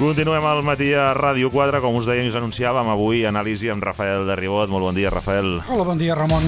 Continuem 0.00 0.40
al 0.48 0.62
matí 0.64 0.94
a 0.96 1.10
Ràdio 1.12 1.50
4, 1.52 1.76
com 1.84 1.98
us 1.98 2.06
dèiem 2.08 2.24
i 2.24 2.30
us 2.30 2.36
anunciàvem 2.38 2.88
avui, 2.88 3.18
anàlisi 3.28 3.68
amb 3.68 3.84
Rafael 3.84 4.24
de 4.24 4.32
Ribot. 4.38 4.70
Molt 4.72 4.86
bon 4.86 4.96
dia, 4.96 5.10
Rafael. 5.12 5.58
Hola, 5.68 5.84
bon 5.84 6.00
dia, 6.00 6.16
Ramon. 6.16 6.46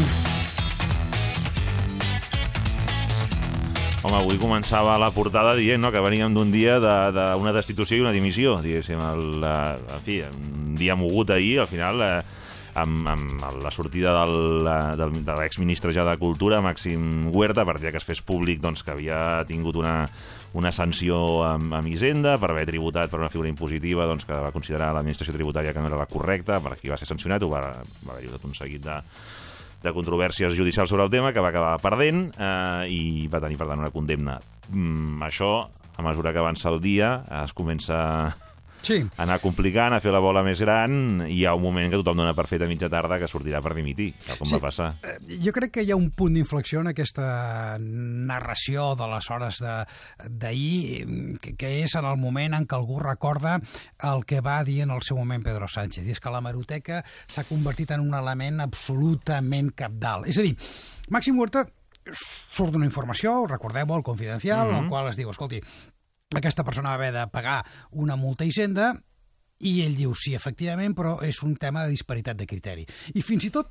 Home, 4.01 4.17
avui 4.17 4.41
començava 4.41 4.97
la 4.97 5.13
portada 5.13 5.53
dient 5.61 5.85
no, 5.85 5.93
que 5.93 6.01
veníem 6.01 6.33
d'un 6.33 6.49
dia 6.49 6.79
d'una 6.81 7.13
de, 7.13 7.45
de 7.45 7.55
destitució 7.59 8.01
i 8.01 8.07
una 8.07 8.17
dimissió, 8.17 8.57
diguéssim. 8.65 9.05
El, 9.13 9.45
eh, 9.45 9.97
en 9.99 10.07
fi, 10.09 10.23
un 10.33 10.73
dia 10.81 10.97
mogut 10.97 11.37
ahir, 11.37 11.59
al 11.61 11.69
final, 11.69 12.01
eh, 12.09 12.43
amb, 12.81 13.05
amb 13.05 13.49
la 13.61 13.71
sortida 13.71 14.17
del, 14.23 14.65
eh, 14.65 14.83
del, 14.97 15.19
de 15.29 15.41
l'exministre 15.45 15.93
ja 15.93 16.09
de 16.09 16.17
Cultura, 16.17 16.65
Màxim 16.65 17.29
Huerta, 17.29 17.67
a 17.67 17.69
partir 17.69 17.93
que 17.93 18.01
es 18.01 18.09
fes 18.09 18.25
públic 18.25 18.65
doncs, 18.65 18.81
que 18.81 18.97
havia 18.97 19.43
tingut 19.45 19.77
una, 19.77 20.07
una 20.59 20.73
sanció 20.73 21.43
amb, 21.47 21.73
amb 21.75 21.89
Hisenda 21.89 22.37
per 22.41 22.51
haver 22.53 22.67
tributat 22.69 23.11
per 23.11 23.21
una 23.21 23.31
figura 23.33 23.51
impositiva 23.51 24.07
doncs, 24.09 24.27
que 24.29 24.37
va 24.37 24.53
considerar 24.53 24.93
l'administració 24.93 25.35
tributària 25.37 25.73
que 25.73 25.81
no 25.81 25.89
era 25.89 26.01
la 26.01 26.09
correcta, 26.11 26.61
per 26.61 26.75
aquí 26.75 26.93
va 26.93 26.99
ser 27.01 27.09
sancionat, 27.09 27.45
ho 27.45 27.51
va, 27.53 27.63
va 28.07 28.19
haver 28.19 28.33
tot 28.35 28.45
un 28.49 28.57
seguit 28.57 28.85
de, 28.85 28.99
de 29.83 29.95
controvèrsies 29.97 30.55
judicials 30.57 30.93
sobre 30.93 31.07
el 31.09 31.13
tema, 31.15 31.33
que 31.33 31.43
va 31.43 31.51
acabar 31.51 31.77
perdent 31.83 32.29
eh, 32.37 32.87
i 32.93 33.03
va 33.33 33.41
tenir, 33.43 33.59
per 33.61 33.71
tant, 33.71 33.81
una 33.83 33.93
condemna. 33.95 34.39
Mm, 34.71 35.23
això, 35.27 35.53
a 35.97 36.05
mesura 36.05 36.33
que 36.33 36.43
avança 36.43 36.71
el 36.71 36.81
dia, 36.85 37.17
es 37.43 37.57
comença 37.57 37.99
Sí. 38.83 38.99
anar 39.17 39.39
complicant, 39.41 39.95
a 39.95 40.01
fer 40.01 40.11
la 40.13 40.19
bola 40.19 40.43
més 40.43 40.61
gran, 40.61 41.23
i 41.29 41.39
hi 41.41 41.45
ha 41.47 41.55
un 41.55 41.63
moment 41.63 41.89
que 41.91 41.97
tothom 41.97 42.17
dona 42.19 42.35
per 42.35 42.47
fet 42.51 42.63
a 42.63 42.67
mitja 42.67 42.89
tarda 42.91 43.19
que 43.19 43.29
sortirà 43.31 43.63
per 43.63 43.75
dimitir, 43.75 44.13
tal 44.27 44.39
com 44.39 44.47
Sí. 44.47 44.55
va 44.55 44.61
passar. 44.61 44.95
Eh, 45.03 45.39
Jo 45.45 45.53
crec 45.53 45.71
que 45.73 45.83
hi 45.85 45.91
ha 45.93 45.97
un 45.97 46.11
punt 46.11 46.35
d'inflexió 46.35 46.81
en 46.81 46.89
aquesta 46.89 47.79
narració 47.79 48.95
de 48.97 49.07
les 49.09 49.31
hores 49.31 49.59
de- 49.61 49.87
d'ahir, 50.29 51.39
que, 51.41 51.55
que 51.57 51.83
és 51.85 51.95
en 51.95 52.05
el 52.05 52.17
moment 52.17 52.55
en 52.55 52.67
què 52.67 52.77
algú 52.77 52.99
recorda 53.01 53.61
el 54.03 54.25
que 54.27 54.41
va 54.41 54.63
dir 54.65 54.81
en 54.83 54.91
el 54.91 55.03
seu 55.03 55.17
moment 55.17 55.43
Pedro 55.45 55.69
Sánchez, 55.69 56.07
i 56.07 56.11
és 56.11 56.21
que 56.21 56.31
la 56.31 56.41
maroteca 56.41 57.05
s'ha 57.27 57.45
convertit 57.45 57.91
en 57.93 58.01
un 58.01 58.15
element 58.15 58.61
absolutament 58.61 59.73
capdalt. 59.75 60.27
És 60.27 60.39
a 60.39 60.43
dir, 60.43 60.57
Màxim 61.11 61.39
Huerta 61.39 61.67
surt 62.51 62.73
d'una 62.75 62.87
informació, 62.89 63.47
recordeu-ho, 63.47 63.97
el 63.97 64.03
confidencial, 64.03 64.67
mm 64.69 64.73
-hmm. 64.75 64.83
el 64.85 64.89
qual 64.89 65.09
es 65.09 65.17
diu, 65.17 65.31
escolti, 65.31 65.61
aquesta 66.39 66.65
persona 66.65 66.91
va 66.91 67.01
haver 67.01 67.13
de 67.13 67.27
pagar 67.33 67.63
una 67.91 68.17
multa 68.17 68.45
Hisenda 68.45 68.95
i 69.63 69.81
ell 69.85 69.95
diu, 69.95 70.13
sí, 70.19 70.35
efectivament, 70.35 70.95
però 70.99 71.17
és 71.23 71.39
un 71.47 71.55
tema 71.57 71.85
de 71.87 71.91
disparitat 71.95 72.37
de 72.37 72.47
criteri. 72.51 72.87
I 73.15 73.23
fins 73.23 73.45
i 73.47 73.51
tot 73.55 73.71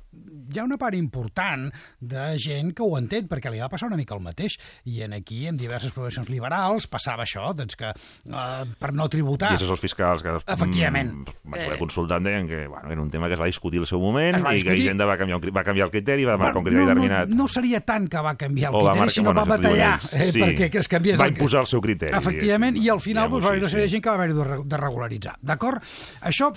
hi 0.52 0.58
ha 0.58 0.64
una 0.64 0.78
part 0.80 0.96
important 0.96 1.68
de 2.00 2.22
gent 2.40 2.72
que 2.76 2.82
ho 2.84 2.96
entén, 2.98 3.26
perquè 3.28 3.50
li 3.52 3.60
va 3.60 3.68
passar 3.72 3.88
una 3.88 3.96
mica 4.00 4.14
el 4.16 4.22
mateix. 4.24 4.56
I 4.88 5.02
en 5.06 5.12
aquí, 5.16 5.46
en 5.48 5.56
diverses 5.60 5.92
professions 5.92 6.28
liberals, 6.32 6.86
passava 6.88 7.24
això, 7.26 7.52
doncs 7.56 7.76
que 7.76 7.90
eh, 7.92 8.64
per 8.78 8.92
no 8.96 9.08
tributar... 9.12 9.52
I 9.52 9.60
assessors 9.60 9.80
fiscals 9.80 10.22
que 10.24 10.34
Efectivament. 10.46 11.12
mm, 11.12 11.36
vaig 11.44 11.64
poder 11.64 11.76
Eh. 11.76 11.78
consultar 11.78 12.18
em 12.18 12.24
deien 12.24 12.48
que 12.48 12.66
bueno, 12.66 12.90
era 12.92 13.00
un 13.02 13.10
tema 13.10 13.26
que 13.28 13.34
es 13.34 13.40
va 13.40 13.46
discutir 13.46 13.80
al 13.80 13.86
seu 13.86 14.00
moment 14.00 14.36
Es 14.36 14.42
va 14.44 14.54
i 14.54 14.62
que 14.62 14.70
discutir. 14.70 14.84
Hisenda 14.86 15.04
va 15.06 15.16
canviar, 15.18 15.38
un, 15.40 15.50
va 15.56 15.64
canviar 15.64 15.86
el 15.86 15.90
criteri, 15.92 16.24
va 16.24 16.36
marcar 16.36 16.58
un 16.58 16.64
criteri 16.64 16.84
no, 16.84 16.88
determinat. 16.90 17.28
no, 17.28 17.36
no 17.42 17.48
seria 17.48 17.80
tant 17.80 18.08
que 18.08 18.20
va 18.22 18.34
canviar 18.36 18.70
el 18.70 18.76
O 18.76 18.82
va 18.84 18.92
criteri, 18.92 19.00
marcar- 19.00 19.14
sinó 19.14 19.32
bueno, 19.32 19.40
va 19.40 19.56
batallar 19.56 20.00
eh, 20.12 20.30
Sí. 20.32 20.40
perquè 20.40 20.70
que 20.70 20.78
es 20.78 20.88
canviés 20.88 21.20
Va 21.20 21.26
el... 21.26 21.32
imposar 21.36 21.60
el 21.62 21.66
seu 21.66 21.80
criteri, 21.80 22.16
Efectivament, 22.16 22.76
i 22.76 22.88
al 22.88 23.00
final 23.00 23.28
doncs, 23.30 23.44
va 23.44 23.48
haver 23.50 23.60
una 23.60 23.68
Sí, 23.68 23.76
sèrie 23.76 23.84
de 23.88 23.90
gent 23.96 24.02
que 24.04 24.10
va 24.10 24.26
re- 24.26 24.62
de 24.64 24.76
regularitzar. 24.76 25.36
D'acord? 25.42 25.81
Això, 26.28 26.50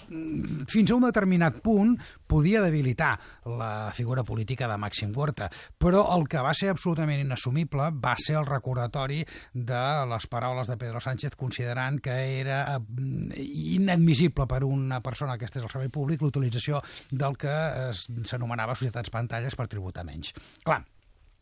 fins 0.72 0.92
a 0.92 0.98
un 0.98 1.06
determinat 1.08 1.62
punt, 1.66 1.96
podia 2.28 2.62
debilitar 2.64 3.14
la 3.46 3.92
figura 3.94 4.24
política 4.24 4.68
de 4.68 4.78
Màxim 4.82 5.14
Huerta, 5.16 5.50
però 5.78 6.06
el 6.16 6.28
que 6.32 6.42
va 6.44 6.54
ser 6.58 6.72
absolutament 6.74 7.22
inassumible 7.24 7.92
va 8.02 8.16
ser 8.22 8.38
el 8.40 8.48
recordatori 8.50 9.22
de 9.54 9.84
les 10.10 10.28
paraules 10.32 10.70
de 10.72 10.78
Pedro 10.82 11.02
Sánchez 11.04 11.36
considerant 11.40 12.00
que 12.04 12.16
era 12.40 12.80
mm, 12.80 13.32
inadmissible 13.78 14.48
per 14.50 14.64
una 14.66 15.02
persona 15.02 15.38
que 15.38 15.46
estés 15.50 15.64
al 15.64 15.72
servei 15.72 15.90
públic 15.94 16.22
l'utilització 16.22 16.82
del 17.12 17.38
que 17.38 17.56
s'anomenava 17.94 18.76
societats 18.76 19.14
pantalles 19.14 19.56
per 19.56 19.70
tributar 19.72 20.06
menys. 20.08 20.34
Clar, 20.66 20.82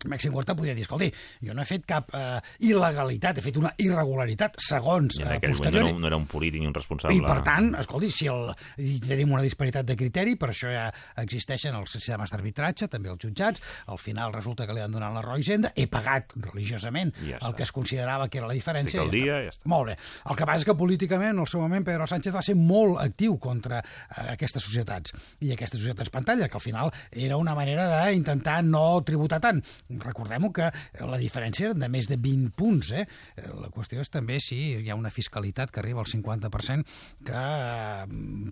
Màxim 0.09 0.33
Huerta 0.35 0.55
podia 0.55 0.75
dir, 0.75 0.83
escolti, 0.83 1.09
jo 1.43 1.53
no 1.55 1.63
he 1.63 1.67
fet 1.69 1.85
cap 1.87 2.09
eh, 2.17 2.39
il·legalitat, 2.67 3.39
he 3.39 3.45
fet 3.45 3.59
una 3.61 3.71
irregularitat, 3.81 4.57
segons 4.63 5.19
I 5.19 5.23
en 5.23 5.31
eh, 5.31 5.37
aquell 5.37 5.53
no 5.53 5.59
posteriori. 5.61 5.93
un, 5.93 6.01
no 6.03 6.09
era 6.09 6.19
un 6.19 6.27
polític 6.29 6.63
ni 6.63 6.69
un 6.69 6.75
responsable. 6.75 7.15
I, 7.17 7.23
per 7.23 7.39
tant, 7.45 7.71
escolti, 7.79 8.11
si 8.13 8.27
el, 8.31 8.51
i 8.83 8.97
tenim 9.03 9.33
una 9.35 9.43
disparitat 9.45 9.87
de 9.87 9.97
criteri, 9.99 10.35
per 10.39 10.51
això 10.53 10.71
ja 10.73 10.87
existeixen 11.23 11.75
els 11.77 11.93
sistemes 11.95 12.33
d'arbitratge, 12.33 12.89
també 12.91 13.11
els 13.13 13.21
jutjats, 13.23 13.63
al 13.87 14.01
final 14.01 14.33
resulta 14.35 14.67
que 14.67 14.75
li 14.75 14.83
han 14.83 14.91
donat 14.93 15.13
la 15.15 15.23
raó 15.23 15.37
a 15.37 15.41
Hisenda, 15.41 15.73
he 15.75 15.87
pagat 15.91 16.35
religiosament 16.35 17.13
I 17.23 17.33
ja 17.33 17.41
el 17.47 17.55
que 17.57 17.63
es 17.63 17.71
considerava 17.75 18.27
que 18.29 18.39
era 18.41 18.47
la 18.47 18.57
diferència. 18.57 18.99
Estic 18.99 19.07
al 19.07 19.13
dia, 19.13 19.39
ja 19.47 19.53
està. 19.53 19.67
Molt 19.69 19.91
bé. 19.91 19.97
El 20.29 20.39
que 20.39 20.47
passa 20.47 20.63
és 20.63 20.67
que 20.67 20.75
políticament, 20.77 21.39
al 21.39 21.49
seu 21.49 21.63
moment, 21.63 21.85
Pedro 21.85 22.07
Sánchez 22.09 22.35
va 22.35 22.43
ser 22.45 22.55
molt 22.59 22.99
actiu 23.03 23.37
contra 23.41 23.81
eh, 23.83 24.33
aquestes 24.33 24.63
societats 24.63 25.13
i 25.43 25.51
aquestes 25.53 25.79
societats 25.79 26.11
pantalla, 26.13 26.47
que 26.47 26.59
al 26.59 26.63
final 26.63 26.91
era 27.11 27.37
una 27.37 27.55
manera 27.57 27.87
d'intentar 28.05 28.61
no 28.63 29.01
tributar 29.05 29.41
tant. 29.43 29.61
Recordem-ho 30.01 30.51
que 30.55 30.69
la 31.01 31.19
diferència 31.21 31.69
era 31.69 31.77
de 31.77 31.89
més 31.91 32.07
de 32.09 32.17
20 32.17 32.53
punts. 32.57 32.91
Eh? 32.91 33.05
Eh, 33.37 33.49
La 33.63 33.69
qüestió 33.73 34.01
és 34.01 34.09
també 34.09 34.39
si 34.43 34.57
hi 34.81 34.89
ha 34.89 34.97
una 34.99 35.11
fiscalitat 35.13 35.71
que 35.71 35.81
arriba 35.83 36.01
al 36.03 36.09
50% 36.09 36.83
que 37.27 37.43
eh, 37.43 38.05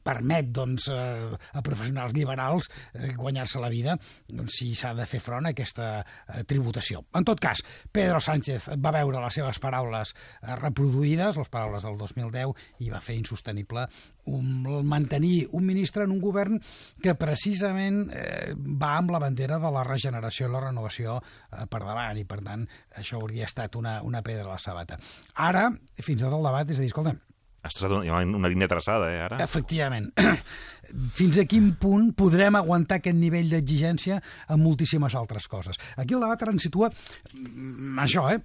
permet 0.04 0.52
doncs, 0.54 0.88
eh, 0.94 1.32
a 1.32 1.64
professionals 1.66 2.16
liberals 2.18 2.70
eh, 2.94 3.14
guanyar-se 3.18 3.62
la 3.62 3.72
vida 3.72 3.98
doncs, 4.28 4.60
si 4.60 4.74
s'ha 4.76 4.94
de 4.98 5.06
fer 5.10 5.22
front 5.24 5.48
a 5.48 5.54
aquesta 5.56 5.90
eh, 6.02 6.44
tributació. 6.48 7.04
En 7.18 7.28
tot 7.28 7.40
cas, 7.42 7.64
Pedro 7.92 8.22
Sánchez 8.24 8.72
va 8.82 8.94
veure 8.96 9.22
les 9.24 9.40
seves 9.42 9.62
paraules 9.64 10.14
eh, 10.14 10.56
reproduïdes, 10.62 11.38
les 11.38 11.54
paraules 11.54 11.86
del 11.88 11.98
2010, 12.00 12.56
i 12.86 12.92
va 12.92 13.02
fer 13.04 13.18
insostenible 13.20 13.88
un, 14.26 14.68
mantenir 14.88 15.48
un 15.52 15.66
ministre 15.66 16.04
en 16.04 16.12
un 16.12 16.22
govern 16.22 16.60
que 17.02 17.16
precisament 17.20 18.04
eh, 18.14 18.54
va 18.56 18.96
amb 19.00 19.14
la 19.14 19.22
bandera 19.24 19.60
de 19.62 19.72
la 19.74 19.86
regeneració 19.88 20.48
i 20.48 20.54
la 20.54 20.64
renovació 20.68 21.18
eh, 21.22 21.66
per 21.70 21.84
davant, 21.84 22.18
i 22.18 22.28
per 22.28 22.42
tant 22.46 22.66
això 22.98 23.22
hauria 23.22 23.50
estat 23.50 23.78
una, 23.80 24.00
una 24.06 24.24
pedra 24.26 24.50
a 24.50 24.56
la 24.56 24.62
sabata. 24.62 25.00
Ara, 25.48 25.70
fins 26.00 26.20
i 26.20 26.24
tot 26.24 26.38
el 26.38 26.50
debat 26.50 26.70
és 26.70 26.80
a 26.80 26.86
dir, 26.86 26.92
escolta, 26.92 27.16
Has 27.62 27.76
traçat 27.78 27.94
una, 27.94 28.22
una 28.26 28.50
línia 28.50 28.68
traçada, 28.70 29.12
eh, 29.14 29.20
ara? 29.22 29.38
Efectivament. 29.44 30.10
Fins 31.18 31.38
a 31.38 31.46
quin 31.48 31.70
punt 31.80 32.10
podrem 32.18 32.58
aguantar 32.58 32.98
aquest 33.00 33.16
nivell 33.16 33.52
d'exigència 33.54 34.18
en 34.50 34.60
moltíssimes 34.64 35.14
altres 35.16 35.46
coses? 35.52 35.78
Aquí 36.02 36.18
el 36.18 36.26
debat 36.26 36.42
ara 36.42 36.56
ens 36.56 36.66
situa 36.66 36.90
mm, 36.90 38.00
això, 38.04 38.26
eh? 38.34 38.42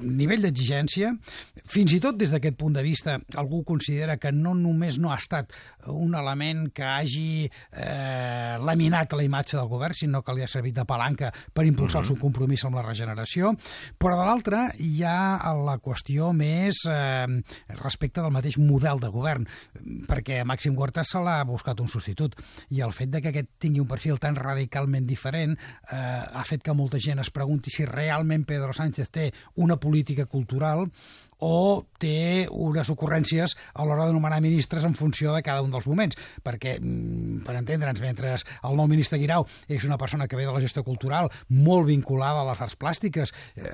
Nivell 0.00 0.42
d'exigència, 0.44 1.12
fins 1.70 1.94
i 1.96 2.00
tot 2.02 2.18
des 2.20 2.32
d'aquest 2.32 2.56
punt 2.60 2.76
de 2.76 2.84
vista 2.84 3.18
algú 3.40 3.62
considera 3.64 4.18
que 4.20 4.32
no 4.32 4.54
només 4.54 4.98
no 4.98 5.12
ha 5.12 5.18
estat 5.20 5.52
un 5.86 6.14
element 6.14 6.68
que 6.74 6.84
hagi 6.84 7.46
eh, 7.46 8.56
laminat 8.60 9.14
la 9.16 9.24
imatge 9.24 9.56
del 9.56 9.70
govern, 9.70 9.96
sinó 9.96 10.22
que 10.22 10.34
li 10.36 10.44
ha 10.44 10.50
servit 10.50 10.76
de 10.76 10.86
palanca 10.88 11.30
per 11.52 11.66
impulsar 11.68 12.02
el 12.02 12.10
seu 12.10 12.18
compromís 12.20 12.64
amb 12.66 12.78
la 12.78 12.84
regeneració, 12.86 13.52
però 13.98 14.18
de 14.18 14.26
l'altra 14.28 14.62
hi 14.78 15.02
ha 15.06 15.52
la 15.60 15.78
qüestió 15.82 16.32
més 16.36 16.82
eh, 16.88 17.26
respecte 17.80 18.22
del 18.22 18.34
mateix 18.34 18.58
model 18.60 19.00
de 19.02 19.10
govern, 19.12 19.46
perquè 20.08 20.40
a 20.40 20.48
Màxim 20.48 20.76
Huerta 20.78 21.04
se 21.06 21.22
l'ha 21.22 21.40
buscat 21.48 21.80
un 21.80 21.90
substitut, 21.90 22.36
i 22.70 22.82
el 22.84 22.94
fet 22.96 23.12
de 23.12 23.22
que 23.22 23.32
aquest 23.32 23.50
tingui 23.62 23.82
un 23.82 23.88
perfil 23.90 24.20
tan 24.22 24.36
radicalment 24.38 25.06
diferent 25.08 25.56
eh, 25.56 25.96
ha 25.96 26.44
fet 26.46 26.64
que 26.64 26.76
molta 26.76 27.00
gent 27.02 27.20
es 27.22 27.32
pregunti 27.34 27.72
si 27.72 27.86
realment 27.88 28.46
Pedro 28.48 28.74
Sánchez 28.76 29.10
té 29.10 29.28
una 29.56 29.69
política 29.78 30.26
cultural 30.26 30.90
o 31.40 31.84
té 32.00 32.46
unes 32.50 32.88
ocurrències 32.92 33.56
a 33.74 33.84
l'hora 33.84 34.06
de 34.08 34.12
nomenar 34.16 34.40
ministres 34.40 34.84
en 34.88 34.94
funció 34.96 35.34
de 35.34 35.42
cada 35.44 35.60
un 35.60 35.70
dels 35.70 35.86
moments, 35.86 36.16
perquè, 36.44 36.78
mm, 36.80 37.42
per 37.44 37.56
entendre'ns, 37.58 38.00
mentre 38.00 38.32
el 38.34 38.76
nou 38.76 38.86
ministre 38.88 39.18
Guirau 39.20 39.44
és 39.68 39.84
una 39.84 39.98
persona 39.98 40.26
que 40.28 40.36
ve 40.36 40.46
de 40.46 40.52
la 40.52 40.60
gestió 40.60 40.82
cultural, 40.84 41.28
molt 41.48 41.86
vinculada 41.88 42.40
a 42.40 42.44
les 42.48 42.60
arts 42.60 42.76
plàstiques, 42.78 43.32
eh, 43.56 43.64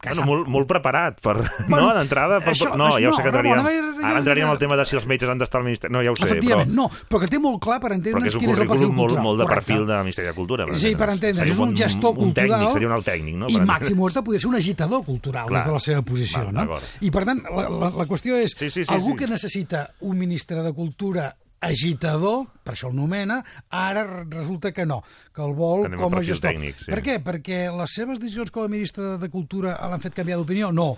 que 0.00 0.08
Bueno, 0.08 0.14
sap- 0.14 0.26
molt, 0.26 0.48
molt 0.48 0.66
preparat 0.68 1.20
per... 1.20 1.36
Bueno, 1.68 1.88
no, 1.88 1.94
d'entrada... 1.94 2.40
Per, 2.40 2.54
això- 2.54 2.74
no, 2.76 2.88
això 2.88 3.00
ja 3.02 3.08
ho 3.08 3.10
no, 3.10 3.16
sé 3.16 3.22
que 3.22 3.28
entraríem... 3.28 4.04
Ara 4.08 4.18
entraríem 4.22 4.48
al 4.50 4.58
tema 4.58 4.76
de 4.78 4.84
si 4.86 4.96
els 4.96 5.06
metges 5.06 5.28
han 5.28 5.38
d'estar 5.38 5.60
al 5.60 5.64
Ministeri... 5.66 5.92
No, 5.92 6.02
ja 6.02 6.12
ho 6.12 6.16
sé, 6.16 6.38
però... 6.40 6.64
no, 6.66 6.88
però 7.08 7.20
que 7.22 7.28
té 7.30 7.38
molt 7.42 7.60
clar 7.62 7.78
per 7.82 7.92
entendre'ns 7.96 8.36
quin 8.38 8.50
és 8.54 8.58
el 8.62 8.68
perfil 8.70 8.88
molt, 8.88 9.14
cultural. 9.14 9.24
molt 9.24 9.40
de 9.42 9.46
Correcte. 9.48 9.66
perfil 9.72 9.86
de 9.88 9.98
Ministeri 10.06 10.28
de 10.28 10.34
Cultura. 10.34 10.66
Sí, 10.78 10.94
per 10.98 11.10
entendre'ns, 11.14 11.50
és 11.52 11.58
un 11.58 11.74
gestor 11.76 12.14
un, 12.14 12.32
cultural... 12.32 12.48
Un 12.48 12.58
tècnic, 12.58 12.72
seria 12.78 12.88
un 12.88 12.94
alt 12.98 13.08
tècnic, 13.08 13.34
no? 13.42 13.48
I 13.50 13.58
Per 13.58 13.66
Màxim 13.68 13.98
Huerta 14.00 14.22
podria 14.22 14.40
ser 14.40 14.50
un 14.52 14.56
agitador 14.60 15.04
cultural 15.04 15.46
Clar. 15.48 15.58
des 15.62 15.66
de 15.68 15.76
la 15.78 15.82
seva 15.88 16.02
posició, 16.02 16.44
Val, 16.46 16.54
no? 16.54 16.67
I, 17.00 17.10
per 17.14 17.24
tant, 17.28 17.42
la, 17.48 17.68
la, 17.68 17.90
la 18.02 18.06
qüestió 18.10 18.36
és, 18.38 18.54
Sí, 18.58 18.70
sí, 18.70 18.84
sí, 18.84 18.92
algú 18.94 19.12
sí. 19.14 19.16
que 19.22 19.28
necessita 19.30 19.86
un 20.00 20.18
ministre 20.18 20.62
de 20.62 20.72
Cultura 20.72 21.30
agitador, 21.60 22.44
per 22.62 22.74
això 22.76 22.88
el 22.92 22.94
nomena, 22.94 23.40
ara 23.74 24.04
resulta 24.30 24.70
que 24.72 24.84
no, 24.86 25.00
que 25.34 25.42
el 25.42 25.54
vol 25.58 25.86
el 25.88 25.96
com 25.98 26.14
a 26.14 26.22
gestor. 26.22 26.52
tècnic, 26.52 26.78
sí. 26.84 26.92
Per 26.92 27.00
què? 27.02 27.16
Perquè 27.24 27.64
les 27.74 27.94
seves 27.98 28.20
decisions 28.22 28.52
com 28.54 28.62
a 28.62 28.70
ministre 28.70 29.16
de 29.18 29.30
Cultura 29.32 29.74
l'han 29.90 30.00
fet 30.04 30.14
canviar 30.14 30.38
d'opinió? 30.38 30.70
No 30.72 30.92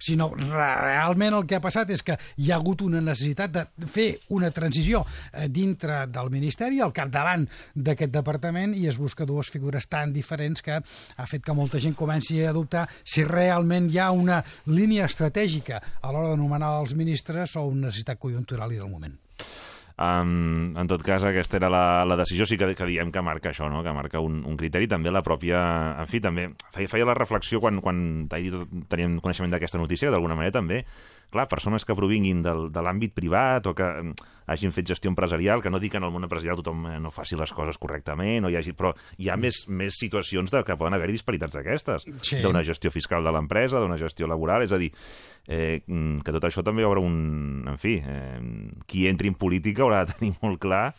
sinó 0.00 0.30
realment 0.34 1.36
el 1.36 1.46
que 1.46 1.58
ha 1.58 1.62
passat 1.62 1.92
és 1.94 2.02
que 2.06 2.16
hi 2.40 2.50
ha 2.50 2.58
hagut 2.58 2.82
una 2.86 3.02
necessitat 3.04 3.52
de 3.52 3.88
fer 3.90 4.08
una 4.36 4.50
transició 4.54 5.04
eh, 5.04 5.48
dintre 5.48 6.06
del 6.10 6.32
Ministeri 6.32 6.80
al 6.80 6.94
capdavant 6.96 7.46
d'aquest 7.74 8.14
departament 8.14 8.74
i 8.76 8.86
es 8.90 8.98
busca 9.00 9.28
dues 9.28 9.52
figures 9.52 9.86
tan 9.90 10.14
diferents 10.16 10.64
que 10.64 10.80
ha 10.80 11.28
fet 11.30 11.44
que 11.44 11.56
molta 11.56 11.80
gent 11.80 11.96
comenci 11.98 12.40
a 12.44 12.54
dubtar 12.56 12.86
si 13.04 13.24
realment 13.28 13.90
hi 13.90 14.00
ha 14.00 14.10
una 14.10 14.40
línia 14.66 15.08
estratègica 15.10 15.80
a 16.00 16.12
l'hora 16.12 16.32
de 16.32 16.40
nomenar 16.40 16.78
els 16.80 16.96
ministres 16.96 17.56
o 17.56 17.66
una 17.68 17.88
necessitat 17.88 18.18
conjuntural 18.18 18.72
i 18.72 18.80
del 18.80 18.90
moment. 18.90 19.18
Um, 20.00 20.72
en 20.80 20.88
tot 20.88 21.02
cas, 21.04 21.20
aquesta 21.28 21.58
era 21.58 21.68
la, 21.68 22.06
la 22.08 22.16
decisió, 22.16 22.46
sí 22.48 22.56
que, 22.56 22.70
que 22.72 22.86
diem 22.88 23.10
que 23.12 23.20
marca 23.20 23.50
això, 23.50 23.68
no? 23.68 23.82
que 23.84 23.92
marca 23.92 24.22
un, 24.24 24.38
un 24.48 24.56
criteri, 24.56 24.88
també 24.88 25.12
la 25.12 25.20
pròpia... 25.26 25.60
En 26.00 26.08
fi, 26.08 26.22
també 26.24 26.46
feia, 26.72 26.88
feia 26.88 27.08
la 27.08 27.16
reflexió 27.18 27.60
quan, 27.60 27.82
quan 27.84 28.00
teníem 28.30 29.18
coneixement 29.20 29.52
d'aquesta 29.52 29.80
notícia, 29.82 30.08
d'alguna 30.08 30.38
manera 30.38 30.56
també 30.56 30.80
clar, 31.30 31.46
persones 31.48 31.84
que 31.86 31.94
provinguin 31.96 32.42
del, 32.42 32.68
de 32.72 32.82
l'àmbit 32.84 33.14
privat 33.16 33.66
o 33.70 33.74
que 33.74 33.86
mm, 33.86 34.14
hagin 34.50 34.72
fet 34.74 34.88
gestió 34.90 35.10
empresarial, 35.12 35.62
que 35.62 35.70
no 35.70 35.78
dic 35.78 35.92
que 35.94 36.00
en 36.00 36.06
el 36.08 36.10
món 36.10 36.26
empresarial 36.26 36.58
tothom 36.58 36.86
eh, 36.90 36.96
no 37.00 37.12
faci 37.14 37.38
les 37.38 37.52
coses 37.54 37.78
correctament, 37.78 38.44
o 38.44 38.50
hi 38.50 38.56
hagi, 38.58 38.74
però 38.74 38.90
hi 39.18 39.28
ha 39.30 39.36
més, 39.38 39.62
més 39.68 39.94
situacions 40.00 40.50
de, 40.50 40.64
que 40.66 40.76
poden 40.76 40.96
haver-hi 40.98 41.14
disparitats 41.18 41.54
d'aquestes, 41.54 42.06
Sí. 42.26 42.40
d'una 42.42 42.64
gestió 42.66 42.90
fiscal 42.90 43.22
de 43.24 43.32
l'empresa, 43.32 43.78
d'una 43.80 43.98
gestió 44.00 44.26
laboral, 44.26 44.62
és 44.66 44.72
a 44.72 44.78
dir, 44.78 44.90
eh, 45.46 45.82
mm, 45.86 46.20
que 46.26 46.32
tot 46.34 46.44
això 46.50 46.64
també 46.66 46.84
obre 46.84 47.00
un... 47.00 47.64
En 47.70 47.78
fi, 47.78 48.00
eh, 48.02 48.40
qui 48.86 49.06
entri 49.06 49.28
en 49.30 49.38
política 49.38 49.82
haurà 49.86 50.04
de 50.04 50.12
tenir 50.18 50.34
molt 50.42 50.58
clar 50.60 50.94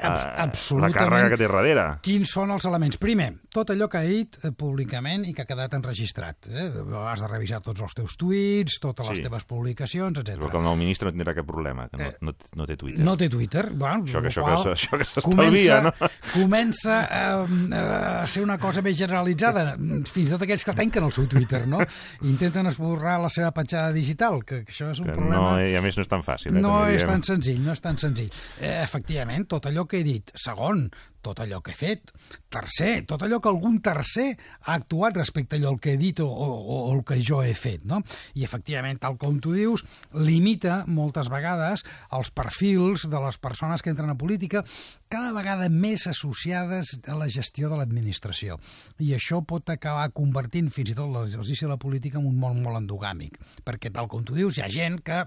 absolutament. 0.00 0.94
la 0.94 1.00
càrrega 1.00 1.28
que 1.32 1.36
té 1.40 1.48
darrere. 1.48 1.86
Quins 2.02 2.30
són 2.32 2.50
els 2.54 2.64
elements? 2.68 2.96
Primer, 3.02 3.32
tot 3.52 3.70
allò 3.74 3.88
que 3.92 3.98
ha 3.98 4.02
dit 4.06 4.38
eh, 4.42 4.50
públicament 4.52 5.26
i 5.28 5.34
que 5.34 5.42
ha 5.42 5.46
quedat 5.48 5.74
enregistrat. 5.74 6.46
Eh? 6.48 6.68
Has 7.06 7.20
de 7.20 7.28
revisar 7.28 7.60
tots 7.60 7.80
els 7.82 7.94
teus 7.94 8.16
tuits, 8.16 8.78
totes 8.80 9.08
les 9.08 9.18
Sí. 9.18 9.22
teves 9.22 9.44
publicacions, 9.44 10.18
Però 10.18 10.24
que 10.24 10.32
etc. 10.32 10.54
el 10.54 10.62
nou 10.64 10.76
ministre 10.76 11.10
no 11.10 11.12
tindrà 11.16 11.34
cap 11.34 11.46
problema, 11.46 11.88
que 11.88 11.96
no, 11.96 12.04
Eh, 12.04 12.16
no, 12.20 12.34
no 12.56 12.66
té 12.66 12.76
Twitter. 12.76 13.04
No 13.04 13.16
té 13.16 13.28
Twitter. 13.28 13.70
Bueno, 13.72 14.04
Això 14.04 14.20
que- 14.22 14.28
això 14.28 14.42
qual 14.42 14.62
que- 14.64 14.70
això 14.72 14.98
que 14.98 15.04
s'estalvia, 15.04 15.80
no? 15.82 15.92
Comença 16.32 17.08
eh, 17.10 17.74
a 18.22 18.26
ser 18.26 18.42
una 18.42 18.58
cosa 18.58 18.82
més 18.82 18.96
generalitzada. 18.98 19.76
Fins 19.76 20.28
i 20.28 20.30
tot 20.32 20.42
aquells 20.42 20.64
que 20.64 20.72
tanquen 20.74 21.04
el 21.04 21.12
seu 21.12 21.26
Twitter, 21.26 21.66
no? 21.68 21.78
Intenten 22.22 22.66
esborrar 22.66 23.20
la 23.20 23.30
seva 23.30 23.50
petjada 23.52 23.92
digital, 23.92 24.42
que, 24.44 24.64
que 24.64 24.72
això 24.72 24.90
és 24.92 24.98
un 25.00 25.06
que 25.06 25.12
problema... 25.12 25.56
no, 25.58 25.64
I 25.64 25.76
a 25.76 25.82
més 25.82 25.96
no 25.96 26.02
és 26.02 26.08
tan 26.08 26.22
fàcil. 26.22 26.56
Eh, 26.56 26.60
No 26.62 26.86
és 26.88 27.04
tan 27.04 27.22
senzill, 27.22 27.60
no 27.64 27.72
és 27.72 27.80
tan 27.80 27.98
senzill. 27.98 28.30
Eh, 28.60 28.82
efectivament, 28.82 29.46
tot 29.48 29.66
allò 29.66 29.81
que 29.88 30.00
he 30.00 30.06
dit. 30.06 30.30
Segon, 30.38 30.86
tot 31.22 31.40
allò 31.40 31.60
que 31.62 31.72
he 31.72 31.78
fet. 31.78 32.10
Tercer, 32.52 33.04
tot 33.08 33.22
allò 33.22 33.38
que 33.40 33.48
algun 33.48 33.78
tercer 33.84 34.32
ha 34.66 34.74
actuat 34.74 35.16
respecte 35.16 35.56
a 35.56 35.60
allò 35.60 35.76
que 35.80 35.94
he 35.94 36.00
dit 36.00 36.20
o, 36.20 36.26
o, 36.26 36.48
o 36.74 36.78
el 36.92 37.04
que 37.06 37.20
jo 37.22 37.40
he 37.42 37.54
fet. 37.56 37.86
No? 37.88 38.02
I, 38.34 38.44
efectivament, 38.44 39.00
tal 39.00 39.16
com 39.20 39.38
tu 39.42 39.54
dius, 39.56 39.86
limita 40.12 40.82
moltes 40.90 41.30
vegades 41.32 41.86
els 42.12 42.32
perfils 42.34 43.06
de 43.08 43.22
les 43.22 43.38
persones 43.42 43.82
que 43.82 43.94
entren 43.94 44.10
a 44.12 44.18
política 44.18 44.64
cada 45.12 45.32
vegada 45.36 45.70
més 45.70 46.08
associades 46.10 46.96
a 47.06 47.16
la 47.18 47.30
gestió 47.30 47.70
de 47.70 47.78
l'administració. 47.78 48.58
I 48.98 49.14
això 49.16 49.42
pot 49.46 49.70
acabar 49.70 50.10
convertint 50.16 50.72
fins 50.74 50.92
i 50.92 50.98
tot 50.98 51.12
l'exercici 51.12 51.68
de 51.68 51.72
la 51.72 51.80
política 51.80 52.18
en 52.18 52.28
un 52.28 52.38
món 52.42 52.62
molt 52.64 52.82
endogàmic. 52.82 53.38
Perquè, 53.64 53.94
tal 53.94 54.10
com 54.10 54.26
tu 54.26 54.36
dius, 54.36 54.58
hi 54.58 54.66
ha 54.66 54.72
gent 54.72 55.00
que 55.06 55.22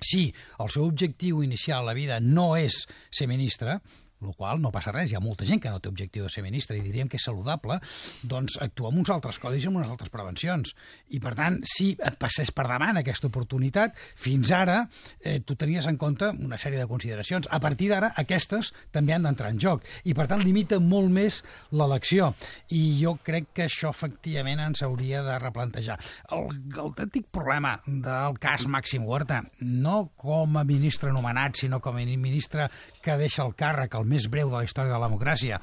si 0.00 0.28
el 0.62 0.70
seu 0.72 0.86
objectiu 0.86 1.42
inicial 1.42 1.82
a 1.82 1.90
la 1.90 1.96
vida 1.96 2.20
no 2.20 2.52
és 2.58 2.84
ser 3.10 3.28
ministre, 3.30 3.78
el 4.22 4.34
qual 4.36 4.60
no 4.62 4.72
passa 4.74 4.92
res, 4.94 5.10
hi 5.10 5.16
ha 5.18 5.22
molta 5.22 5.46
gent 5.48 5.62
que 5.62 5.70
no 5.72 5.80
té 5.82 5.90
objectiu 5.90 6.26
de 6.26 6.32
ser 6.32 6.42
ministre 6.44 6.76
i 6.78 6.82
diríem 6.84 7.08
que 7.10 7.18
és 7.20 7.26
saludable, 7.28 7.78
doncs 8.22 8.58
actua 8.64 8.90
amb 8.90 9.02
uns 9.02 9.12
altres 9.14 9.38
codis 9.42 9.64
i 9.64 9.70
amb 9.70 9.80
unes 9.80 9.90
altres 9.90 10.12
prevencions. 10.14 10.74
I, 11.14 11.20
per 11.22 11.34
tant, 11.38 11.60
si 11.66 11.92
et 11.94 12.18
passés 12.20 12.50
per 12.54 12.66
davant 12.68 12.98
aquesta 13.00 13.28
oportunitat, 13.30 13.96
fins 14.18 14.52
ara 14.54 14.80
eh, 15.22 15.38
tu 15.46 15.56
tenies 15.58 15.86
en 15.90 15.98
compte 16.00 16.30
una 16.36 16.58
sèrie 16.60 16.80
de 16.80 16.88
consideracions. 16.90 17.48
A 17.50 17.60
partir 17.62 17.90
d'ara, 17.92 18.12
aquestes 18.20 18.72
també 18.94 19.14
han 19.14 19.26
d'entrar 19.26 19.52
en 19.54 19.60
joc 19.62 19.86
i, 20.04 20.14
per 20.16 20.28
tant, 20.30 20.42
limita 20.44 20.80
molt 20.82 21.12
més 21.14 21.42
l'elecció. 21.70 22.32
I 22.74 22.82
jo 23.00 23.16
crec 23.24 23.52
que 23.54 23.68
això, 23.68 23.92
efectivament, 23.94 24.62
ens 24.64 24.82
hauria 24.86 25.22
de 25.26 25.38
replantejar. 25.42 25.98
El, 26.34 26.50
el 26.74 26.82
autèntic 26.88 27.28
problema 27.34 27.76
del 27.86 28.38
cas 28.42 28.66
Màxim 28.70 29.06
Huerta, 29.06 29.42
no 29.60 30.10
com 30.18 30.58
a 30.58 30.64
ministre 30.68 31.12
nomenat, 31.14 31.58
sinó 31.60 31.80
com 31.84 31.96
a 31.98 32.04
ministre 32.08 32.68
que 33.08 33.16
deixa 33.20 33.44
el 33.46 33.54
càrrec 33.56 33.96
el 33.96 34.04
més 34.08 34.28
breu 34.28 34.50
de 34.52 34.58
la 34.58 34.66
història 34.66 34.92
de 34.92 35.00
la 35.00 35.08
democràcia, 35.08 35.60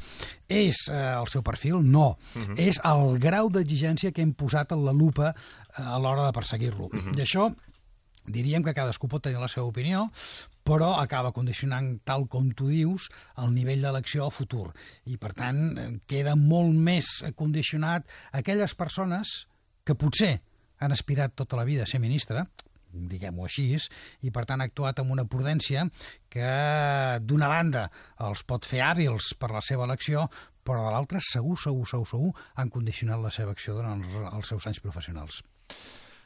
és 0.50 0.82
eh, 0.90 0.98
el 1.20 1.30
seu 1.30 1.46
perfil? 1.46 1.84
No. 1.84 2.18
Uh 2.34 2.42
-huh. 2.42 2.58
És 2.58 2.82
el 2.84 3.20
grau 3.20 3.50
d'exigència 3.50 4.12
que 4.12 4.22
hem 4.22 4.34
posat 4.34 4.72
en 4.72 4.86
la 4.86 4.94
lupa 4.94 5.30
eh, 5.30 5.82
a 5.82 6.00
l'hora 6.00 6.26
de 6.26 6.34
perseguir-lo. 6.34 6.86
Uh 6.86 6.92
-huh. 6.92 7.18
I 7.18 7.22
això 7.22 7.54
diríem 8.26 8.64
que 8.64 8.74
cadascú 8.74 9.08
pot 9.08 9.22
tenir 9.22 9.40
la 9.40 9.48
seva 9.48 9.68
opinió, 9.68 10.12
però 10.64 11.00
acaba 11.00 11.32
condicionant, 11.32 12.02
tal 12.04 12.28
com 12.28 12.50
tu 12.52 12.68
dius, 12.68 13.10
el 13.38 13.54
nivell 13.54 13.82
d'elecció 13.82 14.24
al 14.24 14.32
futur. 14.32 14.74
I, 15.06 15.18
per 15.18 15.34
tant, 15.34 15.78
eh, 15.78 16.00
queda 16.08 16.36
molt 16.36 16.74
més 16.74 17.06
condicionat 17.36 18.08
a 18.32 18.40
aquelles 18.40 18.74
persones 18.74 19.48
que 19.84 19.94
potser 19.94 20.42
han 20.80 20.92
aspirat 20.92 21.36
tota 21.36 21.56
la 21.56 21.64
vida 21.64 21.84
a 21.84 21.86
ser 21.86 22.00
ministre, 22.00 22.46
diguem-ho 22.96 23.46
així, 23.46 23.68
i 24.26 24.32
per 24.32 24.46
tant 24.48 24.64
ha 24.64 24.70
actuat 24.70 25.02
amb 25.02 25.14
una 25.16 25.28
prudència 25.30 25.86
que 26.32 26.50
d'una 27.22 27.50
banda 27.52 27.88
els 28.28 28.44
pot 28.48 28.66
fer 28.68 28.82
hàbils 28.86 29.34
per 29.40 29.52
la 29.54 29.64
seva 29.66 29.86
elecció, 29.88 30.26
però 30.66 30.88
de 30.88 30.96
l'altra 30.96 31.22
segur, 31.22 31.60
segur, 31.62 31.86
segur, 31.90 32.08
segur 32.10 32.32
han 32.56 32.72
condicionat 32.74 33.22
la 33.22 33.34
seva 33.34 33.54
acció 33.54 33.78
durant 33.78 34.02
els, 34.02 34.18
els 34.32 34.50
seus 34.54 34.66
anys 34.72 34.82
professionals. 34.82 35.44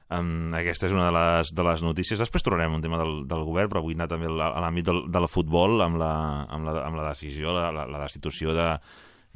Um, 0.09 0.49
aquesta 0.57 0.87
és 0.87 0.93
una 0.95 1.05
de 1.05 1.13
les, 1.13 1.51
de 1.53 1.65
les 1.67 1.83
notícies. 1.85 2.17
Després 2.17 2.45
tornarem 2.45 2.79
un 2.79 2.81
tema 2.81 2.97
del, 2.97 3.27
del 3.29 3.43
govern, 3.45 3.69
però 3.69 3.83
vull 3.85 3.97
anar 3.97 4.07
també 4.09 4.29
a 4.31 4.63
l'àmbit 4.63 4.87
del, 4.87 5.03
del 5.13 5.27
futbol 5.29 5.83
amb 5.85 5.99
la, 6.01 6.13
amb 6.49 6.65
la, 6.65 6.79
amb 6.87 6.97
la 6.97 7.11
decisió, 7.11 7.53
la, 7.53 7.67
la, 7.75 7.85
la 7.85 8.01
destitució 8.07 8.55
de, 8.57 8.71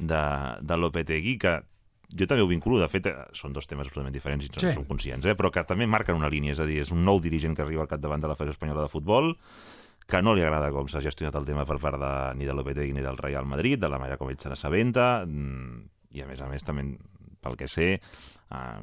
de, 0.00 0.24
de 0.66 0.80
Lopetegui, 0.80 1.36
que 1.38 1.60
jo 2.12 2.26
també 2.26 2.42
ho 2.42 2.48
vinculo, 2.50 2.78
de 2.80 2.88
fet, 2.88 3.06
eh, 3.06 3.14
són 3.32 3.52
dos 3.52 3.66
temes 3.66 3.86
absolutament 3.86 4.14
diferents 4.14 4.44
i 4.44 4.48
Sí. 4.52 4.60
sí. 4.66 4.72
som 4.74 4.84
conscients, 4.84 5.24
eh? 5.26 5.34
però 5.34 5.50
que 5.50 5.64
també 5.64 5.86
marquen 5.86 6.16
una 6.16 6.28
línia, 6.28 6.52
és 6.52 6.60
a 6.60 6.66
dir, 6.66 6.80
és 6.82 6.90
un 6.92 7.04
nou 7.04 7.20
dirigent 7.20 7.54
que 7.56 7.62
arriba 7.62 7.82
al 7.82 7.88
capdavant 7.88 8.20
de 8.20 8.28
la 8.28 8.36
Federació 8.36 8.58
Espanyola 8.58 8.82
de 8.82 8.92
Futbol, 8.92 9.36
que 10.06 10.20
no 10.22 10.34
li 10.34 10.42
agrada 10.44 10.70
com 10.70 10.86
s'ha 10.86 11.00
gestionat 11.00 11.34
el 11.34 11.46
tema 11.46 11.64
per 11.64 11.78
part 11.80 11.96
de, 11.98 12.12
ni 12.36 12.44
de 12.44 12.52
Lopetegui 12.52 12.92
ni 12.92 13.00
del 13.00 13.16
Real 13.16 13.46
Madrid, 13.46 13.78
de 13.80 13.88
la 13.88 13.98
manera 13.98 14.18
com 14.20 14.28
ell 14.28 14.36
se 14.38 14.50
n'assabenta, 14.52 15.24
mm, 15.26 15.88
i 16.12 16.20
a 16.20 16.26
més 16.26 16.40
a 16.44 16.48
més 16.48 16.62
també, 16.62 16.98
pel 17.40 17.56
que 17.56 17.68
sé, 17.68 18.00
eh, 18.00 18.80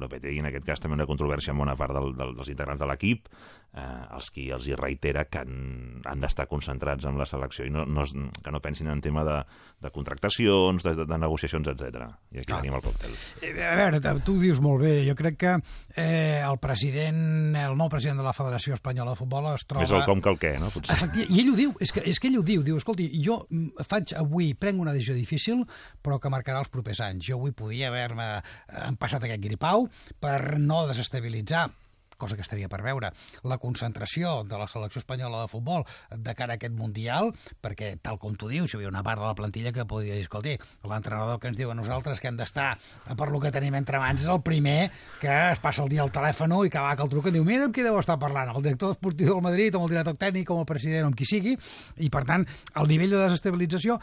Lopetegui 0.00 0.40
en 0.40 0.46
aquest 0.46 0.64
cas 0.64 0.80
també 0.80 0.96
una 0.96 1.06
controvèrsia 1.06 1.52
amb 1.52 1.60
bona 1.60 1.76
part 1.76 1.92
del, 1.94 2.14
del, 2.16 2.34
dels 2.34 2.48
integrants 2.48 2.80
de 2.80 2.86
l'equip, 2.88 3.28
eh, 3.74 4.14
els 4.14 4.30
qui 4.30 4.48
els 4.54 4.66
hi 4.70 4.76
reitera 4.78 5.24
que 5.26 5.40
han, 5.42 6.00
han 6.06 6.20
d'estar 6.22 6.46
concentrats 6.50 7.04
en 7.10 7.18
la 7.18 7.26
selecció 7.26 7.66
i 7.66 7.70
no, 7.74 7.84
no, 7.86 8.04
es- 8.06 8.14
que 8.14 8.52
no 8.54 8.60
pensin 8.62 8.86
en 8.92 9.00
tema 9.02 9.24
de, 9.26 9.40
de 9.82 9.90
contractacions, 9.90 10.82
de, 10.84 10.94
de, 10.94 11.06
de 11.10 11.18
negociacions, 11.18 11.66
etc. 11.68 12.06
I 12.32 12.38
aquí 12.38 12.46
Clar. 12.48 12.60
tenim 12.62 12.76
el 12.78 12.84
còctel. 12.84 13.14
Eh, 13.42 13.52
A 13.64 13.74
veure, 13.76 14.00
tu 14.24 14.36
ho 14.36 14.40
dius 14.40 14.60
molt 14.64 14.82
bé. 14.84 14.94
Jo 15.08 15.14
crec 15.18 15.36
que 15.40 15.54
eh, 15.96 16.40
el 16.44 16.58
president, 16.62 17.54
el 17.56 17.76
nou 17.76 17.90
president 17.92 18.20
de 18.22 18.26
la 18.26 18.32
Federació 18.36 18.74
Espanyola 18.78 19.12
de 19.14 19.20
Futbol 19.20 19.50
es 19.54 19.66
troba... 19.66 19.82
Més 19.84 19.94
el 19.98 20.04
com 20.06 20.22
que 20.22 20.30
el 20.32 20.38
què, 20.40 20.54
no? 20.62 20.70
Potser. 20.74 21.10
I 21.28 21.40
ell 21.42 21.52
ho 21.52 21.58
diu, 21.58 21.74
és 21.82 21.92
que, 21.94 22.02
és 22.08 22.18
que 22.22 22.30
ell 22.30 22.38
ho 22.40 22.44
diu, 22.46 22.62
diu, 22.66 22.78
escolti, 22.80 23.10
jo 23.24 23.42
mm, 23.50 23.84
faig 23.90 24.14
avui, 24.20 24.52
prenc 24.54 24.80
una 24.80 24.94
decisió 24.94 25.14
difícil, 25.18 25.64
però 26.02 26.20
que 26.22 26.30
marcarà 26.32 26.62
els 26.62 26.70
propers 26.72 27.00
anys. 27.04 27.26
Jo 27.28 27.38
avui 27.40 27.52
podia 27.56 27.90
haver-me 27.90 28.28
eh, 28.38 28.90
passat 29.00 29.26
aquest 29.26 29.42
gripau 29.42 29.88
per 30.22 30.58
no 30.62 30.84
desestabilitzar 30.88 31.68
cosa 32.16 32.36
que 32.36 32.44
estaria 32.44 32.68
per 32.68 32.82
veure, 32.84 33.12
la 33.44 33.58
concentració 33.62 34.42
de 34.48 34.58
la 34.60 34.68
selecció 34.70 35.02
espanyola 35.02 35.42
de 35.44 35.50
futbol 35.52 35.84
de 36.10 36.34
cara 36.34 36.54
a 36.54 36.60
aquest 36.60 36.74
Mundial, 36.74 37.30
perquè, 37.62 37.94
tal 38.02 38.18
com 38.18 38.34
tu 38.38 38.48
dius, 38.50 38.72
hi 38.72 38.78
havia 38.78 38.90
una 38.90 39.04
part 39.06 39.22
de 39.22 39.28
la 39.28 39.36
plantilla 39.38 39.72
que 39.72 39.86
podia 39.88 40.16
dir, 40.16 40.24
escolti, 40.26 40.56
l'entrenador 40.88 41.38
que 41.40 41.50
ens 41.50 41.58
diu 41.58 41.70
a 41.70 41.78
nosaltres 41.78 42.20
que 42.20 42.28
hem 42.30 42.38
d'estar 42.38 42.74
per 43.16 43.30
lo 43.30 43.40
que 43.42 43.52
tenim 43.54 43.76
entre 43.78 44.00
mans 44.02 44.24
és 44.24 44.30
el 44.30 44.42
primer 44.44 44.90
que 45.20 45.32
es 45.52 45.62
passa 45.62 45.84
el 45.84 45.92
dia 45.92 46.02
al 46.04 46.12
telèfon 46.14 46.52
i 46.64 46.70
que 46.70 46.82
va 46.82 46.94
que 46.96 47.04
el 47.06 47.10
truca 47.12 47.30
i 47.30 47.36
diu, 47.36 47.46
mira 47.46 47.68
amb 47.68 47.74
qui 47.74 47.86
deu 47.86 47.98
estar 48.00 48.18
parlant, 48.20 48.52
el 48.54 48.62
director 48.62 48.94
esportiu 48.94 49.32
del 49.32 49.42
Madrid, 49.44 49.74
amb 49.74 49.86
el 49.86 49.94
director 49.94 50.18
tècnic, 50.20 50.50
amb 50.50 50.64
el 50.64 50.68
president, 50.68 51.08
amb 51.08 51.18
qui 51.18 51.26
sigui, 51.28 51.56
i 52.04 52.10
per 52.12 52.24
tant, 52.28 52.46
el 52.80 52.90
nivell 52.90 53.14
de 53.16 53.22
desestabilització 53.24 53.98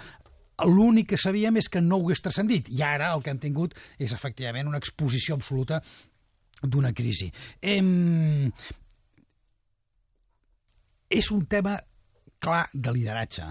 l'únic 0.68 1.12
que 1.14 1.18
sabíem 1.18 1.58
és 1.58 1.70
que 1.72 1.82
no 1.82 1.98
ho 1.98 2.06
hagués 2.06 2.22
transcendit. 2.22 2.70
I 2.70 2.84
ara 2.86 3.12
el 3.16 3.24
que 3.24 3.34
hem 3.34 3.40
tingut 3.42 3.76
és 3.98 4.14
efectivament 4.14 4.70
una 4.70 4.82
exposició 4.82 5.38
absoluta 5.38 5.82
d'una 6.62 6.94
crisi. 6.94 7.32
Em... 7.62 8.52
És 11.12 11.28
un 11.36 11.44
tema 11.46 11.76
clar 12.42 12.66
de 12.74 12.92
lideratge. 12.96 13.48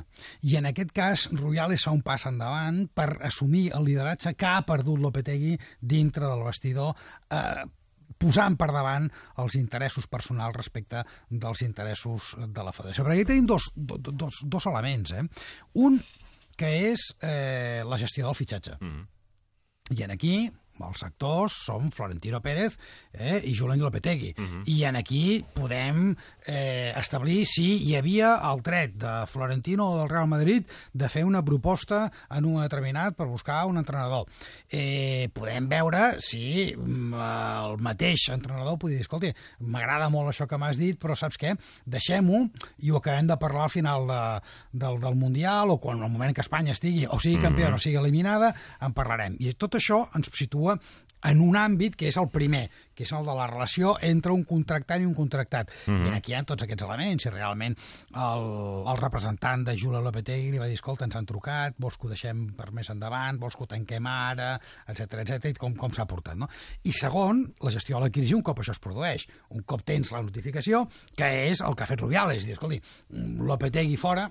I 0.50 0.56
en 0.58 0.68
aquest 0.70 0.92
cas, 0.92 1.26
Rubiales 1.32 1.84
fa 1.86 1.92
un 1.94 2.02
pas 2.02 2.24
endavant 2.26 2.86
per 2.94 3.12
assumir 3.28 3.68
el 3.76 3.86
lideratge 3.86 4.34
que 4.34 4.48
ha 4.48 4.64
perdut 4.66 4.98
Lopetegui 5.00 5.54
dintre 5.80 6.26
del 6.26 6.42
vestidor 6.42 6.96
eh, 7.30 7.62
posant 8.20 8.56
per 8.60 8.68
davant 8.74 9.06
els 9.40 9.56
interessos 9.56 10.08
personals 10.10 10.56
respecte 10.58 11.04
dels 11.30 11.62
interessos 11.64 12.34
de 12.40 12.66
la 12.66 12.74
federació. 12.76 13.06
Perquè 13.06 13.20
aquí 13.20 13.28
tenim 13.30 13.46
dos, 13.48 13.70
dos, 13.76 14.42
dos 14.42 14.66
elements. 14.68 15.14
Eh? 15.14 15.24
Un, 15.86 16.00
que 16.58 16.74
és 16.90 17.06
eh, 17.24 17.80
la 17.86 17.98
gestió 18.00 18.26
del 18.26 18.36
fitxatge. 18.36 18.76
Mm 18.80 18.90
-hmm. 18.90 19.06
I 19.96 20.02
en 20.04 20.10
aquí 20.10 20.50
els 20.86 21.02
actors 21.06 21.52
són 21.66 21.90
Florentino 21.94 22.40
Pérez 22.40 22.76
eh, 23.12 23.40
i 23.44 23.54
Julen 23.54 23.80
Lopetegui. 23.80 24.34
Uh 24.36 24.44
-huh. 24.44 24.62
I 24.66 24.84
en 24.84 24.96
aquí 24.96 25.44
podem 25.54 26.16
eh, 26.46 26.92
establir 26.96 27.44
si 27.46 27.82
hi 27.84 27.96
havia 27.96 28.40
el 28.50 28.62
dret 28.62 28.94
de 28.94 29.26
Florentino 29.26 29.90
o 29.90 29.98
del 29.98 30.08
Real 30.08 30.28
Madrid 30.28 30.64
de 30.92 31.08
fer 31.08 31.24
una 31.24 31.44
proposta 31.44 32.10
en 32.30 32.44
un 32.44 32.62
determinat 32.62 33.16
per 33.16 33.26
buscar 33.26 33.66
un 33.66 33.78
entrenador. 33.78 34.26
Eh, 34.68 35.28
podem 35.32 35.68
veure 35.68 36.20
si 36.20 36.74
mm, 36.76 37.14
el 37.14 37.78
mateix 37.78 38.28
entrenador 38.30 38.78
podria 38.78 38.98
dir, 38.98 39.06
escolta, 39.06 39.32
m'agrada 39.60 40.08
molt 40.08 40.30
això 40.30 40.46
que 40.46 40.58
m'has 40.58 40.78
dit, 40.80 40.98
però 41.00 41.16
saps 41.16 41.38
què? 41.40 41.54
Deixem-ho 41.86 42.48
i 42.78 42.90
ho 42.90 43.00
acabem 43.00 43.26
de 43.26 43.36
parlar 43.36 43.64
al 43.64 43.70
final 43.70 44.06
de, 44.06 44.22
del, 44.72 45.00
del 45.00 45.16
Mundial 45.16 45.70
o 45.70 45.78
quan 45.82 46.02
el 46.02 46.10
moment 46.10 46.34
que 46.34 46.44
Espanya 46.44 46.72
estigui 46.76 47.06
o 47.06 47.18
sigui 47.18 47.40
campió 47.40 47.66
uh 47.66 47.70
-huh. 47.72 47.74
o 47.74 47.78
sigui 47.78 47.96
eliminada, 47.96 48.54
en 48.80 48.92
parlarem. 48.92 49.36
I 49.38 49.52
tot 49.54 49.74
això 49.74 50.08
ens 50.14 50.30
situa 50.32 50.69
en 51.22 51.40
un 51.44 51.56
àmbit 51.58 51.96
que 51.98 52.08
és 52.08 52.16
el 52.20 52.28
primer, 52.32 52.64
que 52.96 53.04
és 53.04 53.12
el 53.16 53.26
de 53.26 53.34
la 53.36 53.46
relació 53.50 53.94
entre 54.06 54.32
un 54.32 54.44
contractant 54.48 55.02
i 55.02 55.08
un 55.08 55.14
contractat. 55.14 55.70
Mm 55.86 55.92
-hmm. 55.92 56.12
I 56.12 56.16
aquí 56.16 56.32
hi 56.32 56.34
ha 56.34 56.42
tots 56.44 56.62
aquests 56.62 56.82
elements, 56.82 57.26
i 57.26 57.30
realment 57.30 57.76
el, 58.14 58.44
el 58.88 58.96
representant 58.96 59.64
de 59.64 59.76
Jula 59.76 60.00
Lopetegui 60.00 60.50
li 60.50 60.58
va 60.58 60.66
dir, 60.66 60.74
escolta, 60.74 61.04
ens 61.04 61.16
han 61.16 61.26
trucat, 61.26 61.74
vols 61.78 61.96
que 61.96 62.06
ho 62.06 62.10
deixem 62.10 62.54
per 62.56 62.72
més 62.72 62.90
endavant, 62.90 63.38
vols 63.38 63.56
que 63.56 63.64
ho 63.64 63.66
tanquem 63.66 64.06
ara, 64.06 64.60
etc 64.86 65.20
etc 65.20 65.44
i 65.44 65.54
com, 65.54 65.74
com 65.74 65.92
s'ha 65.92 66.06
portat. 66.06 66.36
No? 66.36 66.48
I 66.82 66.92
segon, 66.92 67.54
la 67.60 67.70
gestió 67.70 67.96
de 67.96 68.04
la 68.04 68.10
crisi 68.10 68.34
un 68.34 68.42
cop 68.42 68.58
això 68.58 68.72
es 68.72 68.78
produeix. 68.78 69.26
Un 69.50 69.62
cop 69.62 69.82
tens 69.84 70.12
la 70.12 70.22
notificació, 70.22 70.88
que 71.14 71.50
és 71.50 71.60
el 71.60 71.74
que 71.74 71.82
ha 71.82 71.86
fet 71.86 72.00
Rubiales, 72.00 72.38
és 72.38 72.46
dir, 72.46 72.52
escolti, 72.52 72.80
Lopetegui 73.10 73.96
fora, 73.96 74.30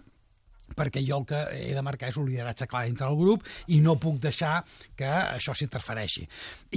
perquè 0.76 1.04
jo 1.06 1.22
el 1.22 1.28
que 1.30 1.42
he 1.56 1.74
de 1.76 1.84
marcar 1.86 2.10
és 2.12 2.20
un 2.20 2.28
lideratge 2.30 2.68
clar 2.70 2.86
dintre 2.88 3.08
del 3.08 3.20
grup 3.20 3.46
i 3.68 3.80
no 3.84 3.98
puc 4.02 4.20
deixar 4.24 4.60
que 4.98 5.10
això 5.10 5.56
s'interfereixi. 5.56 6.26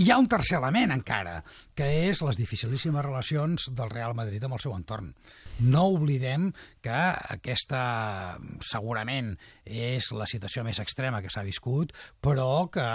Hi 0.01 0.11
ha 0.11 0.19
un 0.21 0.29
tercer 0.31 0.59
element 0.59 0.95
encara, 0.95 1.41
que 1.75 1.89
és 2.09 2.23
les 2.25 2.39
dificilíssimes 2.41 3.05
relacions 3.05 3.71
del 3.77 3.91
Real 3.91 4.17
Madrid 4.19 4.45
amb 4.45 4.59
el 4.59 4.65
seu 4.65 4.77
entorn. 4.77 5.13
No 5.63 5.85
oblidem 5.93 6.49
que 6.83 6.99
aquesta 7.35 7.83
segurament 8.65 9.35
és 9.65 10.09
la 10.17 10.27
situació 10.27 10.65
més 10.67 10.81
extrema 10.83 11.21
que 11.23 11.31
s'ha 11.31 11.45
viscut, 11.47 11.93
però 12.25 12.67
que 12.73 12.87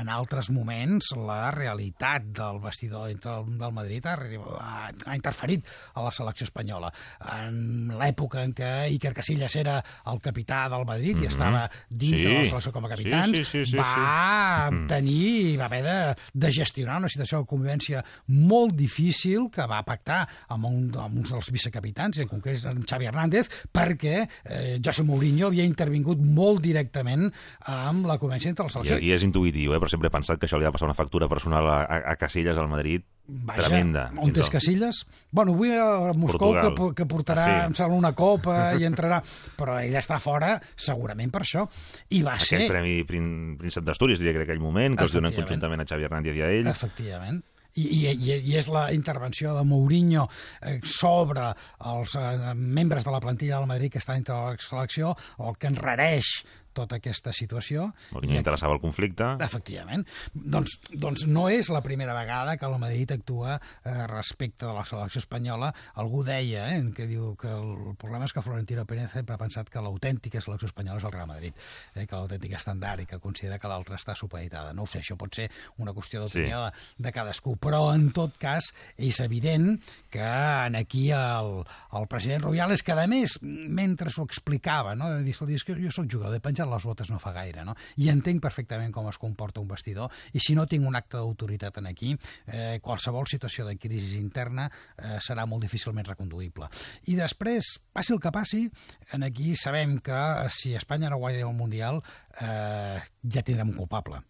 en 0.00 0.10
altres 0.12 0.50
moments 0.52 1.12
la 1.16 1.50
realitat 1.54 2.26
del 2.36 2.60
vestidor 2.60 3.12
del 3.22 3.72
Madrid 3.72 4.06
ha, 4.10 4.16
ha 4.18 5.16
interferit 5.16 5.68
a 5.94 6.04
la 6.04 6.12
selecció 6.12 6.48
espanyola. 6.48 6.92
En 7.38 7.94
l'època 7.98 8.42
en 8.44 8.52
què 8.56 8.72
Iker 8.92 9.14
Casillas 9.16 9.56
era 9.56 9.78
el 10.12 10.20
capità 10.32 10.64
del 10.72 10.84
Madrid 10.88 11.16
mm 11.16 11.20
-hmm. 11.20 11.24
i 11.24 11.26
estava 11.28 11.70
dins 11.88 12.16
sí. 12.16 12.24
de 12.24 12.32
la 12.32 12.44
selecció 12.46 12.72
com 12.72 12.84
a 12.86 12.88
capitans, 12.88 13.36
sí, 13.36 13.44
sí, 13.44 13.64
sí, 13.64 13.70
sí, 13.72 13.76
va 13.76 14.68
sí. 14.70 14.86
tenir, 14.88 15.58
va 15.60 15.66
haver 15.66 15.82
de, 15.84 16.14
de 16.32 16.52
gestionar 16.52 16.98
una 16.98 17.08
situació 17.08 17.38
de 17.38 17.46
convivència 17.46 18.04
molt 18.26 18.74
difícil 18.74 19.50
que 19.50 19.66
va 19.66 19.82
pactar 19.84 20.26
amb, 20.48 20.64
un, 20.66 20.90
amb 20.96 21.18
uns 21.18 21.30
dels 21.30 21.50
vicecapitans, 21.52 22.18
en 22.18 22.28
concret 22.28 22.64
amb 22.64 22.84
Xavi 22.88 23.06
Hernández, 23.06 23.48
perquè 23.72 24.26
eh, 24.44 24.80
José 24.84 25.02
Mourinho 25.02 25.46
havia 25.46 25.64
intervingut 25.64 26.18
molt 26.18 26.62
directament 26.62 27.30
amb 27.60 28.06
la 28.06 28.18
convivència 28.18 28.50
entre 28.50 28.64
la 28.64 28.70
selecció. 28.70 28.98
I, 28.98 29.10
I 29.10 29.12
és 29.12 29.22
intuïtiu, 29.22 29.74
eh? 29.74 29.80
però 29.80 29.88
sempre 29.88 30.08
he 30.08 30.14
pensat 30.14 30.38
que 30.38 30.46
això 30.46 30.58
li 30.58 30.66
ha 30.66 30.72
passat 30.72 30.88
una 30.88 30.98
factura 30.98 31.28
personal 31.28 31.66
a, 31.66 31.78
a, 31.84 31.96
a 32.12 32.16
Casillas 32.16 32.58
al 32.58 32.68
Madrid 32.68 33.04
Vaja, 33.22 33.68
tremenda. 33.68 34.08
On 34.18 34.32
és 34.34 34.48
Casillas? 34.50 35.04
Bueno, 35.30 35.54
avui 35.54 35.70
a 35.78 36.12
Moscou 36.18 36.56
que, 36.58 36.88
que 36.98 37.06
portarà, 37.06 37.44
ah, 37.44 37.60
sí. 37.60 37.68
em 37.70 37.76
sembla, 37.78 37.98
una 38.00 38.10
copa 38.18 38.56
i 38.74 38.86
entrarà, 38.88 39.20
però 39.56 39.76
ell 39.78 39.94
està 39.96 40.18
fora 40.22 40.56
segurament 40.76 41.32
per 41.34 41.44
això. 41.44 41.66
I 42.14 42.22
va 42.24 42.36
Aquest 42.38 42.56
ser... 42.56 42.66
Premi 42.70 43.00
Príncep 43.08 43.86
d'Astúries, 43.86 44.22
diria 44.22 44.36
que 44.36 44.44
en 44.44 44.48
aquell 44.48 44.62
moment, 44.62 44.96
que 44.96 45.08
els 45.08 45.16
donen 45.18 45.34
conjuntament 45.36 45.82
a 45.82 45.88
Xavi 45.88 46.08
Hernández 46.08 46.38
i 46.38 46.46
a 46.46 46.52
ell. 46.60 46.70
Efectivament 46.72 47.42
i, 47.74 47.84
i, 48.04 48.32
i 48.36 48.56
és 48.58 48.68
la 48.72 48.86
intervenció 48.92 49.54
de 49.56 49.64
Mourinho 49.64 50.26
eh, 50.60 50.78
sobre 50.84 51.48
els 51.92 52.16
eh, 52.20 52.52
membres 52.56 53.06
de 53.06 53.14
la 53.14 53.20
plantilla 53.24 53.60
del 53.60 53.70
Madrid 53.70 53.94
que 53.94 54.02
està 54.02 54.16
dintre 54.18 54.36
de 54.36 54.52
la 54.52 54.60
selecció 54.60 55.14
el 55.40 55.56
que 55.56 55.70
enrareix 55.72 56.34
tota 56.74 56.98
aquesta 57.00 57.32
situació. 57.36 57.90
Mourinho 58.12 58.38
interessava 58.40 58.76
el 58.76 58.82
conflicte. 58.82 59.28
Efectivament. 59.44 60.04
Doncs, 60.34 60.78
doncs 60.92 61.26
no 61.28 61.48
és 61.52 61.70
la 61.72 61.82
primera 61.84 62.14
vegada 62.16 62.56
que 62.56 62.68
el 62.68 62.78
Madrid 62.82 63.12
actua 63.14 63.58
eh, 63.58 64.06
respecte 64.10 64.66
de 64.66 64.74
la 64.74 64.84
selecció 64.88 65.22
espanyola. 65.22 65.72
Algú 66.00 66.22
deia 66.26 66.68
eh, 66.74 66.82
que 66.96 67.06
diu 67.10 67.32
que 67.40 67.52
el 67.52 67.96
problema 68.00 68.28
és 68.28 68.34
que 68.34 68.44
Florentino 68.44 68.86
Pérez 68.88 69.12
sempre 69.12 69.36
ha 69.36 69.40
pensat 69.40 69.70
que 69.72 69.82
l'autèntica 69.84 70.42
selecció 70.42 70.70
espanyola 70.70 71.02
és 71.02 71.08
el 71.08 71.14
Real 71.14 71.30
Madrid, 71.30 71.58
eh, 71.94 72.06
que 72.06 72.16
l'autèntica 72.16 72.58
estandard 72.60 73.04
i 73.04 73.08
que 73.08 73.20
considera 73.22 73.60
que 73.62 73.70
l'altra 73.70 73.98
està 74.00 74.16
supeditada. 74.18 74.72
No 74.76 74.86
ho 74.86 74.90
sé, 74.90 75.02
això 75.02 75.16
pot 75.20 75.34
ser 75.36 75.48
una 75.82 75.94
qüestió 75.96 76.22
d'opinió 76.24 76.64
sí. 76.66 76.96
de, 76.98 77.06
de 77.08 77.14
cadascú, 77.14 77.56
però 77.60 77.84
en 77.94 78.10
tot 78.16 78.36
cas 78.40 78.72
és 78.96 79.20
evident 79.24 79.76
que 80.12 80.22
en 80.22 80.76
aquí 80.76 81.10
el, 81.12 81.52
el 81.98 82.08
president 82.08 82.44
Rubiales, 82.44 82.82
que 82.82 82.92
a 82.92 83.06
més, 83.10 83.38
mentre 83.42 84.12
s'ho 84.12 84.24
explicava, 84.28 84.94
no? 84.98 85.10
de 85.10 85.22
dir, 85.26 85.36
és 85.52 85.64
que 85.66 85.76
jo 85.78 85.90
soc 85.94 86.10
jugador 86.10 86.36
de 86.36 86.42
penjar 86.44 86.61
penjar 86.62 86.74
les 86.74 86.84
botes 86.84 87.10
no 87.10 87.18
fa 87.18 87.32
gaire, 87.32 87.64
no? 87.64 87.74
I 87.98 88.08
entenc 88.12 88.42
perfectament 88.42 88.92
com 88.92 89.08
es 89.08 89.18
comporta 89.18 89.60
un 89.60 89.68
vestidor, 89.68 90.10
i 90.32 90.40
si 90.40 90.54
no 90.54 90.66
tinc 90.66 90.86
un 90.86 90.96
acte 90.96 91.18
d'autoritat 91.18 91.78
en 91.78 91.86
aquí, 91.86 92.16
eh, 92.46 92.78
qualsevol 92.82 93.26
situació 93.26 93.66
de 93.66 93.76
crisi 93.76 94.18
interna 94.18 94.68
eh, 94.96 95.18
serà 95.20 95.46
molt 95.46 95.62
difícilment 95.62 96.06
reconduïble. 96.06 96.68
I 97.08 97.16
després, 97.16 97.78
passi 97.92 98.12
el 98.12 98.20
que 98.20 98.32
passi, 98.32 98.68
en 99.12 99.22
aquí 99.22 99.56
sabem 99.56 99.98
que 99.98 100.48
si 100.50 100.74
Espanya 100.74 101.10
no 101.10 101.18
guanya 101.18 101.46
el 101.46 101.54
Mundial, 101.54 102.02
eh, 102.40 103.00
ja 103.28 103.42
tindrem 103.42 103.72
un 103.72 103.80
culpable. 103.80 104.22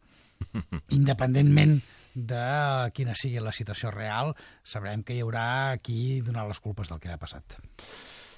Independentment 0.99 1.81
de 2.15 2.91
quina 2.93 3.15
sigui 3.17 3.41
la 3.41 3.55
situació 3.57 3.91
real, 3.91 4.35
sabrem 4.65 5.03
que 5.03 5.15
hi 5.17 5.23
haurà 5.25 5.79
qui 5.81 6.21
donar 6.21 6.49
les 6.49 6.61
culpes 6.61 6.91
del 6.93 7.01
que 7.01 7.13
ha 7.13 7.21
passat. 7.21 7.57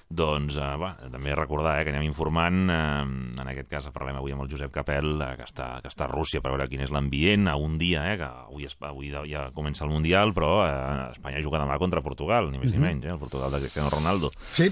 Doncs, 0.05 0.53
eh, 0.61 0.73
va, 0.77 0.91
també 1.09 1.33
recordar 1.33 1.79
eh, 1.79 1.85
que 1.85 1.89
anem 1.89 2.05
informant, 2.05 2.67
eh, 2.69 3.39
en 3.41 3.49
aquest 3.49 3.69
cas 3.71 3.87
parlem 3.93 4.19
avui 4.19 4.35
amb 4.35 4.43
el 4.43 4.51
Josep 4.51 4.73
Capel, 4.73 5.15
eh, 5.17 5.31
que, 5.39 5.47
està, 5.49 5.69
que 5.81 5.89
està 5.89 6.05
a 6.05 6.11
Rússia 6.11 6.43
per 6.45 6.51
veure 6.53 6.67
quin 6.69 6.83
és 6.85 6.93
l'ambient 6.93 7.49
a 7.49 7.55
un 7.57 7.79
dia, 7.81 8.05
eh, 8.11 8.19
que 8.21 8.27
avui, 8.27 8.67
es, 8.69 8.77
avui 8.85 9.09
ja 9.31 9.47
comença 9.55 9.85
el 9.87 9.93
Mundial, 9.95 10.35
però 10.37 10.51
eh, 10.67 11.09
Espanya 11.15 11.41
juga 11.41 11.63
demà 11.63 11.79
contra 11.81 12.05
Portugal, 12.05 12.51
ni 12.51 12.61
més 12.61 12.69
ni 12.69 12.77
mhm. 12.77 12.85
menys, 12.85 13.07
eh, 13.09 13.15
el 13.15 13.23
Portugal 13.23 13.57
de 13.57 13.63
Cristiano 13.65 13.89
Ronaldo. 13.89 14.29
Sí. 14.53 14.69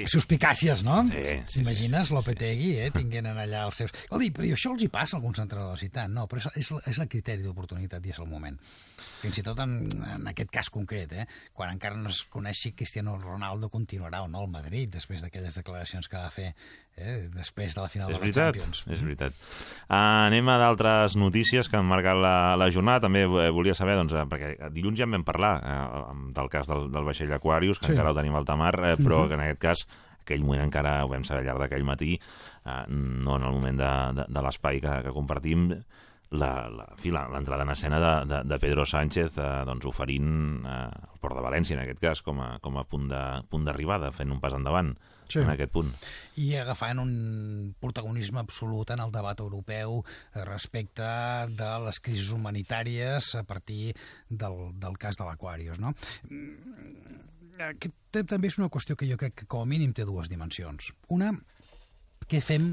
Sí. 0.00 0.10
Suspicàcies, 0.16 0.84
no? 0.86 1.02
Sí, 1.08 1.38
T'imagines 1.54 2.08
sí, 2.08 2.12
sí, 2.12 2.16
Lopetegui, 2.16 2.70
eh, 2.80 2.90
tinguent 2.94 3.30
allà 3.32 3.66
els 3.66 3.82
seus... 3.82 3.94
Escolti, 3.94 4.30
però 4.36 4.48
això 4.56 4.74
els 4.74 4.86
hi 4.86 4.90
passa 4.92 5.16
a 5.16 5.20
alguns 5.20 5.42
entrenadors 5.42 5.84
i 5.86 5.90
tant, 5.94 6.14
no, 6.16 6.26
però 6.30 6.42
és, 6.42 6.50
és, 6.62 6.72
és 6.92 7.02
el 7.02 7.10
criteri 7.12 7.46
d'oportunitat 7.46 8.06
i 8.06 8.14
és 8.14 8.22
el 8.22 8.30
moment 8.30 8.58
fins 9.20 9.40
i 9.40 9.44
tot 9.44 9.58
en, 9.62 9.74
en 10.14 10.28
aquest 10.30 10.50
cas 10.52 10.70
concret, 10.72 11.12
eh? 11.12 11.26
quan 11.56 11.72
encara 11.74 11.98
no 12.00 12.10
es 12.12 12.22
coneix 12.32 12.62
si 12.64 12.72
Cristiano 12.76 13.18
Ronaldo 13.20 13.68
continuarà 13.72 14.22
o 14.24 14.28
no 14.30 14.44
al 14.44 14.52
Madrid 14.52 14.90
després 14.92 15.24
d'aquelles 15.24 15.58
declaracions 15.60 16.08
que 16.08 16.16
va 16.16 16.30
fer 16.32 16.50
eh? 16.96 17.28
després 17.34 17.76
de 17.76 17.82
la 17.82 17.88
final 17.92 18.10
és 18.10 18.14
de 18.14 18.18
la 18.18 18.24
veritat, 18.24 18.56
Champions. 18.56 18.82
És 18.88 19.04
veritat. 19.04 19.40
Uh, 19.88 19.96
anem 20.28 20.48
a 20.52 20.56
d'altres 20.62 21.16
notícies 21.20 21.68
que 21.68 21.78
han 21.78 21.88
marcat 21.88 22.18
la, 22.20 22.34
la 22.60 22.70
jornada. 22.72 23.06
També 23.06 23.24
eh, 23.26 23.48
volia 23.54 23.76
saber, 23.76 23.96
doncs, 23.98 24.14
eh, 24.16 24.26
perquè 24.30 24.70
dilluns 24.74 25.00
ja 25.00 25.08
en 25.08 25.18
vam 25.18 25.26
parlar 25.26 25.52
eh, 25.60 25.80
del 26.36 26.52
cas 26.52 26.70
del, 26.70 26.88
del 26.92 27.08
vaixell 27.08 27.32
Aquarius, 27.36 27.80
que 27.80 27.90
sí. 27.90 27.96
encara 27.96 28.14
el 28.14 28.20
tenim 28.20 28.36
al 28.38 28.48
tamar, 28.48 28.74
eh, 28.80 28.96
però 29.00 29.20
uh 29.20 29.24
-huh. 29.24 29.28
que 29.28 29.38
en 29.38 29.44
aquest 29.46 29.60
cas 29.60 29.86
aquell 30.30 30.46
moment 30.46 30.68
encara 30.68 31.00
ho 31.04 31.10
vam 31.10 31.26
saber 31.26 31.42
al 31.42 31.50
llarg 31.50 31.66
d'aquell 31.66 31.88
matí, 31.88 32.14
eh, 32.16 32.84
no 32.88 33.36
en 33.36 33.48
el 33.48 33.58
moment 33.58 33.82
de, 33.82 33.90
de, 34.20 34.30
de 34.30 34.46
l'espai 34.46 34.80
que, 34.84 35.00
que 35.06 35.16
compartim, 35.16 35.72
l'entrada 36.30 37.64
en 37.64 37.70
escena 37.74 37.98
de, 37.98 38.12
de, 38.30 38.42
de 38.46 38.58
Pedro 38.62 38.86
Sánchez 38.86 39.34
eh, 39.36 39.46
doncs 39.66 39.86
oferint 39.90 40.62
eh, 40.62 40.82
el 40.86 41.18
Port 41.22 41.34
de 41.34 41.42
València, 41.42 41.74
en 41.74 41.82
aquest 41.82 42.02
cas, 42.02 42.22
com 42.22 42.38
a, 42.40 42.52
com 42.62 42.78
a 42.78 42.86
punt 42.86 43.10
d'arribada, 43.10 44.12
fent 44.14 44.30
un 44.30 44.38
pas 44.42 44.54
endavant 44.54 44.94
sí. 45.26 45.40
en 45.42 45.50
aquest 45.50 45.72
punt. 45.74 45.90
I 46.38 46.52
agafant 46.60 47.02
un 47.02 47.12
protagonisme 47.82 48.42
absolut 48.42 48.94
en 48.94 49.02
el 49.02 49.14
debat 49.14 49.42
europeu 49.42 50.00
respecte 50.46 51.10
de 51.58 51.72
les 51.86 52.00
crisis 52.00 52.30
humanitàries 52.36 53.34
a 53.40 53.42
partir 53.42 53.96
del, 54.28 54.70
del 54.78 54.98
cas 55.02 55.18
de 55.18 55.26
l'Aquarius. 55.26 55.82
No? 55.82 55.94
Aquest 57.60 58.22
també 58.30 58.50
és 58.50 58.58
una 58.58 58.70
qüestió 58.72 58.96
que 58.96 59.08
jo 59.08 59.18
crec 59.20 59.36
que 59.42 59.48
com 59.50 59.64
a 59.64 59.68
mínim 59.68 59.92
té 59.96 60.06
dues 60.08 60.30
dimensions. 60.32 60.92
Una, 61.12 61.32
què 62.30 62.40
fem 62.44 62.72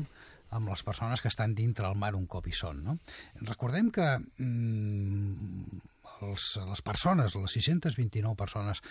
amb 0.56 0.72
les 0.72 0.84
persones 0.88 1.22
que 1.22 1.28
estan 1.32 1.54
dintre 1.56 1.88
el 1.90 1.98
mar 2.00 2.14
un 2.16 2.26
cop 2.32 2.48
hi 2.48 2.56
són. 2.56 2.80
No? 2.86 2.98
Recordem 3.44 3.92
que 3.92 4.08
mm, 4.18 5.82
els, 6.28 6.48
les 6.70 6.84
persones, 6.86 7.36
les 7.36 7.58
629 7.60 8.36
persones 8.40 8.84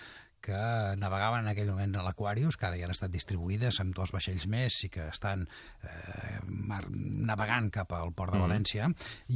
que 0.43 0.59
navegaven 0.99 1.45
en 1.45 1.51
aquell 1.51 1.71
moment 1.71 1.95
a 1.97 2.05
l'Aquarius, 2.05 2.57
que 2.57 2.67
ara 2.69 2.79
ja 2.79 2.87
han 2.87 2.93
estat 2.93 3.11
distribuïdes 3.13 3.79
amb 3.83 3.95
dos 3.97 4.13
vaixells 4.15 4.47
més 4.51 4.77
i 4.87 4.91
que 4.93 5.07
estan 5.11 5.45
eh, 5.83 6.37
mar, 6.47 6.83
navegant 6.89 7.69
cap 7.73 7.93
al 7.97 8.13
port 8.17 8.35
de 8.35 8.41
València, 8.41 8.89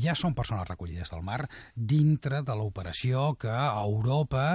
ja 0.06 0.16
són 0.18 0.36
persones 0.38 0.68
recollides 0.70 1.12
del 1.12 1.24
mar 1.28 1.42
dintre 1.76 2.42
de 2.48 2.58
l'operació 2.58 3.32
que 3.42 3.52
Europa 3.52 4.46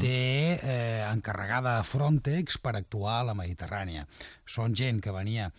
té 0.00 0.58
eh, 0.58 1.04
encarregada 1.08 1.78
a 1.78 1.86
Frontex 1.86 2.58
per 2.62 2.76
actuar 2.78 3.20
a 3.20 3.30
la 3.30 3.38
Mediterrània. 3.38 4.06
Són 4.46 4.74
gent 4.78 5.00
que 5.04 5.14
venia 5.14 5.50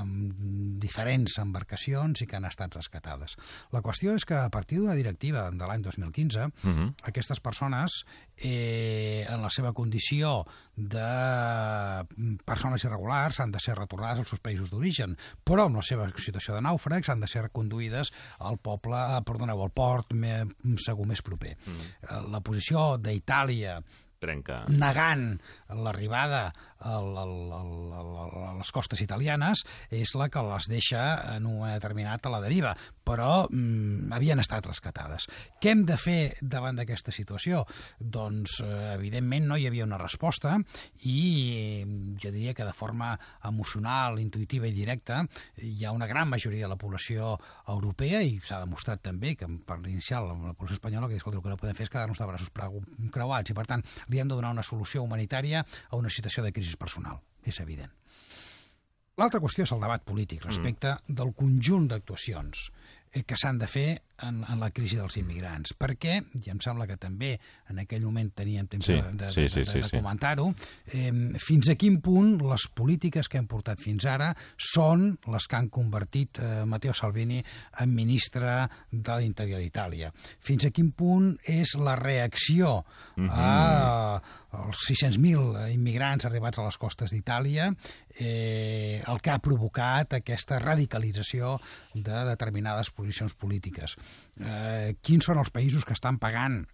amb 0.00 0.34
diferents 0.82 1.38
embarcacions 1.42 2.22
i 2.22 2.26
que 2.26 2.38
han 2.38 2.48
estat 2.48 2.74
rescatades. 2.76 3.36
La 3.74 3.82
qüestió 3.84 4.14
és 4.18 4.26
que 4.28 4.36
a 4.38 4.50
partir 4.50 4.80
d'una 4.80 4.96
directiva 4.98 5.46
de 5.50 5.66
l'any 5.66 5.82
2015, 5.82 6.46
uh 6.46 6.50
-huh. 6.64 6.94
aquestes 7.02 7.40
persones, 7.40 8.04
eh, 8.36 9.26
en 9.28 9.42
la 9.42 9.50
seva 9.50 9.72
condició 9.72 10.46
de 10.76 12.04
persones 12.44 12.84
irregulars, 12.84 13.40
han 13.40 13.52
de 13.52 13.60
ser 13.60 13.76
retornades 13.76 14.18
als 14.18 14.28
seus 14.28 14.40
països 14.40 14.70
d'origen, 14.70 15.16
però 15.44 15.66
amb 15.66 15.76
la 15.76 15.82
seva 15.82 16.08
situació 16.16 16.54
de 16.54 16.60
nàufrags 16.60 17.08
han 17.08 17.20
de 17.20 17.28
ser 17.28 17.50
conduïdes 17.50 18.12
al 18.38 18.58
poble, 18.58 18.96
eh, 18.96 19.22
perdoneu, 19.24 19.62
al 19.62 19.70
port 19.70 20.12
més, 20.12 20.46
segur 20.76 21.06
més 21.06 21.22
proper. 21.22 21.56
Uh 21.66 21.72
-huh. 21.72 22.30
La 22.30 22.40
posició 22.40 22.98
d'Itàlia 22.98 23.82
trenca. 24.24 24.64
negant 24.68 25.40
l'arribada 25.68 26.52
a, 26.84 28.54
les 28.58 28.72
costes 28.74 29.00
italianes 29.04 29.64
és 29.94 30.14
la 30.18 30.28
que 30.32 30.42
les 30.44 30.68
deixa 30.70 31.04
en 31.34 31.48
un 31.48 31.64
determinat 31.66 32.26
a 32.26 32.32
la 32.32 32.42
deriva, 32.44 32.74
però 33.04 33.46
mm, 33.48 34.12
havien 34.14 34.40
estat 34.40 34.66
rescatades. 34.68 35.26
Què 35.60 35.72
hem 35.72 35.84
de 35.88 35.96
fer 36.00 36.36
davant 36.40 36.76
d'aquesta 36.78 37.12
situació? 37.14 37.64
Doncs, 37.98 38.60
eh, 38.64 38.94
evidentment, 38.94 39.48
no 39.48 39.58
hi 39.58 39.66
havia 39.68 39.86
una 39.88 40.00
resposta 40.00 40.56
i 41.08 41.84
jo 42.20 42.32
diria 42.32 42.54
que 42.54 42.66
de 42.66 42.72
forma 42.76 43.14
emocional, 43.44 44.18
intuïtiva 44.20 44.68
i 44.68 44.76
directa 44.76 45.22
hi 45.62 45.84
ha 45.84 45.92
una 45.92 46.08
gran 46.10 46.28
majoria 46.28 46.64
de 46.64 46.72
la 46.72 46.80
població 46.80 47.34
europea 47.68 48.22
i 48.24 48.38
s'ha 48.44 48.60
demostrat 48.62 49.02
també 49.04 49.34
que 49.38 49.48
per 49.66 49.78
inicial 49.84 50.28
la 50.28 50.54
població 50.54 50.78
espanyola 50.78 51.08
que, 51.08 51.18
escolta, 51.20 51.38
el 51.38 51.44
que 51.44 51.52
no 51.52 51.60
podem 51.60 51.76
fer 51.76 51.88
és 51.88 51.92
quedar-nos 51.92 52.20
de 52.20 52.28
braços 52.28 52.52
creuats 53.14 53.50
i 53.50 53.56
per 53.56 53.66
tant 53.70 53.84
li 54.08 54.20
hem 54.20 54.30
de 54.30 54.36
donar 54.36 54.54
una 54.54 54.64
solució 54.66 55.04
humanitària 55.04 55.64
a 55.64 55.96
una 55.96 56.12
situació 56.12 56.44
de 56.44 56.52
crisi 56.52 56.73
personal, 56.80 57.20
és 57.44 57.60
evident. 57.60 57.92
L'altra 59.20 59.38
qüestió 59.42 59.62
és 59.62 59.72
el 59.74 59.82
debat 59.84 60.02
polític 60.02 60.42
respecte 60.42 60.90
mm. 60.96 61.16
del 61.20 61.34
conjunt 61.38 61.86
d'actuacions 61.90 62.68
que 63.22 63.36
s'han 63.38 63.60
de 63.60 63.68
fer 63.70 63.88
en, 64.22 64.44
en 64.46 64.60
la 64.60 64.70
crisi 64.70 64.96
dels 64.98 65.16
immigrants. 65.18 65.74
Perquè, 65.78 66.20
i 66.40 66.50
em 66.52 66.60
sembla 66.62 66.86
que 66.86 66.96
també 67.00 67.34
en 67.70 67.80
aquell 67.82 68.04
moment 68.06 68.30
teníem 68.36 68.68
temps 68.70 68.86
sí, 68.86 68.94
de, 68.94 69.12
de, 69.24 69.30
sí, 69.34 69.48
sí, 69.48 69.64
de, 69.64 69.80
de 69.80 69.88
sí. 69.88 69.96
comentar-ho, 69.96 70.50
eh, 70.92 71.10
fins 71.42 71.70
a 71.72 71.76
quin 71.80 72.00
punt 72.04 72.36
les 72.44 72.68
polítiques 72.74 73.28
que 73.28 73.40
hem 73.40 73.48
portat 73.50 73.82
fins 73.82 74.06
ara 74.10 74.30
són 74.56 75.10
les 75.32 75.48
que 75.50 75.58
han 75.58 75.70
convertit 75.72 76.38
eh, 76.38 76.52
Matteo 76.68 76.94
Salvini 76.94 77.40
en 77.82 77.94
ministre 77.94 78.56
de 78.90 79.18
l'Interior 79.18 79.62
d'Itàlia. 79.62 80.12
Fins 80.44 80.68
a 80.68 80.72
quin 80.74 80.92
punt 80.94 81.34
és 81.50 81.74
la 81.80 81.96
reacció 82.00 82.84
Mhm. 83.16 83.30
a 83.30 84.20
els 84.54 84.84
600.000 84.88 85.72
immigrants 85.72 86.26
arribats 86.26 86.58
a 86.58 86.64
les 86.66 86.78
costes 86.78 87.10
d'Itàlia 87.10 87.68
eh, 88.18 89.02
el 89.06 89.20
que 89.20 89.32
ha 89.32 89.40
provocat 89.42 90.14
aquesta 90.20 90.60
radicalització 90.62 91.56
de 91.94 92.24
determinades 92.28 92.90
posicions 92.94 93.34
polítiques. 93.34 93.96
Eh, 94.40 94.96
quins 95.00 95.26
són 95.26 95.38
els 95.38 95.52
països 95.54 95.84
que 95.86 95.94
estan 95.94 96.18
pagant 96.22 96.64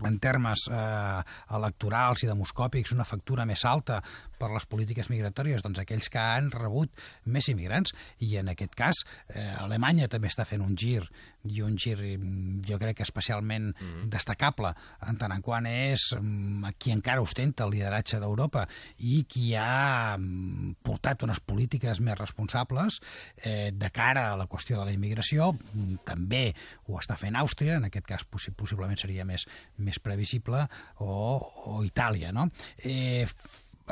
en 0.00 0.18
termes 0.18 0.64
eh, 0.70 1.22
electorals 1.56 2.22
i 2.24 2.30
demoscòpics 2.30 2.94
una 2.94 3.06
factura 3.06 3.46
més 3.48 3.64
alta 3.68 4.00
per 4.42 4.50
les 4.50 4.66
polítiques 4.66 5.10
migratòries, 5.12 5.62
doncs 5.62 5.78
aquells 5.82 6.10
que 6.10 6.22
han 6.22 6.50
rebut 6.50 6.90
més 7.30 7.46
immigrants 7.52 7.94
i 8.26 8.34
en 8.40 8.50
aquest 8.52 8.74
cas 8.78 9.04
eh, 9.30 9.46
Alemanya 9.62 10.10
també 10.10 10.30
està 10.32 10.46
fent 10.48 10.64
un 10.64 10.74
gir 10.78 11.04
i 11.48 11.62
un 11.62 11.76
gir 11.78 11.96
mm, 11.98 12.62
jo 12.66 12.78
crec 12.78 12.98
que 12.98 13.06
especialment 13.06 13.70
mm 13.70 13.86
-hmm. 13.86 14.08
destacable 14.10 14.74
en 15.08 15.18
tant 15.18 15.32
en 15.32 15.42
quant 15.42 15.66
és 15.66 16.14
mm, 16.18 16.74
qui 16.78 16.92
encara 16.92 17.22
ostenta 17.22 17.64
el 17.64 17.70
lideratge 17.70 18.18
d'Europa 18.20 18.66
i 18.98 19.24
qui 19.24 19.54
ha 19.54 20.16
mm, 20.18 20.76
portat 20.82 21.22
unes 21.22 21.40
polítiques 21.40 22.00
més 22.00 22.18
responsables 22.18 23.00
eh, 23.44 23.70
de 23.72 23.90
cara 23.90 24.32
a 24.32 24.36
la 24.36 24.46
qüestió 24.46 24.78
de 24.78 24.84
la 24.84 24.92
immigració 24.92 25.52
mm, 25.52 26.04
també 26.04 26.54
ho 26.86 26.98
està 26.98 27.16
fent 27.16 27.36
Àustria, 27.36 27.76
en 27.76 27.84
aquest 27.84 28.06
cas 28.06 28.24
possi 28.24 28.50
possiblement 28.50 28.98
seria 28.98 29.24
més, 29.24 29.46
més 29.78 29.98
previsible 29.98 30.66
o, 30.98 31.12
o 31.66 31.84
Itàlia, 31.84 32.32
no? 32.32 32.50
Eh, 32.84 33.26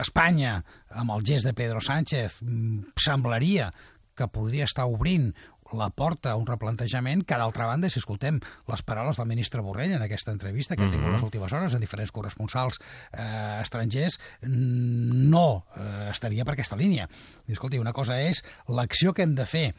Espanya, 0.00 0.64
amb 0.90 1.12
el 1.16 1.24
gest 1.26 1.46
de 1.46 1.54
Pedro 1.54 1.80
Sánchez, 1.80 2.40
mm, 2.42 2.92
semblaria 2.96 3.72
que 4.14 4.28
podria 4.28 4.64
estar 4.64 4.84
obrint 4.88 5.34
la 5.72 5.86
porta 5.94 6.32
a 6.32 6.36
un 6.36 6.48
replantejament 6.48 7.22
que, 7.22 7.36
d'altra 7.38 7.66
banda, 7.68 7.88
si 7.88 8.00
escoltem 8.00 8.40
les 8.66 8.82
paraules 8.82 9.16
del 9.20 9.28
ministre 9.30 9.62
Borrell 9.62 9.92
en 9.94 10.02
aquesta 10.02 10.32
entrevista 10.34 10.74
que 10.74 10.82
ha 10.82 10.90
tingut 10.90 11.06
Mhm. 11.06 11.12
les 11.14 11.22
últimes 11.22 11.52
hores 11.52 11.74
en 11.74 11.80
diferents 11.80 12.10
corresponsals 12.10 12.80
eh, 13.12 13.60
estrangers, 13.62 14.18
no 14.42 15.64
eh, 15.76 16.08
estaria 16.10 16.44
per 16.44 16.54
aquesta 16.54 16.76
línia. 16.76 17.08
I, 17.46 17.52
escolti, 17.52 17.78
una 17.78 17.92
cosa 17.92 18.20
és 18.20 18.42
l'acció 18.66 19.14
que 19.14 19.22
hem 19.22 19.34
de 19.34 19.46
fer 19.46 19.74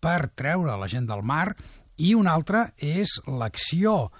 per 0.00 0.28
treure 0.34 0.76
la 0.76 0.88
gent 0.88 1.06
del 1.06 1.22
mar 1.22 1.54
i 1.96 2.14
una 2.14 2.32
altra 2.32 2.72
és 2.78 3.20
l'acció 3.26 4.10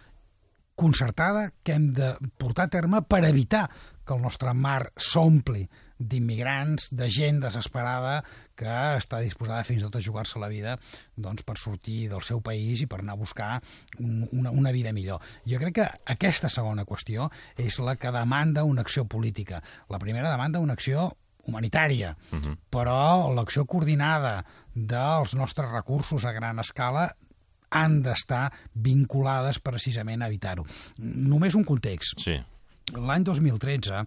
concertada 0.75 1.51
que 1.63 1.73
hem 1.73 1.93
de 1.97 2.15
portar 2.37 2.67
a 2.69 2.73
terme 2.73 3.01
per 3.09 3.25
evitar 3.25 3.71
que 4.07 4.14
el 4.14 4.23
nostre 4.23 4.55
mar 4.55 4.92
s'ompli 4.97 5.66
d'immigrants, 5.99 6.90
de 6.92 7.09
gent 7.12 7.40
desesperada 7.40 8.21
que 8.57 8.69
està 8.99 9.21
disposada 9.25 9.64
fins 9.64 9.81
i 9.81 9.87
tot 9.87 9.97
a 9.97 10.05
jugar-se 10.05 10.40
la 10.40 10.51
vida 10.53 10.77
doncs, 11.16 11.45
per 11.47 11.57
sortir 11.61 12.07
del 12.12 12.25
seu 12.25 12.42
país 12.45 12.83
i 12.85 12.88
per 12.90 13.01
anar 13.01 13.16
a 13.16 13.21
buscar 13.21 13.51
un, 13.99 14.27
una, 14.33 14.53
una 14.53 14.73
vida 14.77 14.92
millor. 14.92 15.25
Jo 15.49 15.61
crec 15.62 15.79
que 15.81 15.90
aquesta 16.16 16.53
segona 16.53 16.87
qüestió 16.88 17.31
és 17.57 17.81
la 17.81 17.97
que 17.97 18.12
demanda 18.12 18.64
una 18.64 18.85
acció 18.85 19.07
política. 19.09 19.62
La 19.88 20.01
primera 20.03 20.31
demanda 20.31 20.61
una 20.61 20.77
acció 20.77 21.14
humanitària, 21.47 22.16
uh 22.33 22.38
-huh. 22.38 22.57
però 22.71 23.33
l'acció 23.35 23.64
coordinada 23.66 24.45
dels 24.75 25.35
nostres 25.35 25.71
recursos 25.71 26.25
a 26.25 26.33
gran 26.33 26.59
escala 26.59 27.16
han 27.71 28.03
d'estar 28.03 28.53
vinculades 28.75 29.59
precisament 29.59 30.23
a 30.23 30.27
evitar-ho. 30.27 30.64
Només 30.99 31.55
un 31.55 31.64
context. 31.64 32.21
Sí. 32.21 32.40
L'any 32.94 33.25
2013, 33.27 34.05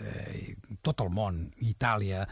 eh, 0.00 0.54
tot 0.80 1.02
el 1.04 1.10
món, 1.12 1.42
Itàlia, 1.60 2.22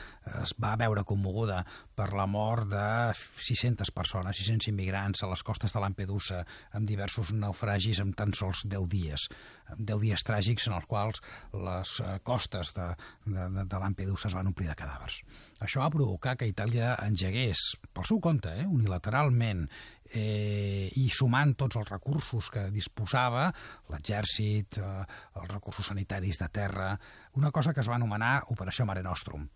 es 0.41 0.55
va 0.57 0.71
veure 0.81 1.05
commoguda 1.05 1.59
per 1.95 2.07
la 2.17 2.25
mort 2.25 2.71
de 2.71 2.85
600 3.13 3.93
persones, 3.93 4.41
600 4.41 4.71
immigrants 4.73 5.21
a 5.23 5.29
les 5.29 5.45
costes 5.45 5.75
de 5.75 5.83
Lampedusa, 5.85 6.41
amb 6.73 6.89
diversos 6.89 7.35
naufragis 7.37 8.01
en 8.01 8.15
tan 8.17 8.33
sols 8.33 8.65
10 8.65 8.89
dies. 8.89 9.29
10 9.77 10.01
dies 10.01 10.25
tràgics 10.25 10.67
en 10.71 10.79
els 10.79 10.89
quals 10.89 11.21
les 11.53 11.95
eh, 12.01 12.17
costes 12.25 12.73
de, 12.73 12.89
de, 13.29 13.49
de 13.61 13.85
Lampedusa 13.85 14.31
es 14.31 14.39
van 14.39 14.49
omplir 14.49 14.73
de 14.73 14.79
cadàvers. 14.79 15.21
Això 15.61 15.85
va 15.85 15.93
provocar 15.93 16.39
que 16.41 16.49
Itàlia 16.49 16.97
engegués, 17.05 17.75
pel 17.93 18.09
seu 18.09 18.21
compte, 18.25 18.49
eh, 18.49 18.65
unilateralment, 18.65 19.69
eh, 20.13 20.91
i 21.01 21.09
sumant 21.11 21.55
tots 21.59 21.81
els 21.81 21.89
recursos 21.89 22.51
que 22.53 22.69
disposava, 22.75 23.49
l'exèrcit, 23.93 24.79
eh, 24.79 25.07
els 25.41 25.51
recursos 25.51 25.89
sanitaris 25.93 26.39
de 26.43 26.49
terra, 26.53 26.93
una 27.35 27.51
cosa 27.51 27.73
que 27.73 27.81
es 27.81 27.91
va 27.91 27.97
anomenar 27.97 28.45
Operació 28.55 28.87
Mare 28.87 29.03
Nostrum. 29.03 29.49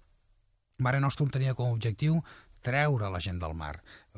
Mare 0.85 1.01
Nostrum 1.01 1.31
tenia 1.33 1.55
com 1.57 1.71
a 1.71 1.77
objectiu 1.77 2.21
treure 2.66 3.11
la 3.12 3.21
gent 3.23 3.38
del 3.38 3.55
mar, 3.55 3.75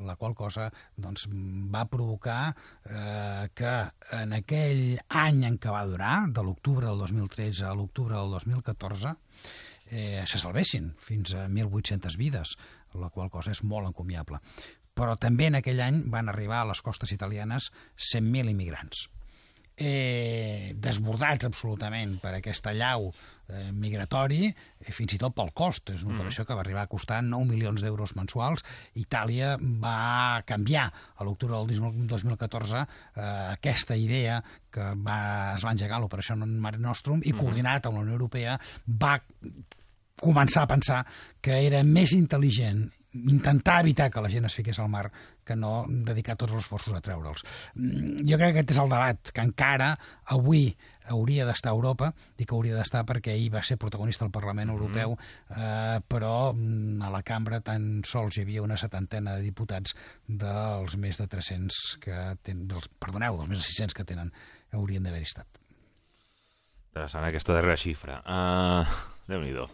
la 0.09 0.17
qual 0.17 0.35
cosa 0.35 0.69
doncs, 0.97 1.27
va 1.75 1.85
provocar 1.91 2.55
eh, 2.89 3.49
que 3.55 3.73
en 4.17 4.33
aquell 4.39 4.97
any 5.09 5.45
en 5.49 5.59
què 5.61 5.75
va 5.75 5.85
durar, 5.89 6.15
de 6.33 6.45
l'octubre 6.47 6.87
del 6.87 7.05
2013 7.05 7.67
a 7.69 7.75
l'octubre 7.77 8.17
del 8.17 8.33
2014, 8.39 9.15
eh, 9.91 10.25
se 10.27 10.41
salvessin 10.41 10.93
fins 11.01 11.35
a 11.35 11.47
1.800 11.49 12.17
vides, 12.21 12.57
la 12.99 13.11
qual 13.13 13.29
cosa 13.31 13.53
és 13.53 13.63
molt 13.63 13.91
encomiable. 13.91 14.41
Però 14.99 15.15
també 15.21 15.47
en 15.49 15.61
aquell 15.61 15.85
any 15.85 16.03
van 16.11 16.29
arribar 16.33 16.65
a 16.65 16.73
les 16.73 16.83
costes 16.83 17.15
italianes 17.15 17.71
100.000 18.11 18.51
immigrants 18.57 19.07
eh, 19.79 20.75
desbordats 20.77 21.47
absolutament 21.47 22.17
per 22.23 22.35
aquesta 22.37 22.73
llau 22.75 23.09
eh, 23.09 23.71
migratori, 23.73 24.49
eh, 24.51 24.93
fins 24.93 25.15
i 25.15 25.21
tot 25.23 25.37
pel 25.37 25.53
cost. 25.57 25.93
És 25.95 26.05
una 26.05 26.19
operació 26.19 26.45
que 26.45 26.57
va 26.57 26.65
arribar 26.65 26.85
a 26.85 26.91
costar 26.91 27.21
9 27.25 27.47
milions 27.49 27.85
d'euros 27.85 28.17
mensuals. 28.19 28.65
Itàlia 28.99 29.55
va 29.59 30.43
canviar 30.49 30.89
a 30.91 31.27
l'octubre 31.27 31.63
del 31.63 32.09
2014 32.11 32.83
eh, 32.83 33.31
aquesta 33.55 33.97
idea 33.97 34.43
que 34.71 34.93
va, 34.99 35.21
es 35.55 35.65
va 35.65 35.75
engegar 35.77 36.03
l'operació 36.03 36.37
Mare 36.39 36.83
Nostrum 36.83 37.23
i 37.25 37.35
coordinat 37.37 37.87
amb 37.87 38.01
la 38.01 38.07
Unió 38.07 38.19
Europea 38.19 38.59
va 38.87 39.17
començar 40.19 40.65
a 40.65 40.71
pensar 40.71 41.03
que 41.41 41.61
era 41.63 41.85
més 41.87 42.11
intel·ligent 42.17 42.89
intentar 43.15 43.81
evitar 43.81 44.11
que 44.11 44.21
la 44.21 44.29
gent 44.29 44.45
es 44.45 44.55
fiqués 44.55 44.79
al 44.79 44.91
mar 44.93 45.09
que 45.45 45.57
no 45.57 45.87
dedicar 45.89 46.37
tots 46.37 46.53
els 46.53 46.67
esforços 46.67 46.95
a 46.95 47.01
treure'ls. 47.01 47.45
Mm, 47.75 48.27
Jo 48.29 48.37
crec 48.37 48.53
que 48.53 48.61
aquest 48.61 48.75
és 48.77 48.81
el 48.83 48.93
debat 48.93 49.33
que 49.33 49.45
encara 49.45 49.95
avui 50.37 50.77
hauria 51.09 51.47
d'estar 51.49 51.73
a 51.73 51.77
Europa, 51.77 52.11
dic 52.37 52.51
que 52.51 52.57
hauria 52.57 52.77
d'estar 52.77 53.05
perquè 53.09 53.33
ell 53.33 53.49
va 53.55 53.63
ser 53.65 53.79
protagonista 53.81 54.27
al 54.27 54.33
Parlament 54.35 54.69
Europeu, 54.75 55.17
eh, 55.57 56.01
però 56.05 56.53
mm, 56.53 57.01
a 57.03 57.13
la 57.15 57.23
cambra 57.23 57.63
tan 57.65 58.03
sols 58.05 58.37
hi 58.37 58.45
havia 58.45 58.63
una 58.63 58.77
setantena 58.77 59.39
de 59.39 59.47
diputats 59.47 59.97
dels 60.27 60.99
més 61.01 61.17
de 61.17 61.27
300 61.27 61.81
que 62.05 62.19
tenen, 62.43 62.67
dels, 62.69 62.91
perdoneu, 63.01 63.41
dels 63.41 63.49
més 63.49 63.63
de 63.63 63.71
600 63.71 63.97
que 63.97 64.05
tenen, 64.05 64.33
haurien 64.77 65.09
d'haver 65.09 65.25
estat. 65.25 65.63
Interessant 66.93 67.25
aquesta 67.25 67.55
darrera 67.57 67.81
xifra. 67.81 68.21
Uh, 68.27 68.85
Déu-n'hi-do. 69.29 69.69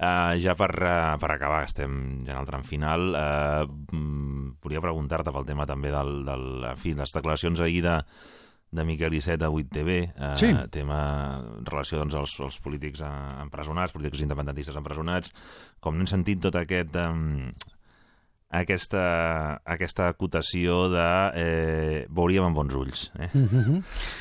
Uh, 0.00 0.32
ja 0.40 0.54
per, 0.56 0.70
uh, 0.80 1.18
per 1.20 1.28
acabar, 1.34 1.64
estem 1.68 2.22
ja 2.24 2.32
en 2.32 2.40
el 2.40 2.46
tram 2.48 2.62
final, 2.64 3.10
uh, 3.12 3.66
volia 4.64 4.80
preguntar-te 4.80 5.32
pel 5.34 5.44
tema 5.44 5.66
també 5.68 5.90
del, 5.92 6.22
del, 6.24 6.46
en 6.70 6.78
fi, 6.80 6.94
les 6.96 7.12
declaracions 7.12 7.60
ahir 7.60 7.82
de, 7.84 7.98
de 8.72 8.86
Miquel 8.88 9.18
Iceta 9.18 9.50
a 9.50 9.52
8TV, 9.52 9.98
uh, 10.14 10.32
Sí. 10.40 10.54
tema 10.72 11.00
en 11.58 11.68
relació 11.68 12.00
doncs, 12.00 12.16
als, 12.16 12.38
als 12.40 12.56
polítics 12.64 13.04
empresonats, 13.04 13.92
polítics 13.92 14.24
independentistes 14.24 14.80
empresonats, 14.80 15.34
com 15.84 15.98
no 15.98 16.06
hem 16.06 16.10
sentit 16.16 16.40
tot 16.48 16.56
aquest... 16.56 16.96
Um, 16.96 17.52
aquesta, 18.50 19.60
aquesta 19.64 20.08
acotació 20.10 20.88
de 20.90 21.04
eh, 21.38 22.06
veuríem 22.10 22.44
amb 22.48 22.56
bons 22.58 22.74
ulls. 22.74 23.02
Eh? 23.14 23.28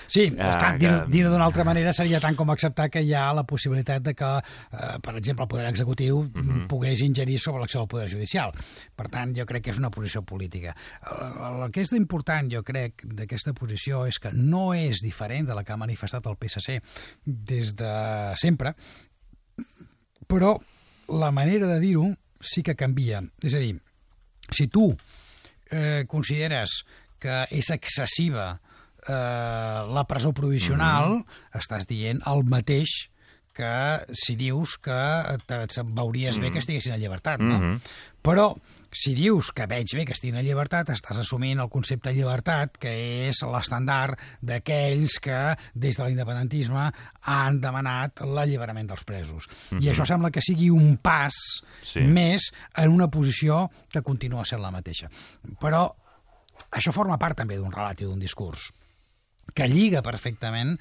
Sí, 0.08 0.28
Ah, 0.38 0.50
esclar, 0.52 0.78
que- 0.78 0.86
dir, 0.88 0.92
dir 1.10 1.24
d'una 1.26 1.46
altra 1.46 1.64
manera 1.66 1.94
seria 1.98 2.20
tant 2.22 2.36
com 2.38 2.50
acceptar 2.54 2.90
que 2.94 3.02
hi 3.02 3.14
ha 3.18 3.34
la 3.34 3.44
possibilitat 3.44 4.04
de 4.06 4.14
que, 4.14 4.30
eh, 4.38 5.00
per 5.02 5.16
exemple, 5.18 5.44
el 5.44 5.50
poder 5.50 5.66
executiu 5.68 6.22
Mhm. 6.32 6.68
pogués 6.68 7.02
ingerir 7.02 7.40
sobre 7.40 7.60
l'acció 7.62 7.80
del 7.82 7.88
poder 7.90 8.10
judicial. 8.10 8.52
Per 8.96 9.10
tant, 9.10 9.36
jo 9.36 9.46
crec 9.46 9.64
que 9.64 9.72
és 9.72 9.80
una 9.80 9.90
posició 9.90 10.22
política. 10.22 10.76
El, 11.10 11.64
el 11.66 11.72
que 11.72 11.82
és 11.82 11.92
important, 11.94 12.52
jo 12.52 12.62
crec, 12.64 13.02
d'aquesta 13.06 13.54
posició 13.54 14.06
és 14.06 14.20
que 14.20 14.32
no 14.32 14.74
és 14.76 15.00
diferent 15.02 15.48
de 15.48 15.56
la 15.56 15.64
que 15.64 15.74
ha 15.74 15.78
manifestat 15.78 16.26
el 16.28 16.38
PSC 16.38 16.82
des 17.26 17.74
de 17.76 18.34
sempre, 18.36 18.76
però 20.28 20.58
la 21.10 21.32
manera 21.32 21.66
de 21.68 21.80
dir-ho 21.80 22.06
sí 22.40 22.62
que 22.64 22.76
canvia. 22.76 23.24
És 23.42 23.56
a 23.56 23.60
dir, 23.60 23.82
si 24.56 24.68
tu 24.72 24.90
eh, 25.72 26.06
consideres 26.10 26.82
que 27.20 27.44
és 27.52 27.70
excessiva 27.76 28.52
eh, 28.56 29.14
la 29.92 30.06
presó 30.10 30.34
provisional, 30.36 31.20
estàs 31.56 31.88
dient 31.90 32.22
el 32.32 32.46
mateix 32.48 33.10
que 33.60 34.16
si 34.16 34.38
dius 34.40 34.78
que 34.80 35.00
se'n 35.76 35.92
veuries 35.98 36.40
bé 36.40 36.52
que 36.54 36.62
estiguessin 36.64 36.96
en 36.96 37.02
llibertat, 37.04 37.42
no? 37.44 37.58
Mhm. 37.60 37.82
Però 38.24 38.50
si 38.92 39.14
dius 39.16 39.52
que 39.56 39.66
veig 39.70 39.94
bé 39.96 40.04
que 40.06 40.12
estiguin 40.16 40.40
en 40.42 40.46
llibertat, 40.46 40.90
estàs 40.92 41.20
assumint 41.22 41.60
el 41.64 41.70
concepte 41.72 42.10
de 42.10 42.18
llibertat, 42.18 42.76
que 42.82 42.92
és 43.30 43.40
l'estandard 43.48 44.20
d'aquells 44.42 45.20
que, 45.24 45.38
des 45.74 45.96
de 45.96 46.08
l'independentisme, 46.08 46.90
han 47.22 47.62
demanat 47.64 48.20
l'alliberament 48.26 48.90
dels 48.92 49.06
presos. 49.08 49.48
I 49.80 49.88
això 49.94 50.06
sembla 50.08 50.32
que 50.32 50.44
sigui 50.44 50.70
un 50.70 50.98
pas 50.98 51.34
Sí. 51.84 52.02
més 52.02 52.52
en 52.76 52.92
una 52.92 53.08
posició 53.10 53.70
que 53.92 54.02
continua 54.02 54.44
sent 54.46 54.62
la 54.62 54.72
mateixa. 54.72 55.10
Però 55.62 55.88
això 56.72 56.92
forma 56.92 57.18
part 57.18 57.38
també 57.38 57.56
d'un 57.58 57.72
relat 57.72 58.02
i 58.02 58.06
d'un 58.06 58.20
discurs 58.20 58.72
que 59.60 59.68
lliga 59.68 60.02
perfectament 60.06 60.78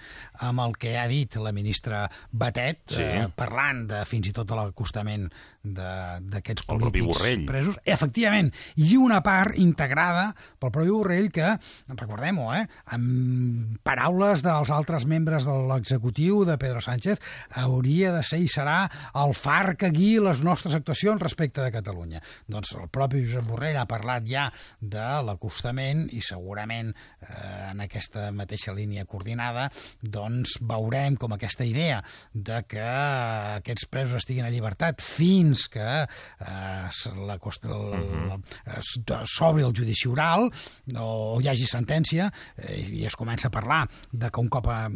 amb 0.46 0.62
el 0.62 0.76
que 0.78 0.94
ha 1.00 1.06
dit 1.10 1.34
la 1.42 1.50
ministra 1.52 2.04
Batet, 2.30 2.84
Sí. 2.94 3.02
eh, 3.02 3.26
parlant 3.34 3.86
de 3.90 4.04
fins 4.06 4.28
i 4.30 4.32
tot 4.36 4.46
de 4.48 4.54
l'acostament 4.58 5.26
d'aquests 5.68 6.64
polítics 6.68 7.22
presos. 7.46 7.78
Efectivament, 7.84 8.52
i 8.80 8.96
una 8.96 9.20
part 9.24 9.56
integrada 9.60 10.30
pel 10.58 10.72
propi 10.74 10.92
Borrell 10.94 11.30
que, 11.34 11.50
recordem-ho, 11.90 12.48
eh, 12.56 12.64
amb 12.94 13.78
paraules 13.86 14.42
dels 14.46 14.70
altres 14.74 15.04
membres 15.10 15.44
de 15.48 15.56
l'executiu 15.68 16.44
de 16.48 16.56
Pedro 16.60 16.80
Sánchez, 16.84 17.18
hauria 17.58 18.12
de 18.14 18.22
ser 18.22 18.40
i 18.44 18.48
serà 18.48 18.78
el 19.18 19.34
far 19.34 19.76
que 19.76 19.90
guiï 19.94 20.22
les 20.22 20.40
nostres 20.44 20.74
actuacions 20.78 21.20
respecte 21.22 21.60
de 21.64 21.72
Catalunya. 21.74 22.22
Doncs 22.46 22.74
el 22.78 22.88
propi 22.88 23.24
Josep 23.26 23.44
Borrell 23.48 23.76
ha 23.80 23.86
parlat 23.90 24.24
ja 24.28 24.48
de 24.80 25.08
l'acostament 25.26 26.06
i 26.14 26.22
segurament 26.24 26.94
eh, 26.94 27.70
en 27.72 27.80
aquesta 27.84 28.30
mateixa 28.32 28.67
línia 28.76 29.04
coordinada 29.08 29.68
doncs 30.02 30.56
veurem 30.60 31.16
com 31.16 31.32
aquesta 31.34 31.64
idea 31.66 32.02
de 32.34 32.62
que 32.68 32.82
aquests 32.82 33.86
presos 33.90 34.20
estiguin 34.22 34.44
a 34.46 34.50
llibertat 34.52 35.02
fins 35.04 35.66
que 35.72 35.86
eh, 36.04 36.88
la, 37.28 37.38
cost- 37.42 37.66
la, 37.68 37.78
la, 38.34 38.38
s- 38.80 39.02
s'obri 39.34 39.64
el 39.66 39.74
judici 39.76 40.08
oral 40.08 40.48
o 40.98 41.38
hi 41.42 41.48
hagi 41.52 41.66
sentència 41.68 42.30
eh, 42.56 42.80
i 43.00 43.04
es 43.08 43.16
comença 43.18 43.48
a 43.48 43.54
parlar 43.54 43.84
de 44.12 44.30
que 44.30 44.40
un 44.40 44.48
cop 44.52 44.68
eh, 44.72 44.86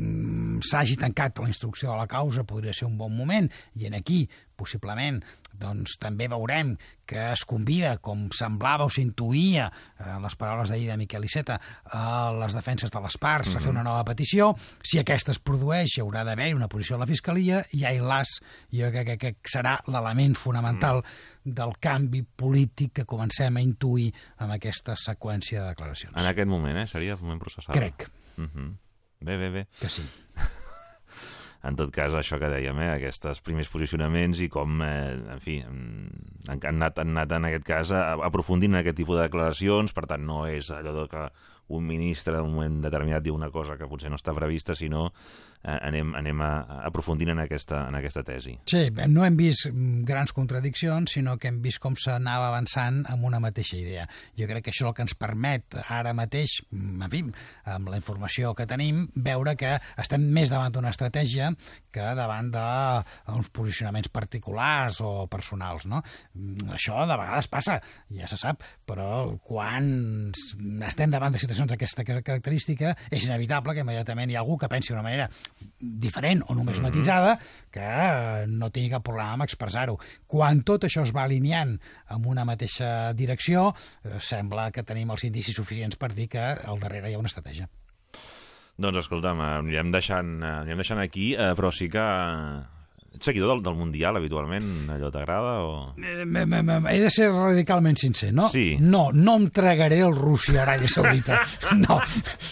s'hagi 0.68 0.96
tancat 1.00 1.42
la 1.42 1.50
instrucció 1.50 1.92
de 1.92 1.98
la 2.02 2.06
causa 2.10 2.44
podria 2.44 2.72
ser 2.74 2.86
un 2.88 2.96
bon 2.98 3.14
moment. 3.16 3.48
I 3.78 3.86
en 3.88 3.94
aquí 3.98 4.28
possiblement 4.56 5.20
doncs 5.52 5.98
també 6.00 6.26
veurem 6.32 6.74
que 7.06 7.18
es 7.32 7.42
convida, 7.44 7.96
com 8.00 8.28
semblava 8.32 8.86
o 8.86 8.90
s'intuïa 8.92 9.66
eh, 9.68 10.06
en 10.14 10.22
les 10.24 10.36
paraules 10.38 10.70
d'ahir 10.70 10.86
de 10.88 10.96
Miquel 10.96 11.26
Iceta, 11.26 11.58
a 11.92 12.30
les 12.38 12.54
defenses 12.56 12.90
de 12.94 13.02
les 13.04 13.18
parts 13.20 13.56
a 13.56 13.60
fer 13.60 13.70
una 13.72 13.82
nova 13.84 14.04
petició. 14.08 14.52
Si 14.82 15.00
aquesta 15.02 15.34
es 15.34 15.40
produeix, 15.42 15.96
hi 15.98 16.02
haurà 16.04 16.22
d'haver 16.24 16.52
una 16.56 16.70
posició 16.72 16.96
de 16.96 17.04
la 17.04 17.10
Fiscalia 17.10 17.60
i 17.76 17.84
ai 17.88 18.00
las, 18.00 18.38
jo 18.72 18.88
crec 18.94 19.12
que, 19.18 19.34
que 19.34 19.52
serà 19.52 19.76
l'element 19.92 20.34
fonamental 20.38 21.02
del 21.44 21.76
canvi 21.82 22.22
polític 22.22 22.94
que 23.00 23.04
comencem 23.08 23.58
a 23.58 23.64
intuir 23.66 24.08
amb 24.38 24.54
aquesta 24.56 24.96
seqüència 24.96 25.60
de 25.62 25.74
declaracions. 25.74 26.16
En 26.16 26.30
aquest 26.30 26.48
moment, 26.48 26.78
eh? 26.78 26.86
Seria 26.88 27.18
el 27.18 27.20
moment 27.20 27.42
processal. 27.42 27.74
Crec 27.76 28.08
Mhm. 28.36 28.78
Bé, 29.20 29.36
bé, 29.36 29.50
bé. 29.50 29.66
que 29.78 29.88
sí. 29.88 30.02
En 31.62 31.78
tot 31.78 31.92
cas, 31.94 32.14
això 32.18 32.38
que 32.42 32.50
dèiem, 32.50 32.78
eh, 32.82 32.90
aquests 32.96 33.42
primers 33.46 33.70
posicionaments 33.70 34.40
i 34.42 34.48
com, 34.50 34.82
eh, 34.82 35.14
en 35.36 35.40
fi, 35.40 35.60
mm, 35.62 36.48
han, 36.48 36.58
han, 36.58 36.74
anat, 36.74 36.98
han 36.98 37.14
anat 37.14 37.32
en 37.38 37.48
aquest 37.50 37.64
cas 37.64 37.92
aprofundint 37.92 38.74
en 38.74 38.80
aquest 38.80 38.98
tipus 38.98 39.18
de 39.18 39.28
declaracions, 39.28 39.94
per 39.94 40.06
tant, 40.10 40.26
no 40.26 40.46
és 40.50 40.70
allò 40.74 41.06
que 41.08 41.28
un 41.72 41.86
ministre 41.86 42.34
en 42.36 42.48
un 42.48 42.54
moment 42.56 42.80
determinat 42.82 43.22
diu 43.22 43.34
una 43.34 43.50
cosa 43.50 43.78
que 43.78 43.88
potser 43.88 44.10
no 44.10 44.18
està 44.18 44.34
prevista, 44.34 44.74
sinó 44.74 45.12
anem, 45.62 46.14
anem 46.18 46.40
a, 46.42 46.50
aprofundint 46.88 47.32
en 47.32 47.42
aquesta, 47.44 47.84
en 47.88 47.96
aquesta 47.98 48.24
tesi. 48.26 48.56
Sí, 48.68 48.82
no 49.08 49.24
hem 49.26 49.36
vist 49.38 49.68
mm, 49.70 50.02
grans 50.08 50.34
contradiccions, 50.34 51.14
sinó 51.14 51.36
que 51.38 51.50
hem 51.50 51.60
vist 51.62 51.80
com 51.82 51.94
s'anava 51.98 52.48
avançant 52.50 53.02
amb 53.10 53.26
una 53.28 53.40
mateixa 53.42 53.78
idea. 53.78 54.08
Jo 54.38 54.48
crec 54.50 54.66
que 54.66 54.74
això 54.74 54.86
és 54.86 54.90
el 54.90 54.96
que 54.96 55.06
ens 55.06 55.16
permet 55.18 55.78
ara 55.84 56.14
mateix, 56.16 56.58
mm, 56.70 57.06
en 57.06 57.12
fi, 57.12 57.22
amb 57.76 57.92
la 57.92 58.00
informació 58.00 58.54
que 58.58 58.66
tenim, 58.66 59.04
veure 59.14 59.54
que 59.58 59.76
estem 60.02 60.26
més 60.34 60.50
davant 60.50 60.74
d'una 60.74 60.90
estratègia 60.90 61.52
que 61.92 62.08
davant 62.18 62.50
d'uns 62.52 63.52
posicionaments 63.54 64.10
particulars 64.12 64.98
o 65.04 65.28
personals. 65.30 65.86
No? 65.86 66.02
Mm, 66.34 66.72
Això 66.78 67.06
de 67.06 67.18
vegades 67.18 67.48
passa, 67.52 67.78
ja 68.10 68.26
se 68.26 68.38
sap, 68.40 68.64
però 68.88 69.36
quan 69.38 70.32
estem 70.88 71.12
davant 71.12 71.32
de 71.32 71.40
situacions 71.40 71.70
d'aquesta 71.70 72.04
característica 72.04 72.96
és 73.10 73.28
inevitable 73.28 73.76
que 73.76 73.84
immediatament 73.84 74.32
hi 74.32 74.36
ha 74.36 74.42
algú 74.42 74.58
que 74.58 74.70
pensi 74.72 74.92
d'una 74.92 75.04
manera 75.04 75.28
diferent 75.78 76.42
o 76.48 76.56
només 76.58 76.80
matitzada 76.84 77.36
que 77.72 77.82
eh, 77.82 78.46
no 78.48 78.70
tingui 78.70 78.92
cap 78.92 79.04
problema 79.06 79.36
amb 79.36 79.46
expressar-ho. 79.46 79.98
Quan 80.26 80.62
tot 80.66 80.86
això 80.88 81.04
es 81.06 81.14
va 81.14 81.26
alineant 81.26 81.76
en 82.10 82.26
una 82.28 82.46
mateixa 82.48 83.12
direcció, 83.18 83.70
eh, 84.04 84.18
sembla 84.18 84.70
que 84.74 84.86
tenim 84.86 85.10
els 85.14 85.24
indicis 85.28 85.56
suficients 85.56 85.98
per 85.98 86.12
dir 86.16 86.28
que 86.32 86.42
al 86.42 86.82
darrere 86.82 87.10
hi 87.10 87.16
ha 87.16 87.22
una 87.22 87.32
estratègia. 87.32 87.68
Doncs 88.82 89.02
escolta'm, 89.04 89.40
eh, 89.40 89.50
anirem 89.62 89.90
deixant, 89.94 90.38
anirem 90.42 90.84
deixant 90.84 91.02
aquí, 91.02 91.32
eh, 91.34 91.52
però 91.58 91.72
sí 91.74 91.90
que... 91.92 92.06
Ets 93.14 93.24
seguidor 93.28 93.52
del, 93.54 93.62
del 93.62 93.74
Mundial, 93.76 94.16
habitualment? 94.16 94.88
Allò 94.90 95.10
t'agrada 95.12 95.58
o...? 95.62 95.94
He 95.96 97.00
de 97.00 97.10
ser 97.10 97.30
radicalment 97.32 97.96
sincer, 98.00 98.32
no? 98.34 98.48
Sí. 98.48 98.76
No, 98.80 99.10
no 99.12 99.36
em 99.40 99.48
tragaré 99.54 100.00
el 100.02 100.14
Rússia-Aràbia 100.16 100.88
Saudita. 100.88 101.40
No, 101.72 101.98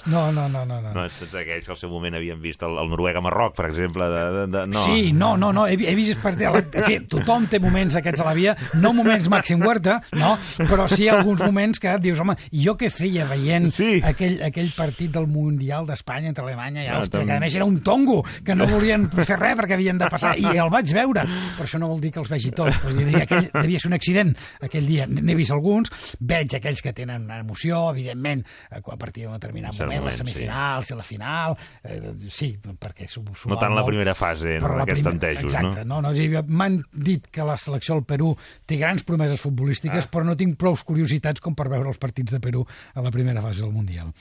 no, 0.06 0.32
no, 0.32 0.48
no, 0.48 0.64
no. 0.64 0.80
no. 0.80 0.92
No, 0.94 1.04
ets, 1.04 1.20
aquells 1.34 1.66
que 1.66 1.72
al 1.74 1.78
seu 1.78 1.90
moment 1.92 2.14
havien 2.16 2.40
vist 2.42 2.62
el, 2.66 2.76
el 2.80 2.88
Noruega-Marroc, 2.90 3.54
per 3.58 3.66
exemple. 3.68 4.06
De, 4.10 4.22
de, 4.36 4.44
de, 4.52 4.62
no. 4.70 4.84
Sí, 4.84 5.12
no, 5.12 5.34
no, 5.36 5.52
no, 5.52 5.66
he, 5.68 5.76
he 5.76 5.94
vist 5.98 6.20
per 6.22 6.32
en 6.40 6.84
fi, 6.86 6.98
tothom 7.10 7.46
té 7.50 7.60
moments 7.62 7.96
aquests 8.00 8.22
a 8.22 8.26
la 8.28 8.34
via, 8.36 8.54
no 8.80 8.92
moments 8.96 9.28
màxim 9.32 9.60
huerta, 9.64 9.98
no, 10.18 10.32
però 10.70 10.86
sí 10.90 11.08
alguns 11.10 11.42
moments 11.44 11.80
que 11.82 11.92
dius, 12.02 12.20
home, 12.22 12.36
jo 12.52 12.76
què 12.80 12.90
feia 12.92 13.26
veient 13.28 13.68
Sí. 13.74 14.00
aquell, 14.04 14.38
aquell 14.46 14.70
partit 14.76 15.12
del 15.14 15.26
Mundial 15.30 15.86
d'Espanya 15.88 16.30
entre 16.32 16.44
Alemanya 16.46 16.84
i 16.84 16.88
Àustria, 16.88 17.20
tam- 17.22 17.28
que 17.30 17.36
a 17.36 17.40
més 17.44 17.54
era 17.58 17.66
un 17.68 17.80
tongo, 17.84 18.20
que 18.44 18.54
no 18.56 18.66
volien 18.70 19.08
fer 19.10 19.38
res 19.40 19.56
perquè 19.60 19.76
havien 19.78 19.98
de 20.00 20.08
passar, 20.10 20.34
i 20.40 20.46
el 20.58 20.70
vaig 20.72 20.92
veure, 20.96 21.24
però 21.56 21.66
això 21.66 21.80
no 21.82 21.90
vol 21.90 22.00
dir 22.02 22.12
que 22.14 22.20
els 22.22 22.30
vegi 22.32 22.52
tots, 22.56 22.80
però 22.82 22.94
dir, 22.96 23.22
aquell, 23.22 23.48
devia 23.54 23.82
ser 23.82 23.90
un 23.90 23.96
accident 23.98 24.32
aquell 24.66 24.88
dia, 24.88 25.06
n'he 25.10 25.36
vist 25.38 25.54
alguns, 25.54 25.92
veig 26.20 26.56
aquells 26.58 26.82
que 26.84 26.92
tenen 26.96 27.26
una 27.28 27.40
emoció, 27.44 27.82
evidentment, 27.94 28.44
a 28.70 28.98
partir 29.00 29.26
d'un 29.26 29.36
determinat 29.36 29.74
moment, 29.74 29.90
moment, 29.90 30.08
les 30.10 30.20
semifinals 30.22 30.90
i 30.90 30.98
la 30.98 31.06
final, 31.06 31.56
eh, 31.84 32.00
sí, 32.28 32.52
perquè 32.60 33.08
s'ho 33.10 33.24
No 33.50 33.58
tant 33.60 33.74
la 33.76 33.84
primera 33.86 34.14
fase, 34.14 34.58
no, 34.60 34.74
la 34.80 34.86
aquests 34.86 35.06
tantejos, 35.06 35.48
exacte, 35.50 35.84
no? 35.84 36.00
no? 36.00 36.10
no, 36.10 36.14
no 36.14 36.44
M'han 36.60 36.80
dit 36.92 37.26
que 37.32 37.44
la 37.46 37.56
selecció 37.60 37.96
del 37.98 38.06
Perú 38.08 38.32
té 38.66 38.78
grans 38.80 39.04
promeses 39.06 39.40
futbolístiques, 39.42 40.06
ah. 40.06 40.10
però 40.12 40.26
no 40.26 40.36
tinc 40.38 40.58
prou 40.60 40.76
curiositats 40.86 41.42
com 41.42 41.56
per 41.58 41.68
veure 41.72 41.90
els 41.90 42.00
partits 42.00 42.32
de 42.34 42.40
Perú 42.42 42.64
a 42.94 43.04
la 43.04 43.12
primera 43.14 43.42
fase 43.44 43.64
del 43.64 43.72
Mundial. 43.74 44.12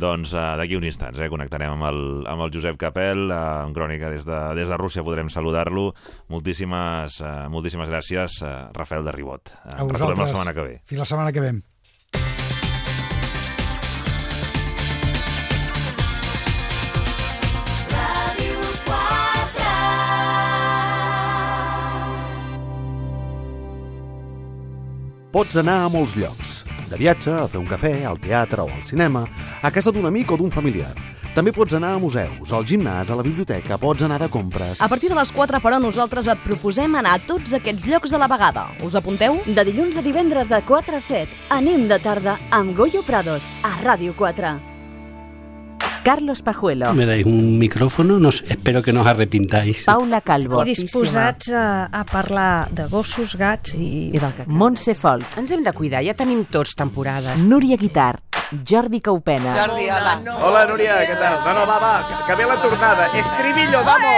Doncs 0.00 0.32
uh, 0.34 0.54
d'aquí 0.58 0.76
uns 0.78 0.88
instants 0.88 1.20
eh, 1.20 1.28
connectarem 1.30 1.74
amb 1.74 1.86
el, 1.90 2.00
amb 2.30 2.46
el 2.46 2.54
Josep 2.54 2.78
Capel, 2.80 3.28
uh, 3.30 3.62
en 3.66 3.74
crònica 3.76 4.10
des 4.10 4.26
de, 4.26 4.40
des 4.58 4.68
de 4.70 4.78
Rússia 4.80 5.04
podrem 5.06 5.30
saludar-lo. 5.30 5.92
Moltíssimes, 6.32 7.20
uh, 7.22 7.46
moltíssimes 7.52 7.92
gràcies, 7.92 8.40
uh, 8.42 8.72
Rafael 8.74 9.06
de 9.06 9.14
Ribot. 9.14 9.54
Uh, 9.64 9.78
A 9.78 9.84
vosaltres. 9.84 10.18
la 10.18 10.32
setmana 10.32 10.54
que 10.54 10.66
ve. 10.66 10.74
Fins 10.84 11.04
la 11.04 11.08
setmana 11.12 11.32
que 11.32 11.44
ve. 11.44 11.54
Pots 25.34 25.56
anar 25.58 25.80
a 25.82 25.86
molts 25.90 26.12
llocs. 26.14 26.50
De 26.86 26.94
viatge, 26.94 27.32
a 27.34 27.48
fer 27.50 27.58
un 27.58 27.66
cafè, 27.66 27.90
al 28.06 28.20
teatre 28.22 28.62
o 28.62 28.68
al 28.70 28.84
cinema, 28.86 29.24
a 29.66 29.70
casa 29.74 29.90
d'un 29.90 30.06
amic 30.06 30.30
o 30.30 30.36
d'un 30.38 30.52
familiar. 30.54 30.92
També 31.34 31.50
pots 31.50 31.74
anar 31.74 31.96
a 31.96 31.98
museus, 31.98 32.52
al 32.54 32.62
gimnàs, 32.62 33.10
a 33.10 33.16
la 33.18 33.24
biblioteca, 33.26 33.74
pots 33.82 34.06
anar 34.06 34.20
de 34.22 34.28
compres... 34.30 34.78
A 34.78 34.86
partir 34.86 35.10
de 35.10 35.16
les 35.18 35.32
4, 35.34 35.58
però, 35.64 35.80
nosaltres 35.82 36.28
et 36.30 36.44
proposem 36.44 36.94
anar 37.00 37.16
a 37.18 37.22
tots 37.26 37.56
aquests 37.58 37.88
llocs 37.90 38.14
a 38.14 38.20
la 38.22 38.28
vegada. 38.30 38.68
Us 38.86 38.94
apunteu? 38.94 39.40
De 39.48 39.64
dilluns 39.66 39.98
a 39.98 40.04
divendres 40.06 40.46
de 40.52 40.62
4 40.70 41.00
a 41.00 41.02
7, 41.02 41.40
anem 41.58 41.88
de 41.90 41.98
tarda 41.98 42.36
amb 42.54 42.70
Goyo 42.78 43.02
Prados, 43.02 43.50
a 43.66 43.74
Ràdio 43.82 44.14
4. 44.14 44.73
Carlos 46.04 46.42
Pajuelo, 46.42 46.92
Me 46.92 47.06
dais 47.06 47.24
un 47.24 47.58
micrófono, 47.58 48.18
no 48.18 48.28
espero 48.28 48.82
que 48.82 48.92
no 48.92 49.00
os 49.00 49.06
arrepintáis. 49.06 49.84
Paula 49.88 50.20
Calvo, 50.20 50.60
I 50.60 50.76
disposats 50.76 51.48
a, 51.48 51.88
a 51.88 52.04
parlar 52.04 52.68
de 52.68 52.84
gossos, 52.92 53.32
gats 53.40 53.72
i... 53.72 54.12
Montse 54.44 54.92
Folk, 54.92 55.24
Ens 55.40 55.50
hem 55.50 55.64
de 55.64 55.72
cuidar, 55.72 56.04
ja 56.04 56.12
tenim 56.12 56.44
tots 56.44 56.76
temporades. 56.76 57.40
Núria 57.48 57.80
Guitar, 57.80 58.20
Jordi 58.52 59.00
Caupena, 59.00 59.56
Jordi, 59.56 59.88
hola. 59.88 60.20
Hola, 60.44 60.66
Núria, 60.68 61.00
què 61.08 61.16
tal? 61.16 61.40
No, 61.40 61.56
no, 61.56 61.64
va, 61.72 61.80
va, 61.80 61.94
que, 62.28 62.36
ve 62.36 62.44
la 62.52 62.60
tornada. 62.60 63.08
Estribillo, 63.24 63.80
vamos! 63.80 64.12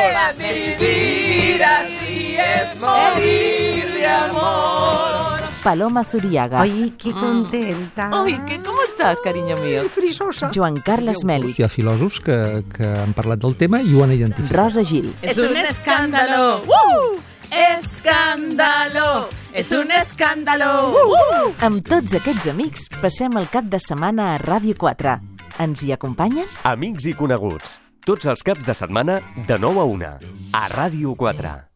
Paloma 5.66 6.04
Zuriaga, 6.04 6.60
Ay, 6.60 6.94
qué 6.96 7.10
contenta. 7.10 8.08
Ay, 8.12 8.40
¿qué, 8.46 8.62
¿cómo 8.62 8.78
estás, 8.84 9.18
cariño 9.20 9.56
mío? 9.56 9.82
frisosa. 9.88 10.48
Joan 10.54 10.76
Carles 10.80 11.24
Mèlic, 11.24 11.58
Hi 11.58 11.64
ha 11.64 11.68
filòsofs 11.68 12.20
que, 12.22 12.36
que 12.70 12.86
han 12.86 13.10
parlat 13.18 13.42
del 13.42 13.56
tema 13.58 13.80
i 13.82 13.96
ho 13.96 14.04
han 14.04 14.12
identificat. 14.14 14.54
Rosa 14.54 14.84
Gil, 14.86 15.10
Es 15.22 15.36
un 15.38 15.56
escándalo. 15.56 16.62
¡Uh! 16.70 17.18
¡Escándalo! 17.50 19.28
¡Es 19.52 19.72
un 19.72 19.90
escándalo! 19.90 20.94
amb 21.58 21.82
tots 21.82 22.14
aquests 22.14 22.46
amics 22.54 22.86
passem 23.02 23.34
el 23.34 23.50
cap 23.50 23.66
de 23.66 23.82
setmana 23.82 24.36
a 24.36 24.38
Ràdio 24.38 24.78
4. 24.78 25.18
Ens 25.66 25.82
hi 25.82 25.90
acompanyen? 25.90 26.46
Amics 26.62 27.10
i 27.10 27.14
coneguts. 27.18 27.80
Tots 28.06 28.30
els 28.30 28.46
caps 28.46 28.62
de 28.70 28.74
setmana 28.78 29.18
de 29.50 29.58
9 29.58 29.82
a 29.82 29.90
1. 29.98 30.12
A 30.54 30.68
Ràdio 30.78 31.16
4. 31.18 31.75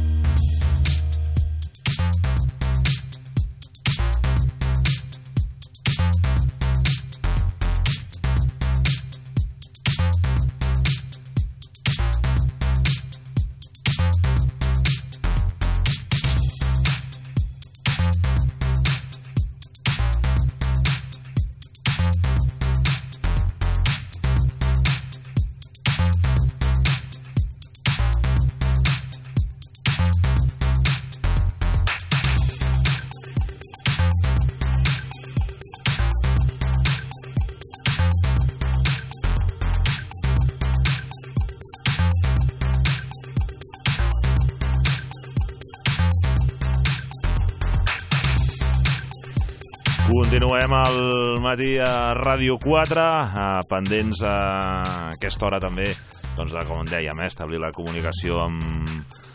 Continuem 50.31 50.71
al 50.71 51.41
matí 51.43 51.73
a 51.83 52.13
Ràdio 52.15 52.55
4, 52.63 53.01
eh, 53.03 53.63
pendents 53.67 54.21
a 54.23 55.09
aquesta 55.11 55.43
hora 55.49 55.59
també, 55.59 55.89
doncs, 56.37 56.53
de, 56.55 56.61
com 56.69 56.85
dèiem, 56.87 57.19
eh, 57.19 57.27
establir 57.27 57.59
la 57.59 57.73
comunicació 57.75 58.39
amb, 58.45 58.87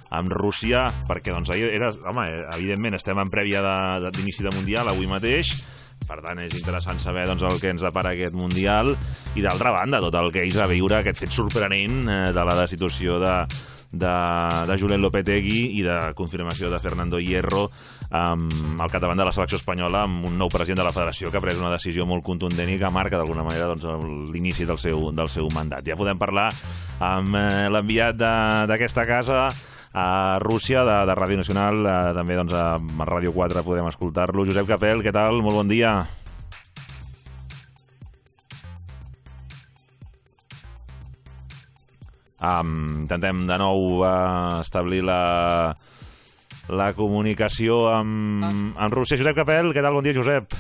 amb 0.09 0.33
Rússia, 0.33 0.87
perquè 1.05 1.35
doncs, 1.35 1.51
ahir 1.53 1.69
era, 1.69 1.91
home, 2.09 2.25
evidentment 2.57 2.97
estem 2.97 3.21
en 3.21 3.29
prèvia 3.29 3.61
de- 3.61 4.07
de- 4.07 4.11
d'inici 4.17 4.43
de, 4.43 4.49
de 4.49 4.57
Mundial, 4.57 4.89
avui 4.89 5.07
mateix, 5.07 5.67
per 6.09 6.23
tant 6.25 6.41
és 6.41 6.55
interessant 6.57 6.99
saber 6.99 7.27
doncs, 7.27 7.43
el 7.43 7.61
que 7.61 7.69
ens 7.77 7.83
depara 7.85 8.15
aquest 8.17 8.33
Mundial 8.33 8.97
i 9.35 9.43
d'altra 9.43 9.73
banda 9.73 10.01
tot 10.01 10.15
el 10.15 10.33
que 10.33 10.49
és 10.49 10.57
a 10.57 10.67
viure 10.67 10.97
aquest 10.97 11.19
fet 11.19 11.29
sorprenent 11.29 12.09
eh, 12.09 12.33
de 12.33 12.43
la 12.43 12.57
destitució 12.57 13.21
de, 13.21 13.37
de, 13.93 14.15
de 14.69 14.79
Julen 14.81 15.03
Lopetegui 15.03 15.77
i 15.79 15.85
de 15.87 15.97
confirmació 16.19 16.71
de 16.73 16.81
Fernando 16.83 17.21
Hierro 17.23 17.67
um, 17.67 18.49
al 18.81 18.91
capdavant 18.91 19.19
de 19.19 19.29
la 19.29 19.35
selecció 19.37 19.61
espanyola 19.61 20.05
amb 20.07 20.27
un 20.31 20.37
nou 20.39 20.51
president 20.53 20.83
de 20.83 20.89
la 20.89 20.95
federació 20.97 21.31
que 21.31 21.41
ha 21.41 21.45
pres 21.45 21.61
una 21.63 21.73
decisió 21.75 22.07
molt 22.09 22.25
contundent 22.27 22.73
i 22.73 22.79
que 22.81 22.91
marca 22.93 23.21
d'alguna 23.21 23.47
manera 23.47 23.71
doncs, 23.73 23.87
l'inici 24.35 24.67
del, 24.69 24.81
seu, 24.83 25.11
del 25.15 25.31
seu 25.33 25.49
mandat. 25.55 25.87
Ja 25.87 25.99
podem 25.99 26.19
parlar 26.19 26.51
amb 27.05 27.39
eh, 27.39 27.67
l'enviat 27.73 28.19
d'aquesta 28.69 29.07
casa 29.09 29.49
a 29.97 30.39
Rússia, 30.43 30.85
de, 30.85 30.99
de 31.09 31.17
Ràdio 31.17 31.41
Nacional, 31.41 31.81
eh, 31.81 31.97
també 32.17 32.37
doncs, 32.37 32.53
a 32.53 32.77
Ràdio 33.09 33.33
4 33.33 33.65
podem 33.65 33.89
escoltar-lo. 33.89 34.45
Josep 34.45 34.69
Capel, 34.69 35.01
què 35.05 35.15
tal? 35.15 35.41
Molt 35.41 35.63
bon 35.63 35.73
dia. 35.73 36.03
Um, 42.47 43.03
intentem 43.03 43.43
de 43.49 43.57
nou 43.59 44.03
uh, 44.05 44.61
establir 44.63 45.03
la, 45.07 45.75
la 46.71 46.89
comunicació 46.95 47.87
amb, 47.91 48.45
amb 48.47 48.95
Rússia. 48.95 49.19
Josep 49.19 49.39
Capel, 49.41 49.73
què 49.75 49.83
tal? 49.83 49.97
Bon 49.99 50.07
dia, 50.07 50.15
Josep. 50.15 50.55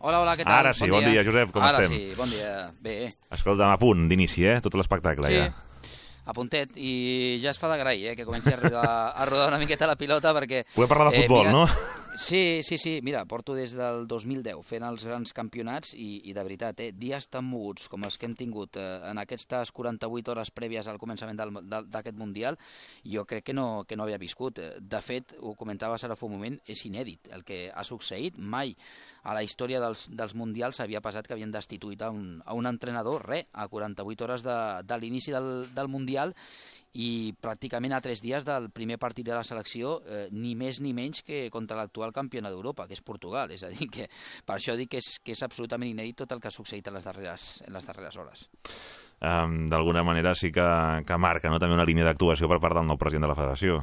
Hola, 0.00 0.22
hola, 0.22 0.34
què 0.34 0.46
tal? 0.46 0.56
Ara 0.56 0.72
sí, 0.74 0.88
bon 0.88 1.04
dia, 1.04 1.22
Josep, 1.26 1.50
com 1.52 1.62
Ara 1.62 1.82
estem? 1.82 1.92
sí, 1.92 2.14
bon 2.16 2.30
dia. 2.32 2.70
Bé, 2.80 3.12
Escolta'm, 3.36 3.68
a 3.68 3.76
punt 3.78 4.06
d'inici, 4.08 4.46
eh? 4.48 4.56
Tot 4.64 4.78
l'espectacle, 4.80 5.28
sí, 5.28 5.36
ja. 5.36 5.98
a 6.24 6.34
puntet. 6.36 6.72
I 6.80 7.36
ja 7.42 7.52
es 7.52 7.60
fa 7.60 7.68
d'agrair, 7.68 8.14
eh, 8.14 8.16
que 8.16 8.24
comenci 8.24 8.54
a 8.54 8.56
rodar, 8.62 8.88
a 9.12 9.28
rodar 9.28 9.50
una 9.52 9.60
miqueta 9.60 9.90
la 9.90 9.98
pilota, 10.00 10.32
perquè... 10.36 10.64
Podem 10.72 10.90
parlar 10.90 11.10
de 11.12 11.20
futbol, 11.20 11.52
no? 11.52 11.66
Sí, 12.16 12.60
sí, 12.62 12.76
sí. 12.76 13.00
Mira, 13.02 13.24
porto 13.24 13.54
des 13.54 13.72
del 13.78 14.06
2010 14.10 14.64
fent 14.66 14.84
els 14.84 15.04
grans 15.06 15.32
campionats 15.32 15.92
i, 15.94 16.20
i 16.28 16.34
de 16.34 16.42
veritat, 16.44 16.80
eh, 16.82 16.90
dies 16.92 17.28
tan 17.30 17.46
moguts 17.46 17.86
com 17.88 18.02
els 18.04 18.18
que 18.18 18.26
hem 18.26 18.34
tingut 18.36 18.76
eh, 18.76 18.86
en 19.08 19.20
aquestes 19.22 19.70
48 19.72 20.32
hores 20.34 20.50
prèvies 20.50 20.90
al 20.90 20.98
començament 20.98 21.38
d'aquest 21.38 22.18
Mundial, 22.18 22.58
jo 23.06 23.24
crec 23.30 23.46
que 23.46 23.54
no, 23.54 23.84
que 23.86 23.96
no 23.96 24.04
havia 24.04 24.18
viscut. 24.20 24.58
Eh, 24.58 24.72
De 24.80 25.00
fet, 25.06 25.36
ho 25.38 25.54
comentaves 25.54 26.04
ara 26.04 26.18
fa 26.18 26.26
un 26.26 26.34
moment, 26.34 26.58
és 26.66 26.82
inèdit 26.88 27.30
el 27.32 27.46
que 27.46 27.62
ha 27.70 27.86
succeït. 27.86 28.36
Mai 28.38 28.74
a 29.22 29.36
la 29.36 29.44
història 29.46 29.80
dels, 29.80 30.08
dels 30.10 30.34
Mundials 30.34 30.82
s'havia 30.82 31.00
passat 31.00 31.28
que 31.28 31.38
havien 31.38 31.54
destituït 31.54 32.02
a 32.02 32.10
un, 32.10 32.42
a 32.44 32.58
un 32.58 32.66
entrenador, 32.66 33.24
re, 33.30 33.44
a 33.52 33.68
48 33.70 34.26
hores 34.26 34.44
de, 34.44 34.58
de 34.82 34.98
l'inici 34.98 35.32
del, 35.32 35.70
del 35.72 35.88
Mundial 35.88 36.34
i 36.92 37.34
pràcticament 37.38 37.94
a 37.94 38.00
tres 38.02 38.22
dies 38.22 38.44
del 38.46 38.70
primer 38.74 38.98
partit 38.98 39.26
de 39.26 39.34
la 39.36 39.44
selecció, 39.46 40.00
eh, 40.06 40.26
ni 40.32 40.56
més 40.58 40.80
ni 40.80 40.92
menys 40.96 41.22
que 41.26 41.44
contra 41.54 41.78
l'actual 41.78 42.12
campiona 42.12 42.50
d'Europa, 42.50 42.88
que 42.88 42.98
és 42.98 43.04
Portugal. 43.04 43.50
És 43.50 43.62
a 43.62 43.70
dir, 43.70 43.86
que 43.90 44.08
per 44.46 44.56
això 44.56 44.74
dic 44.76 44.90
que 44.90 44.98
és, 44.98 45.20
que 45.22 45.36
és 45.36 45.42
absolutament 45.46 45.90
inèdit 45.90 46.18
tot 46.24 46.32
el 46.32 46.40
que 46.40 46.50
ha 46.50 46.54
succeït 46.54 46.88
en 46.88 46.98
les 46.98 47.06
darreres, 47.06 47.62
en 47.66 47.72
les 47.76 47.86
darreres 47.86 48.16
hores. 48.16 48.48
Um, 49.20 49.68
D'alguna 49.68 50.02
manera 50.02 50.34
sí 50.34 50.50
que, 50.50 50.66
que 51.06 51.18
marca 51.20 51.50
no? 51.52 51.58
també 51.60 51.76
una 51.76 51.84
línia 51.84 52.06
d'actuació 52.08 52.48
per 52.48 52.58
part 52.58 52.78
del 52.78 52.88
nou 52.88 52.98
president 52.98 53.28
de 53.28 53.34
la 53.34 53.38
federació. 53.38 53.82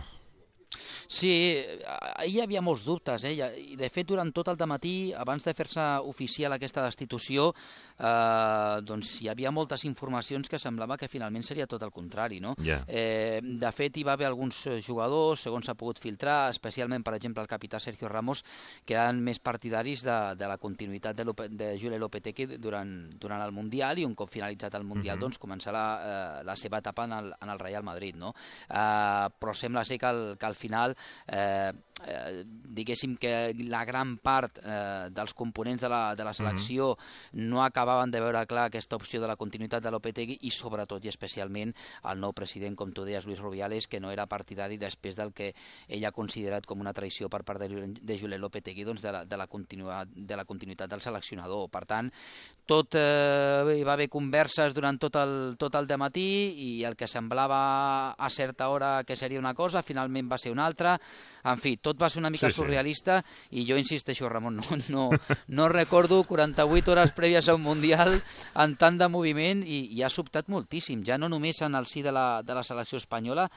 Sí, 1.07 1.31
ahir 2.19 2.37
hi 2.37 2.41
havia 2.43 2.61
molts 2.61 2.83
dubtes, 2.83 3.23
eh? 3.23 3.33
i 3.71 3.77
de 3.79 3.87
fet 3.89 4.07
durant 4.09 4.29
tot 4.35 4.49
el 4.51 4.59
matí, 4.67 5.13
abans 5.15 5.45
de 5.47 5.53
fer-se 5.55 5.83
oficial 6.03 6.53
aquesta 6.53 6.83
destitució, 6.83 7.47
eh, 7.97 8.81
doncs 8.83 9.13
hi 9.23 9.29
havia 9.31 9.53
moltes 9.55 9.85
informacions 9.87 10.51
que 10.51 10.59
semblava 10.59 10.97
que 10.99 11.07
finalment 11.07 11.45
seria 11.47 11.67
tot 11.67 11.83
el 11.87 11.93
contrari. 11.95 12.41
No? 12.43 12.53
Yeah. 12.59 12.83
Eh, 12.87 13.39
de 13.41 13.71
fet, 13.71 13.97
hi 13.97 14.03
va 14.03 14.17
haver 14.17 14.27
alguns 14.27 14.59
jugadors, 14.85 15.45
segons 15.47 15.65
s'ha 15.65 15.77
pogut 15.79 16.01
filtrar, 16.03 16.51
especialment, 16.51 17.05
per 17.07 17.15
exemple, 17.15 17.41
el 17.41 17.47
capità 17.47 17.79
Sergio 17.79 18.11
Ramos, 18.11 18.43
que 18.85 18.99
eren 18.99 19.23
més 19.23 19.39
partidaris 19.39 20.03
de, 20.03 20.17
de 20.35 20.51
la 20.51 20.59
continuïtat 20.59 21.15
de, 21.15 21.25
Lope, 21.25 21.47
de 21.49 21.71
Julio 21.79 22.01
Lopetegui 22.03 22.59
durant, 22.59 22.91
durant 23.15 23.45
el 23.45 23.55
Mundial 23.55 24.03
i 24.03 24.05
un 24.05 24.15
cop 24.17 24.29
finalitzat 24.33 24.75
el 24.75 24.83
Mundial, 24.83 25.15
mm 25.15 25.19
-hmm. 25.19 25.23
doncs 25.23 25.39
començarà 25.39 25.85
eh, 25.95 26.43
la 26.43 26.55
seva 26.55 26.83
etapa 26.83 27.05
en 27.05 27.13
el, 27.13 27.33
en 27.41 27.49
el 27.49 27.59
Real 27.59 27.83
Madrid. 27.83 28.15
No? 28.15 28.33
Eh, 28.69 29.27
però 29.39 29.53
sembla 29.53 29.85
ser 29.85 29.97
que 29.97 30.05
al, 30.05 30.37
que 30.37 30.45
al 30.45 30.55
final 30.55 30.96
eh, 31.27 31.71
eh, 32.05 32.43
diguéssim 32.45 33.15
que 33.17 33.53
la 33.67 33.83
gran 33.85 34.17
part 34.17 34.59
eh, 34.63 35.09
dels 35.11 35.33
components 35.33 35.81
de 35.81 35.89
la, 35.89 36.15
de 36.15 36.23
la 36.23 36.33
selecció 36.33 36.95
mm 36.95 37.37
-hmm. 37.37 37.49
no 37.49 37.63
acabaven 37.63 38.11
de 38.11 38.19
veure 38.19 38.45
clar 38.45 38.65
aquesta 38.65 38.95
opció 38.95 39.21
de 39.21 39.27
la 39.27 39.35
continuïtat 39.35 39.83
de 39.83 39.91
Lopetegui 39.91 40.37
i 40.41 40.51
sobretot 40.51 41.03
i 41.05 41.09
especialment 41.09 41.73
el 42.03 42.19
nou 42.19 42.33
president, 42.33 42.75
com 42.75 42.91
tu 42.91 43.03
deies, 43.03 43.25
Luis 43.25 43.39
Rubiales, 43.39 43.87
que 43.87 43.99
no 43.99 44.11
era 44.11 44.25
partidari 44.27 44.77
després 44.77 45.15
del 45.15 45.33
que 45.33 45.53
ell 45.87 46.05
ha 46.05 46.11
considerat 46.11 46.65
com 46.65 46.79
una 46.79 46.93
traïció 46.93 47.29
per 47.29 47.43
part 47.43 47.59
de, 47.59 47.67
de 48.01 48.19
Julen 48.19 48.41
Lopetegui 48.41 48.83
doncs 48.83 49.01
de, 49.01 49.11
la, 49.11 49.25
de, 49.25 49.37
la 49.37 49.47
continuïtat, 49.47 50.07
de 50.13 50.35
la 50.35 50.45
continuïtat 50.45 50.89
del 50.89 51.01
seleccionador. 51.01 51.69
Per 51.69 51.85
tant, 51.85 52.11
tot 52.69 52.95
eh, 52.99 53.75
hi 53.77 53.83
va 53.87 53.93
haver 53.93 54.09
converses 54.09 54.73
durant 54.75 54.97
tot 54.99 55.15
el, 55.15 55.55
tot 55.57 55.75
el 55.75 55.87
matí 55.97 56.27
i 56.63 56.69
el 56.87 56.95
que 56.99 57.07
semblava 57.07 58.13
a 58.13 58.29
certa 58.29 58.69
hora 58.69 59.03
que 59.03 59.15
seria 59.15 59.41
una 59.41 59.53
cosa, 59.57 59.83
finalment 59.83 60.29
va 60.31 60.39
ser 60.41 60.51
una 60.51 60.65
altra. 60.65 60.86
En 61.47 61.61
fi, 61.63 61.77
tot 61.79 61.99
va 62.01 62.09
ser 62.11 62.19
una 62.19 62.31
mica 62.33 62.49
sí, 62.51 62.57
surrealista 62.57 63.21
sí. 63.21 63.61
i 63.61 63.65
jo 63.69 63.77
insisteixo, 63.79 64.27
Ramon, 64.29 64.57
no, 64.59 64.79
no, 64.89 65.09
no 65.47 65.69
recordo 65.71 66.21
48 66.27 66.91
hores 66.91 67.13
prèvies 67.15 67.47
a 67.47 67.55
un 67.55 67.63
Mundial 67.63 68.17
en 68.55 68.75
tant 68.79 68.99
de 68.99 69.07
moviment 69.11 69.63
i, 69.63 69.85
i 69.95 70.03
ha 70.03 70.11
sobtat 70.11 70.51
moltíssim, 70.51 71.05
ja 71.07 71.17
no 71.17 71.29
només 71.31 71.61
en 71.63 71.75
el 71.79 71.87
si 71.87 72.03
de 72.03 72.11
la, 72.11 72.41
de 72.43 72.57
la 72.57 72.65
selecció 72.67 72.99
espanyola, 72.99 73.47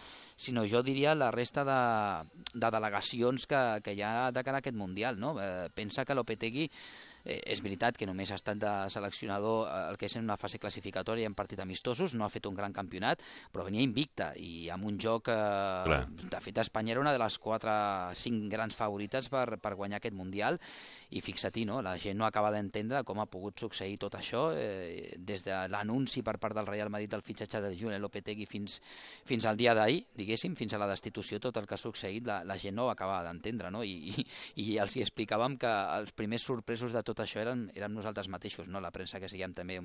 sinó 0.41 0.65
jo 0.65 0.83
diria 0.83 1.15
la 1.15 1.31
resta 1.31 1.65
de, 1.69 1.81
de 2.55 2.71
delegacions 2.73 3.47
que, 3.47 3.61
que 3.85 3.95
hi 3.95 4.03
ha 4.07 4.31
de 4.33 4.45
cara 4.47 4.61
a 4.61 4.65
aquest 4.65 4.77
Mundial. 4.77 5.19
No? 5.21 5.35
Eh, 5.43 5.69
pensa 5.75 6.07
que 6.07 6.17
Lopetegui 6.17 6.71
eh, 7.25 7.41
és 7.53 7.63
veritat 7.65 7.97
que 7.99 8.09
només 8.09 8.31
ha 8.31 8.39
estat 8.39 8.61
de 8.61 8.73
seleccionador 8.93 9.67
eh, 9.67 9.81
el 9.91 9.99
que 10.01 10.09
és 10.11 10.17
en 10.17 10.27
una 10.27 10.39
fase 10.41 10.61
classificatòria 10.63 11.29
en 11.29 11.37
partit 11.39 11.61
amistosos, 11.61 12.15
no 12.15 12.25
ha 12.25 12.33
fet 12.33 12.47
un 12.47 12.57
gran 12.59 12.75
campionat, 12.77 13.23
però 13.53 13.67
venia 13.67 13.85
invicta 13.85 14.33
i 14.37 14.69
amb 14.71 14.87
un 14.89 14.99
joc... 15.01 15.31
Eh, 15.33 16.01
de 16.31 16.41
fet, 16.41 16.61
Espanya 16.61 16.95
era 16.95 17.03
una 17.03 17.13
de 17.15 17.21
les 17.21 17.39
4-5 17.41 18.49
grans 18.53 18.77
favorites 18.77 19.29
per, 19.33 19.59
per 19.63 19.75
guanyar 19.79 20.01
aquest 20.01 20.17
Mundial 20.17 20.59
i 21.11 21.23
fixa-t'hi, 21.25 21.65
no? 21.67 21.81
la 21.83 21.97
gent 21.99 22.19
no 22.19 22.27
acaba 22.27 22.53
d'entendre 22.55 23.03
com 23.09 23.19
ha 23.23 23.27
pogut 23.31 23.59
succeir 23.59 23.97
tot 23.99 24.15
això 24.19 24.51
eh, 24.55 25.17
des 25.19 25.43
de 25.47 25.57
l'anunci 25.73 26.23
per 26.27 26.37
part 26.39 26.55
del 26.57 26.69
Real 26.69 26.91
Madrid 26.93 27.11
del 27.11 27.25
fitxatge 27.27 27.63
de 27.65 27.73
Julen 27.79 28.03
Lopetegui 28.03 28.47
fins, 28.47 28.79
fins 29.27 29.47
al 29.49 29.59
dia 29.59 29.75
d'ahir, 29.75 30.05
diguéssim, 30.15 30.55
fins 30.59 30.75
a 30.75 30.81
la 30.83 30.89
destitució, 30.91 31.41
tot 31.43 31.59
el 31.59 31.67
que 31.67 31.75
ha 31.75 31.81
succeït, 31.81 32.27
la, 32.29 32.41
la 32.47 32.59
gent 32.61 32.77
no 32.79 32.87
ho 32.87 32.93
acaba 32.93 33.21
d'entendre, 33.27 33.73
no? 33.75 33.83
I, 33.83 34.15
i, 34.15 34.27
i 34.63 34.79
els 34.83 34.95
hi 34.97 35.03
explicàvem 35.03 35.57
que 35.61 35.73
els 35.99 36.15
primers 36.17 36.47
sorpresos 36.47 36.95
de 36.95 37.03
tot 37.03 37.10
això 37.19 37.41
eren, 37.43 37.67
érem 37.75 37.93
nosaltres 37.93 38.29
mateixos, 38.29 38.69
no? 38.69 38.81
la 38.81 38.93
premsa 38.95 39.19
que 39.19 39.29
seguíem 39.29 39.53
també 39.57 39.81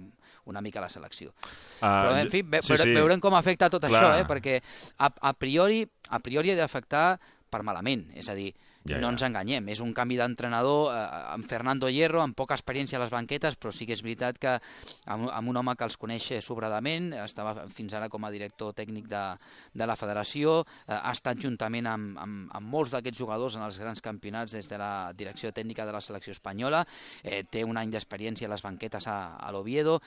una 0.45 0.61
mica 0.61 0.83
la 0.83 0.89
selecció. 0.89 1.31
Uh, 1.31 1.87
Però, 1.87 2.13
en 2.19 2.29
fi, 2.29 2.43
ve, 2.43 2.61
sí, 2.61 2.77
sí. 2.77 2.93
veurem 2.93 3.19
com 3.19 3.33
afecta 3.33 3.69
tot 3.73 3.87
Clar. 3.87 4.03
això, 4.03 4.21
eh? 4.21 4.27
perquè 4.29 4.59
a, 4.97 5.09
a 5.09 5.33
priori 5.33 5.81
a 6.09 6.19
priori 6.21 6.53
ha 6.53 6.59
d'afectar 6.59 7.17
per 7.49 7.63
malament, 7.65 8.09
és 8.17 8.29
a 8.29 8.35
dir, 8.37 8.51
ja, 8.85 8.99
no 9.01 9.09
ens 9.09 9.23
enganyem, 9.25 9.69
és 9.73 9.81
un 9.81 9.93
canvi 9.97 10.17
d'entrenador 10.19 10.91
eh, 10.93 10.99
amb 11.33 11.47
Fernando 11.49 11.89
Hierro, 11.89 12.21
amb 12.21 12.35
poca 12.37 12.53
experiència 12.57 12.99
a 12.99 13.01
les 13.01 13.13
banquetes, 13.13 13.57
però 13.57 13.73
sí 13.73 13.87
que 13.89 13.95
és 13.97 14.03
veritat 14.05 14.37
que 14.41 14.53
amb, 14.53 15.29
amb 15.31 15.49
un 15.49 15.57
home 15.57 15.73
que 15.75 15.87
els 15.87 15.97
coneix 15.97 16.27
sobradament, 16.45 17.11
estava 17.23 17.65
fins 17.73 17.95
ara 17.97 18.09
com 18.13 18.25
a 18.25 18.31
director 18.33 18.75
tècnic 18.77 19.07
de, 19.09 19.23
de 19.73 19.87
la 19.89 19.95
federació, 19.97 20.59
eh, 20.85 20.93
ha 20.93 21.13
estat 21.15 21.41
juntament 21.41 21.89
amb, 21.89 22.19
amb, 22.21 22.51
amb 22.59 22.71
molts 22.75 22.93
d'aquests 22.93 23.23
jugadors 23.23 23.57
en 23.57 23.65
els 23.65 23.79
grans 23.81 24.03
campionats 24.05 24.53
des 24.53 24.69
de 24.69 24.79
la 24.81 25.11
direcció 25.17 25.51
tècnica 25.55 25.85
de 25.85 25.95
la 25.95 26.03
selecció 26.03 26.35
espanyola, 26.35 26.83
eh, 27.23 27.41
té 27.49 27.65
un 27.65 27.81
any 27.81 27.89
d'experiència 27.93 28.45
a 28.49 28.53
les 28.53 28.65
banquetes 28.65 29.09
a, 29.09 29.17
a 29.41 29.51
l'Oviedo, 29.55 29.97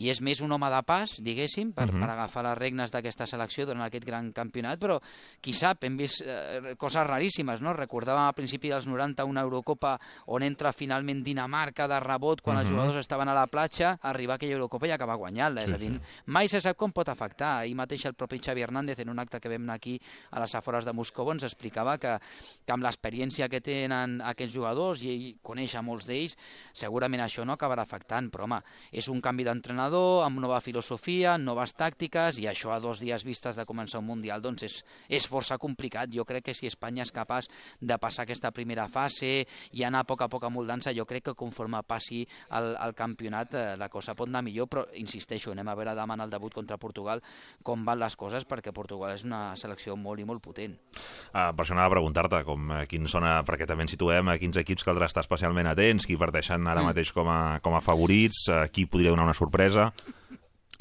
i 0.00 0.08
és 0.08 0.22
més 0.24 0.40
un 0.40 0.56
home 0.56 0.72
de 0.72 0.82
pas, 0.88 1.18
diguéssim, 1.20 1.72
per, 1.76 1.90
uh 1.90 1.92
-huh. 1.92 2.00
per 2.00 2.10
agafar 2.10 2.44
les 2.48 2.58
regnes 2.58 2.90
d'aquesta 2.90 3.26
selecció 3.26 3.66
durant 3.66 3.84
aquest 3.84 4.04
gran 4.04 4.32
campionat, 4.32 4.80
però 4.80 5.00
qui 5.40 5.52
sap, 5.52 5.84
hem 5.84 5.96
vist 5.96 6.22
eh, 6.24 6.74
coses 6.78 7.06
raríssimes, 7.06 7.60
no? 7.60 7.72
Recordava 7.72 8.21
a 8.28 8.36
principi 8.36 8.70
dels 8.72 8.86
90 8.86 9.24
una 9.24 9.42
Eurocopa 9.42 9.96
on 10.26 10.42
entra 10.42 10.72
finalment 10.72 11.22
Dinamarca 11.24 11.88
de 11.88 12.00
rebot 12.00 12.40
quan 12.40 12.56
uh 12.56 12.60
-huh. 12.60 12.62
els 12.62 12.70
mhm. 12.70 12.76
jugadors 12.76 12.96
estaven 12.96 13.28
a 13.28 13.34
la 13.34 13.46
platja, 13.46 13.98
arribar 14.02 14.34
a 14.34 14.36
aquella 14.36 14.54
Eurocopa 14.54 14.86
i 14.86 14.90
acabar 14.92 15.16
guanyant-la. 15.16 15.62
Sí, 15.62 15.68
és 15.68 15.74
a 15.74 15.78
dir, 15.78 16.00
mai 16.26 16.48
se 16.48 16.60
sap 16.60 16.76
com 16.76 16.92
pot 16.92 17.08
afectar. 17.08 17.60
Ahir 17.60 17.74
mateix 17.74 18.04
el 18.06 18.14
propi 18.14 18.38
Xavi 18.38 18.62
Hernández, 18.62 18.98
en 18.98 19.08
un 19.08 19.18
acte 19.18 19.40
que 19.40 19.48
vam 19.48 19.62
anar 19.62 19.74
aquí 19.74 20.00
a 20.30 20.40
les 20.40 20.54
afores 20.54 20.84
de 20.84 20.92
Moscou, 20.92 21.30
ens 21.32 21.42
explicava 21.42 21.98
que, 21.98 22.18
que 22.64 22.72
amb 22.72 22.82
l'experiència 22.82 23.48
que 23.48 23.60
tenen 23.60 24.20
aquests 24.20 24.54
jugadors, 24.54 25.02
i 25.02 25.08
ell 25.08 25.36
coneix 25.42 25.74
a 25.74 25.82
molts 25.82 26.06
d'ells, 26.06 26.36
segurament 26.72 27.20
això 27.20 27.44
no 27.44 27.52
acabarà 27.52 27.82
afectant, 27.82 28.30
però 28.30 28.44
home, 28.44 28.60
és 28.92 29.08
un 29.08 29.20
canvi 29.20 29.44
d'entrenador, 29.44 30.24
amb 30.24 30.38
nova 30.38 30.60
filosofia, 30.60 31.38
noves 31.38 31.74
tàctiques, 31.74 32.38
i 32.38 32.46
això 32.46 32.72
a 32.72 32.80
dos 32.80 33.00
dies 33.00 33.24
vistes 33.24 33.56
de 33.56 33.64
començar 33.64 33.98
un 33.98 34.12
Mundial, 34.12 34.42
doncs 34.44 34.66
és, 34.66 34.74
és 35.08 35.26
força 35.26 35.56
complicat. 35.58 36.10
Jo 36.12 36.26
crec 36.28 36.50
que 36.50 36.54
si 36.54 36.68
Espanya 36.68 37.06
és 37.06 37.12
capaç 37.14 37.48
de 37.80 37.96
passar 37.96 38.11
passar 38.12 38.26
aquesta 38.28 38.52
primera 38.52 38.86
fase 38.92 39.46
i 39.72 39.84
anar 39.86 40.02
a 40.04 40.08
poc 40.08 40.22
a 40.22 40.28
poc 40.28 40.44
amoldant-se, 40.44 40.92
jo 40.94 41.06
crec 41.08 41.30
que 41.30 41.34
conforme 41.38 41.80
passi 41.88 42.22
el, 42.52 42.74
el 42.76 42.94
campionat 42.94 43.56
eh, 43.56 43.64
la 43.80 43.88
cosa 43.88 44.14
pot 44.18 44.28
anar 44.28 44.44
millor, 44.44 44.68
però 44.68 44.84
insisteixo, 45.00 45.52
anem 45.52 45.70
a 45.72 45.76
veure 45.78 45.96
demà 45.96 46.18
en 46.18 46.26
el 46.26 46.32
debut 46.32 46.52
contra 46.54 46.78
Portugal 46.78 47.22
com 47.64 47.86
van 47.86 48.00
les 48.02 48.16
coses, 48.20 48.44
perquè 48.48 48.74
Portugal 48.74 49.14
és 49.16 49.24
una 49.24 49.56
selecció 49.56 49.96
molt 49.96 50.20
i 50.20 50.28
molt 50.28 50.44
potent. 50.44 50.76
Ah, 51.32 51.50
per 51.56 51.64
això 51.64 51.76
anava 51.76 51.94
a 51.94 51.96
preguntar-te 51.96 52.42
com, 52.44 52.72
eh, 52.76 52.84
quin 52.90 53.08
sona, 53.08 53.38
perquè 53.48 53.66
també 53.68 53.86
ens 53.86 53.96
situem 53.96 54.28
a 54.28 54.38
quins 54.40 54.60
equips 54.60 54.84
caldrà 54.84 55.08
estar 55.08 55.24
especialment 55.24 55.70
atents, 55.72 56.06
qui 56.06 56.20
parteixen 56.20 56.66
ara 56.66 56.82
mm. 56.82 56.92
mateix 56.92 57.14
com 57.16 57.30
a, 57.32 57.40
com 57.64 57.78
a 57.78 57.84
favorits, 57.84 58.44
eh, 58.52 58.66
qui 58.72 58.86
podria 58.86 59.14
donar 59.14 59.30
una 59.30 59.38
sorpresa 59.38 59.92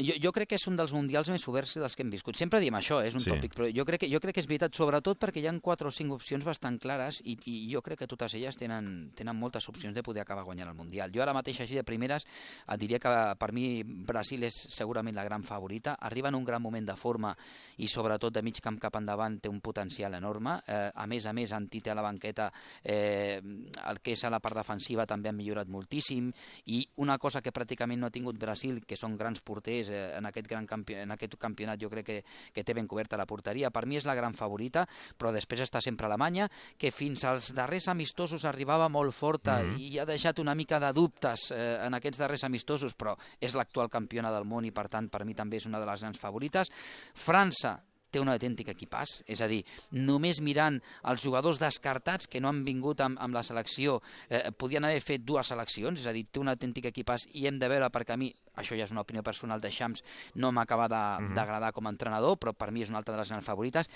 jo, 0.04 0.16
jo 0.22 0.32
crec 0.36 0.52
que 0.52 0.60
és 0.60 0.68
un 0.70 0.78
dels 0.80 0.94
mundials 0.96 1.30
més 1.34 1.46
oberts 1.48 1.76
dels 1.80 1.96
que 1.96 2.04
hem 2.06 2.12
viscut. 2.14 2.38
Sempre 2.40 2.60
diem 2.64 2.76
això, 2.78 3.02
eh, 3.02 3.10
és 3.10 3.18
un 3.18 3.24
sí. 3.24 3.32
tòpic, 3.32 3.56
però 3.58 3.70
jo 3.72 3.86
crec, 3.88 4.04
que, 4.04 4.10
jo 4.12 4.20
crec 4.24 4.36
que 4.38 4.44
és 4.44 4.50
veritat, 4.50 4.76
sobretot 4.76 5.20
perquè 5.22 5.42
hi 5.42 5.48
ha 5.48 5.54
quatre 5.62 5.88
o 5.88 5.92
cinc 5.94 6.16
opcions 6.16 6.46
bastant 6.48 6.80
clares 6.82 7.22
i, 7.26 7.38
i 7.46 7.56
jo 7.72 7.82
crec 7.86 8.04
que 8.04 8.10
totes 8.10 8.36
elles 8.40 8.58
tenen, 8.58 9.12
tenen 9.18 9.38
moltes 9.38 9.68
opcions 9.70 9.96
de 9.96 10.04
poder 10.04 10.24
acabar 10.24 10.46
guanyant 10.48 10.72
el 10.72 10.78
Mundial. 10.78 11.12
Jo 11.14 11.22
ara 11.22 11.36
mateix, 11.36 11.60
així 11.62 11.78
de 11.78 11.84
primeres, 11.86 12.26
et 12.66 12.80
diria 12.82 13.00
que 13.02 13.12
per 13.38 13.52
mi 13.54 13.84
Brasil 13.84 14.44
és 14.48 14.58
segurament 14.74 15.16
la 15.16 15.26
gran 15.28 15.44
favorita. 15.44 15.98
Arriba 16.00 16.32
en 16.32 16.40
un 16.40 16.46
gran 16.48 16.62
moment 16.62 16.88
de 16.88 16.96
forma 16.98 17.36
i 17.78 17.90
sobretot 17.92 18.34
de 18.34 18.42
mig 18.42 18.62
camp 18.64 18.80
cap 18.82 18.96
endavant 18.98 19.38
té 19.42 19.52
un 19.52 19.62
potencial 19.62 20.16
enorme. 20.18 20.58
Eh, 20.68 20.90
a 20.96 21.08
més 21.08 21.28
a 21.28 21.34
més, 21.34 21.52
Antite 21.52 21.92
a 21.92 21.96
la 21.96 22.02
banqueta, 22.02 22.52
eh, 22.84 23.42
el 23.42 24.00
que 24.02 24.16
és 24.16 24.24
a 24.26 24.32
la 24.32 24.40
part 24.40 24.58
defensiva 24.58 25.06
també 25.06 25.30
ha 25.30 25.36
millorat 25.36 25.70
moltíssim 25.70 26.32
i 26.74 26.82
una 27.04 27.18
cosa 27.22 27.42
que 27.42 27.54
pràcticament 27.54 28.00
no 28.02 28.08
ha 28.08 28.14
tingut 28.14 28.40
Brasil, 28.40 28.82
que 28.88 28.98
són 28.98 29.18
grans 29.20 29.44
porters, 29.46 29.90
eh, 29.91 30.17
en, 30.17 30.25
aquest 30.30 30.47
gran 30.47 30.67
campi 30.67 30.95
en 31.01 31.12
aquest 31.12 31.36
campionat 31.41 31.80
jo 31.82 31.89
crec 31.89 32.06
que, 32.06 32.17
que 32.54 32.63
té 32.63 32.73
ben 32.73 32.88
coberta 32.88 33.19
la 33.19 33.27
porteria. 33.30 33.71
Per 33.71 33.86
mi 33.86 33.99
és 33.99 34.08
la 34.08 34.15
gran 34.15 34.34
favorita, 34.34 34.86
però 35.17 35.32
després 35.36 35.62
està 35.67 35.82
sempre 35.82 36.08
Alemanya, 36.08 36.49
que 36.77 36.91
fins 36.91 37.25
als 37.27 37.51
darrers 37.58 37.88
amistosos 37.91 38.45
arribava 38.45 38.89
molt 38.89 39.13
forta 39.13 39.62
mm 39.62 39.75
-hmm. 39.75 39.80
i 39.80 39.99
ha 39.99 40.06
deixat 40.06 40.39
una 40.39 40.56
mica 40.56 40.80
de 40.80 40.91
dubtes 40.93 41.51
eh, 41.51 41.86
en 41.86 41.93
aquests 41.93 42.17
darrers 42.17 42.43
amistosos, 42.43 42.95
però 42.97 43.15
és 43.39 43.54
l'actual 43.54 43.89
campiona 43.89 44.32
del 44.32 44.45
món 44.45 44.65
i 44.65 44.71
per 44.71 44.88
tant 44.88 45.10
per 45.10 45.25
mi 45.25 45.34
també 45.34 45.58
és 45.58 45.65
una 45.65 45.80
de 45.80 45.86
les 45.86 46.01
grans 46.01 46.19
favorites. 46.19 46.71
França, 47.13 47.80
té 48.12 48.21
un 48.21 48.32
autèntic 48.32 48.71
equipàs, 48.74 49.21
és 49.32 49.41
a 49.41 49.47
dir, 49.52 49.62
només 49.91 50.41
mirant 50.43 50.80
els 51.10 51.24
jugadors 51.24 51.60
descartats 51.62 52.28
que 52.28 52.41
no 52.43 52.52
han 52.52 52.63
vingut 52.67 53.02
amb, 53.02 53.19
amb 53.21 53.38
la 53.38 53.43
selecció, 53.47 54.00
eh, 54.30 54.50
podien 54.52 54.86
haver 54.86 55.02
fet 55.02 55.26
dues 55.26 55.47
seleccions, 55.47 56.00
és 56.00 56.08
a 56.08 56.15
dir, 56.15 56.26
té 56.32 56.41
un 56.41 56.52
autèntic 56.52 56.91
equipàs 56.91 57.28
i 57.34 57.47
hem 57.47 57.60
de 57.60 57.69
veure, 57.71 57.89
perquè 57.89 58.15
a 58.15 58.19
mi, 58.19 58.32
això 58.60 58.76
ja 58.78 58.86
és 58.86 58.91
una 58.91 59.06
opinió 59.06 59.24
personal 59.24 59.62
de 59.62 59.71
Xams, 59.71 60.04
no 60.36 60.52
m'acaba 60.52 60.88
mhm. 60.88 61.36
d'agradar 61.36 61.71
com 61.74 61.88
a 61.88 61.93
entrenador, 61.93 62.38
però 62.38 62.54
per 62.54 62.71
mi 62.71 62.84
és 62.84 62.89
una 62.89 63.00
altra 63.00 63.15
de 63.15 63.21
les 63.21 63.32
grans 63.32 63.45
favorites. 63.45 63.88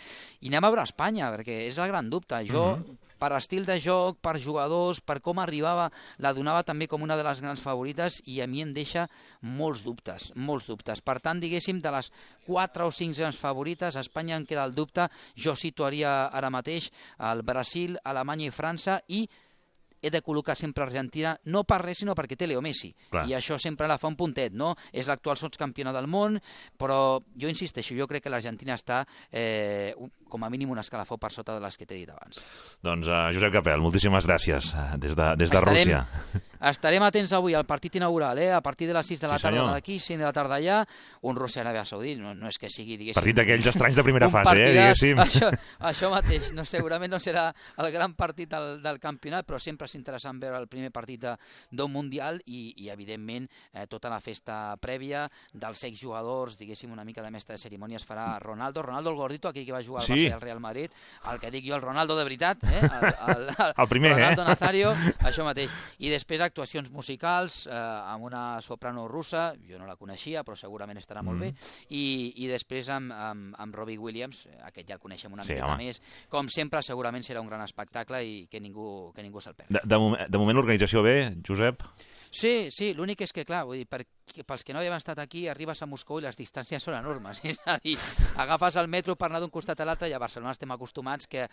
I 0.41 0.51
anem 0.51 0.63
a 0.63 0.71
veure 0.71 0.87
Espanya, 0.87 1.31
perquè 1.33 1.65
és 1.67 1.77
el 1.77 1.91
gran 1.91 2.09
dubte. 2.09 2.41
Jo, 2.47 2.71
uh 2.73 2.77
mhm. 2.77 2.97
Per 3.19 3.31
estil 3.37 3.65
de 3.67 3.77
joc, 3.81 4.19
per 4.23 4.35
jugadors, 4.41 5.01
per 5.01 5.19
com 5.23 5.39
arribava, 5.39 5.89
la 6.23 6.33
donava 6.35 6.63
també 6.67 6.87
com 6.91 7.03
una 7.05 7.17
de 7.17 7.25
les 7.25 7.41
grans 7.43 7.63
favorites 7.63 8.21
i 8.25 8.41
a 8.41 8.47
mi 8.47 8.63
em 8.65 8.73
deixa 8.75 9.07
molts 9.41 9.85
dubtes, 9.85 10.31
molts 10.35 10.67
dubtes. 10.69 11.01
Per 11.01 11.17
tant, 11.23 11.39
diguéssim, 11.41 11.81
de 11.81 11.93
les 11.95 12.11
4 12.47 12.87
o 12.87 12.91
5 12.91 13.21
grans 13.21 13.39
favorites, 13.39 13.95
a 13.95 14.03
Espanya 14.05 14.37
en 14.39 14.45
queda 14.45 14.65
el 14.65 14.75
dubte, 14.75 15.07
jo 15.35 15.55
situaria 15.55 16.27
ara 16.27 16.51
mateix 16.53 16.91
el 17.31 17.43
Brasil, 17.47 17.99
Alemanya 18.03 18.49
i 18.49 18.55
França 18.55 18.99
i 19.07 19.25
he 20.05 20.11
de 20.13 20.21
col·locar 20.21 20.53
sempre 20.57 20.83
Argentina, 20.85 21.33
no 21.49 21.63
per 21.65 21.79
res, 21.81 22.03
sinó 22.03 22.13
perquè 22.17 22.37
té 22.37 22.45
Leo 22.47 22.61
Messi. 22.61 22.91
Clar. 23.09 23.25
I 23.25 23.33
això 23.37 23.57
sempre 23.61 23.87
la 23.89 23.97
fa 23.97 24.11
un 24.11 24.17
puntet, 24.19 24.53
no? 24.53 24.75
És 24.93 25.09
l'actual 25.09 25.39
sots 25.41 25.57
campiona 25.57 25.93
del 25.95 26.05
món, 26.11 26.37
però 26.77 27.17
jo 27.33 27.49
insisteixo, 27.49 27.97
jo 27.97 28.05
crec 28.09 28.25
que 28.25 28.33
l'Argentina 28.33 28.77
està 28.77 29.01
eh, 29.31 29.95
com 30.35 30.43
a 30.43 30.51
mínim 30.51 30.73
un 30.75 30.81
escalafó 30.83 31.15
per 31.17 31.31
sota 31.31 31.55
de 31.55 31.63
les 31.63 31.77
que 31.79 31.87
t'he 31.87 31.95
dit 32.03 32.11
abans. 32.11 32.41
Doncs 32.83 33.07
uh, 33.07 33.29
Josep 33.35 33.53
Capel, 33.55 33.79
moltíssimes 33.83 34.27
gràcies 34.27 34.73
uh, 34.75 34.91
des 34.99 35.15
de, 35.15 35.31
des 35.39 35.49
de 35.49 35.55
Estarem- 35.55 35.71
Rússia. 35.79 36.03
Estarem 36.65 37.03
atents 37.05 37.29
avui 37.35 37.53
al 37.53 37.65
partit 37.67 37.93
inaugural, 37.99 38.39
eh? 38.41 38.47
a 38.55 38.61
partir 38.63 38.87
de 38.87 38.93
les 38.95 39.05
6 39.05 39.19
de 39.21 39.27
la 39.29 39.35
Sí, 39.37 39.43
tarda 39.43 39.65
d'aquí, 39.75 39.97
5 39.99 40.17
de 40.17 40.25
la 40.25 40.31
tarda 40.33 40.55
allà, 40.55 40.77
un 41.27 41.35
Rússia-Aràbia 41.37 41.83
Saudí, 41.85 42.15
no, 42.17 42.31
no 42.33 42.47
és 42.49 42.57
que 42.57 42.69
sigui, 42.73 42.95
diguéssim... 42.97 43.19
Partit 43.19 43.37
d'aquells 43.37 43.67
estranys 43.69 43.99
de 43.99 44.05
primera 44.07 44.29
fase, 44.33 44.55
eh, 44.55 44.63
partidàs. 44.63 45.01
diguéssim. 45.03 45.19
Això, 45.25 45.49
això 45.91 46.09
mateix, 46.09 46.47
no, 46.57 46.63
segurament 46.65 47.11
no 47.13 47.19
serà 47.21 47.43
el 47.83 47.91
gran 47.93 48.15
partit 48.17 48.49
del, 48.55 48.79
del 48.81 48.97
campionat, 49.03 49.45
però 49.45 49.59
sempre 49.61 49.85
és 49.85 49.93
interessant 49.99 50.39
veure 50.41 50.57
el 50.63 50.67
primer 50.71 50.89
partit 50.95 51.27
d'un 51.69 51.91
Mundial 51.93 52.39
i, 52.47 52.71
i 52.81 52.89
evidentment, 52.89 53.45
eh, 53.75 53.85
tota 53.91 54.09
la 54.09 54.21
festa 54.23 54.73
prèvia 54.81 55.27
dels 55.53 55.83
exjugadors, 55.91 56.57
diguéssim, 56.57 56.89
una 56.95 57.05
mica 57.05 57.21
de 57.21 57.29
mestre 57.35 57.59
de 57.59 57.61
cerimònia 57.61 57.99
es 58.01 58.07
farà 58.07 58.39
Ronaldo, 58.41 58.81
Ronaldo 58.81 59.11
el 59.13 59.19
gordito, 59.21 59.51
aquell 59.51 59.67
que 59.67 59.75
va 59.75 59.83
jugar 59.85 60.01
al 60.01 60.07
Sí. 60.07 60.24
I 60.27 60.31
al 60.33 60.41
Real 60.41 60.59
Madrid, 60.59 60.91
el 61.31 61.39
que 61.39 61.51
dic 61.51 61.65
jo, 61.67 61.75
el 61.75 61.81
Ronaldo 61.81 62.15
de 62.17 62.23
veritat, 62.23 62.63
eh? 62.63 62.81
el, 62.81 63.05
el, 63.35 63.47
el, 63.49 63.73
El 63.77 63.87
primer, 63.87 64.11
Ronaldo 64.13 64.41
eh? 64.43 64.45
Nazario, 64.47 64.93
això 65.29 65.43
mateix. 65.45 65.69
I 65.99 66.09
després 66.09 66.41
actuacions 66.41 66.89
musicals 66.91 67.65
eh, 67.67 67.71
amb 67.75 68.23
una 68.27 68.61
soprano 68.61 69.07
russa, 69.07 69.53
jo 69.67 69.79
no 69.79 69.85
la 69.87 69.95
coneixia, 69.95 70.43
però 70.43 70.55
segurament 70.57 70.97
estarà 71.01 71.21
molt 71.23 71.35
Mm. 71.35 71.39
bé, 71.41 71.53
i, 71.89 72.33
i 72.43 72.47
després 72.47 72.87
amb, 72.89 73.11
amb, 73.11 73.55
amb 73.59 73.75
Robbie 73.75 73.97
Williams, 73.99 74.45
aquest 74.63 74.87
ja 74.87 74.95
el 74.95 75.01
coneixem 75.03 75.33
una 75.33 75.43
Sí, 75.43 75.51
miqueta 75.53 75.73
home. 75.73 75.83
més. 75.89 76.01
Com 76.31 76.47
sempre, 76.49 76.79
segurament 76.81 77.23
serà 77.27 77.41
un 77.41 77.47
gran 77.49 77.61
espectacle 77.65 78.21
i 78.23 78.47
que 78.47 78.61
ningú, 78.61 79.11
que 79.15 79.21
ningú 79.25 79.41
se'l 79.43 79.53
perdi. 79.55 79.73
De, 79.75 79.81
de, 79.83 79.97
moment- 79.99 80.29
de 80.31 80.37
moment 80.39 80.55
l'organització 80.55 81.03
bé, 81.03 81.35
Josep? 81.45 81.83
Sí, 82.31 82.69
sí, 82.71 82.93
l'únic 82.93 83.21
és 83.21 83.31
que, 83.31 83.43
clar, 83.47 83.63
vull 83.67 83.77
dir, 83.79 83.87
per, 83.87 84.01
pels 84.45 84.63
que 84.63 84.73
no 84.73 84.79
havíem 84.79 84.95
estat 84.97 85.19
aquí, 85.19 85.45
arribes 85.47 85.81
a 85.83 85.85
Moscou 85.87 86.19
i 86.19 86.23
les 86.25 86.35
distàncies 86.39 86.83
són 86.83 86.95
enormes. 86.97 87.39
És 87.51 87.59
a 87.65 87.77
dir, 87.83 87.97
agafes 88.37 88.75
el 88.81 88.87
metro 88.91 89.15
per 89.15 89.29
anar 89.29 89.39
d'un 89.43 89.51
costat 89.53 89.79
a 89.79 89.85
l'altre 89.87 90.04
i 90.07 90.13
a 90.13 90.19
Barcelona 90.19 90.51
estem 90.55 90.71
acostumats 90.71 91.27
que 91.27 91.47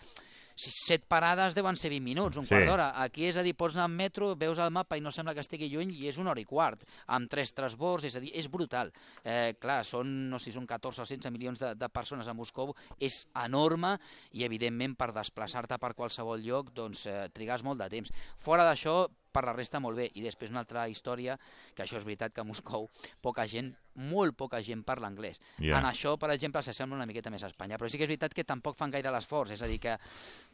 si 0.55 0.69
set 0.69 1.07
parades 1.09 1.55
deuen 1.57 1.73
ser 1.75 1.89
20 1.89 2.03
minuts, 2.05 2.37
un 2.37 2.45
Sí. 2.45 2.49
quart 2.53 2.67
d'hora. 2.69 2.91
Aquí 3.01 3.25
és 3.25 3.37
a 3.37 3.43
dir, 3.43 3.55
pots 3.57 3.73
anar 3.75 3.85
en 3.89 3.95
metro, 3.97 4.35
veus 4.35 4.59
el 4.61 4.69
mapa 4.69 4.97
i 4.97 5.01
no 5.01 5.09
sembla 5.11 5.33
que 5.33 5.41
estigui 5.41 5.69
lluny 5.71 5.95
i 5.97 6.07
és 6.07 6.17
una 6.21 6.29
hora 6.29 6.41
i 6.41 6.45
quart, 6.45 6.83
amb 7.07 7.27
tres 7.29 7.53
transbords, 7.57 8.05
és 8.05 8.15
a 8.15 8.19
dir, 8.19 8.29
és 8.37 8.47
brutal. 8.51 8.91
Eh, 9.23 9.55
clar, 9.59 9.83
són, 9.83 10.29
no 10.29 10.37
sé 10.37 10.51
si 10.51 10.57
són 10.59 10.67
14 10.67 11.01
o 11.01 11.05
16 11.05 11.31
milions 11.33 11.57
de, 11.59 11.73
de 11.73 11.89
persones 11.89 12.27
a 12.27 12.33
Moscou, 12.33 12.75
és 12.99 13.27
enorme 13.43 13.97
i, 14.31 14.43
evidentment, 14.43 14.95
per 14.95 15.11
desplaçar-te 15.11 15.79
per 15.79 15.95
qualsevol 15.95 16.43
lloc, 16.45 16.71
doncs, 16.73 17.07
eh, 17.07 17.29
trigues 17.33 17.63
molt 17.63 17.79
de 17.81 17.89
temps. 17.89 18.11
Fora 18.37 18.63
d'això, 18.63 19.07
per 19.33 19.43
la 19.49 19.53
resta 19.57 19.81
molt 19.83 19.97
bé. 19.97 20.09
I 20.15 20.21
després 20.21 20.53
una 20.53 20.61
altra 20.63 20.85
història, 20.89 21.39
que 21.75 21.83
això 21.83 21.97
és 21.97 22.05
veritat 22.05 22.33
que 22.33 22.41
a 22.41 22.47
Moscou 22.47 22.87
poca 23.21 23.47
gent, 23.49 23.73
molt 23.95 24.33
poca 24.37 24.57
gent 24.65 24.81
parla 24.85 25.05
anglès. 25.09 25.37
Ja. 25.61 25.77
En 25.77 25.85
això, 25.85 26.15
per 26.17 26.31
exemple, 26.33 26.61
s'assembla 26.65 26.97
una 26.97 27.05
miqueta 27.09 27.29
més 27.29 27.43
a 27.45 27.49
Espanya, 27.51 27.77
però 27.77 27.89
sí 27.91 27.97
que 27.99 28.05
és 28.07 28.09
veritat 28.09 28.33
que 28.33 28.45
tampoc 28.45 28.77
fan 28.79 28.89
gaire 28.93 29.11
l'esforç, 29.13 29.51
és 29.53 29.61
a 29.61 29.67
dir, 29.69 29.79
que 29.83 29.97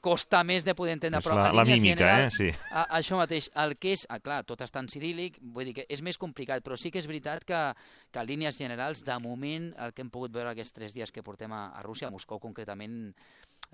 costa 0.01 0.41
més 0.43 0.65
de 0.67 0.75
poder 0.75 0.93
entendre, 0.97 1.19
És 1.19 1.25
però 1.27 1.36
la- 1.38 1.53
la 1.53 1.65
mímica, 1.65 1.95
generals, 1.99 2.39
eh? 2.39 2.51
Sí. 2.51 2.57
a, 2.71 2.86
això 2.99 3.17
mateix, 3.19 3.49
el 3.55 3.77
que 3.77 3.93
és, 3.93 4.05
ah, 4.09 4.19
clar, 4.19 4.43
tot 4.43 4.61
està 4.61 4.80
en 4.84 4.88
cirílic, 4.91 5.38
vull 5.41 5.65
dir 5.69 5.73
que 5.73 5.86
és 5.89 6.01
més 6.01 6.17
complicat, 6.17 6.63
però 6.63 6.77
sí 6.77 6.91
que 6.91 6.99
és 6.99 7.07
veritat 7.07 7.43
que, 7.45 7.61
que 8.11 8.19
a 8.19 8.23
línies 8.23 8.57
generals, 8.57 9.03
de 9.03 9.19
moment, 9.19 9.73
el 9.77 9.93
que 9.93 10.01
hem 10.01 10.09
pogut 10.09 10.32
veure 10.36 10.51
aquests 10.51 10.73
tres 10.75 10.93
dies 10.93 11.11
que 11.11 11.23
portem 11.23 11.51
a, 11.53 11.67
a 11.71 11.82
Rússia, 11.84 12.07
a 12.07 12.11
Moscou 12.11 12.39
concretament, 12.39 13.13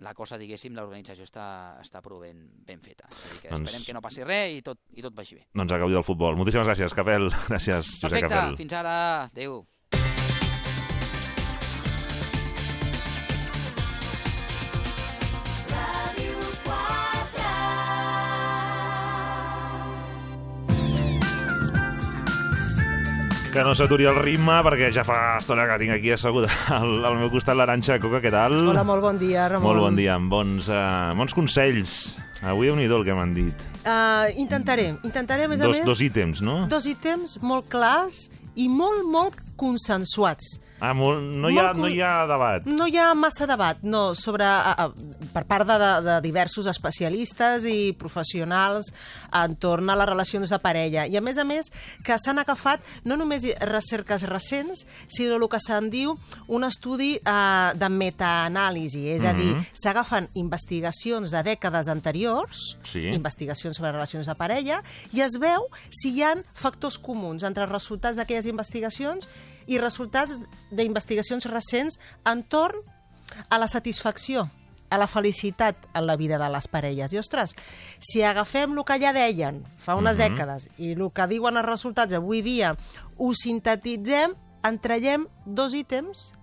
la 0.04 0.14
cosa, 0.14 0.38
diguéssim, 0.38 0.74
l'organització 0.76 1.24
està, 1.24 1.46
està 1.82 2.02
prou 2.04 2.20
ben, 2.20 2.42
ben 2.68 2.82
feta. 2.84 3.08
És 3.12 3.30
dir, 3.32 3.40
que 3.46 3.50
Doncs- 3.54 3.70
esperem 3.70 3.86
que 3.86 3.94
no 3.94 4.02
passi 4.04 4.24
res 4.28 4.58
i 4.58 4.62
tot, 4.66 4.80
i 4.92 5.02
tot 5.06 5.16
vagi 5.16 5.36
bé. 5.36 5.46
Doncs 5.56 5.72
a 5.72 5.78
gaudir 5.78 5.96
del 5.96 6.04
futbol. 6.04 6.36
Moltíssimes 6.36 6.68
gràcies, 6.68 6.94
Capel. 6.94 7.30
Gràcies, 7.52 7.94
Josep 8.02 8.10
Perfecte, 8.10 8.34
Capel. 8.36 8.58
fins 8.60 8.74
ara, 8.74 8.98
adeu. 9.32 9.62
Que 23.56 23.64
no 23.64 23.72
s'aturi 23.72 24.04
el 24.04 24.18
ritme, 24.20 24.58
perquè 24.68 24.90
ja 24.92 25.06
fa 25.08 25.38
estona 25.38 25.64
que 25.70 25.78
tinc 25.80 25.94
aquí 25.96 26.10
asseguda 26.12 26.50
al, 26.76 26.90
al 27.08 27.14
meu 27.16 27.30
costat 27.32 27.56
l'Aranxa 27.56 27.96
Coca, 28.04 28.20
què 28.20 28.28
tal? 28.34 28.58
Hola, 28.74 28.82
molt 28.84 29.00
bon 29.06 29.16
dia, 29.16 29.46
Ramon. 29.48 29.64
Molt 29.70 29.80
bon 29.80 29.96
dia, 29.96 30.18
amb 30.20 30.28
bons, 30.28 30.68
uh, 30.68 31.14
bons 31.16 31.32
consells. 31.38 31.94
Avui 32.44 32.68
nhi 32.76 32.90
el 32.90 33.06
que 33.08 33.16
m'han 33.16 33.32
dit. 33.32 33.64
Uh, 33.86 34.28
intentaré, 34.44 34.90
intentaré, 35.08 35.48
a 35.48 35.54
més 35.54 35.64
a 35.64 35.70
Dos, 35.70 35.78
més... 35.78 35.88
dos 35.88 36.04
ítems, 36.04 36.44
no? 36.44 36.58
Dos 36.68 36.84
ítems 36.92 37.38
molt 37.48 37.72
clars 37.72 38.26
i 38.60 38.68
molt, 38.68 39.08
molt 39.08 39.40
consensuats. 39.56 40.58
Ah, 40.86 40.94
molt, 40.94 41.22
no, 41.22 41.50
hi 41.50 41.58
ha, 41.58 41.72
no 41.74 41.88
hi 41.90 42.00
ha 42.02 42.26
debat. 42.30 42.66
No 42.70 42.86
hi 42.88 42.98
ha 43.02 43.08
massa 43.18 43.48
debat, 43.50 43.82
no, 43.82 44.14
sobre, 44.16 44.46
a, 44.46 44.74
a, 44.86 44.90
per 45.34 45.44
part 45.50 45.66
de, 45.68 45.78
de, 45.82 45.92
de 46.06 46.16
diversos 46.26 46.68
especialistes 46.70 47.66
i 47.66 47.94
professionals 47.98 48.92
entorn 49.36 49.90
a 49.90 49.96
les 49.98 50.10
relacions 50.10 50.52
de 50.54 50.60
parella. 50.62 51.06
I, 51.10 51.18
a 51.18 51.24
més 51.26 51.40
a 51.42 51.46
més, 51.48 51.72
que 52.06 52.18
s'han 52.22 52.40
agafat 52.44 52.84
no 53.06 53.18
només 53.18 53.48
recerques 53.66 54.28
recents, 54.30 54.86
sinó 55.08 55.40
el 55.40 55.48
que 55.50 55.60
se'n 55.64 55.90
diu 55.94 56.16
un 56.48 56.64
estudi 56.68 57.16
eh, 57.18 57.72
de 57.76 57.90
metaanàlisi, 57.90 59.08
és 59.16 59.26
a 59.26 59.34
dir, 59.34 59.54
Mhm. 59.56 59.66
s'agafen 59.74 60.30
investigacions 60.36 61.32
de 61.32 61.44
dècades 61.44 61.88
anteriors, 61.88 62.78
Sí. 62.92 63.08
investigacions 63.14 63.78
sobre 63.78 63.92
relacions 63.92 64.26
de 64.28 64.36
parella, 64.36 64.82
i 65.14 65.22
es 65.22 65.38
veu 65.40 65.68
si 65.90 66.14
hi 66.16 66.24
han 66.24 66.44
factors 66.54 66.98
comuns 66.98 67.44
entre 67.44 67.64
els 67.64 67.72
resultats 67.72 68.18
d'aquelles 68.18 68.46
investigacions 68.46 69.28
i 69.68 69.78
resultats 69.78 70.40
d'investigacions 70.72 71.46
recents 71.52 72.00
entorn 72.26 72.78
a 73.50 73.58
la 73.58 73.68
satisfacció, 73.68 74.50
a 74.90 74.98
la 75.02 75.08
felicitat 75.08 75.76
en 75.94 76.06
la 76.06 76.16
vida 76.16 76.38
de 76.38 76.50
les 76.50 76.68
parelles. 76.68 77.12
I, 77.12 77.18
ostres, 77.18 77.56
si 78.00 78.22
agafem 78.24 78.78
el 78.78 78.84
que 78.86 79.00
ja 79.02 79.14
deien 79.14 79.64
fa 79.78 79.96
unes 79.96 80.18
Mhm. 80.18 80.24
dècades 80.24 80.70
i 80.78 80.92
el 80.94 81.12
que 81.12 81.28
diuen 81.28 81.58
els 81.58 81.66
resultats 81.66 82.14
avui 82.14 82.42
dia, 82.42 82.76
ho 83.18 83.34
sintetitzem, 83.34 84.36
en 84.64 84.80
traiem 84.80 85.28
dos 85.46 85.74
ítems, 85.74 86.34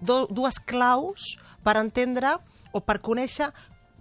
do, 0.00 0.26
dues 0.30 0.60
claus 0.60 1.38
per 1.62 1.76
entendre 1.76 2.36
o 2.72 2.80
per 2.80 3.00
conèixer 3.00 3.52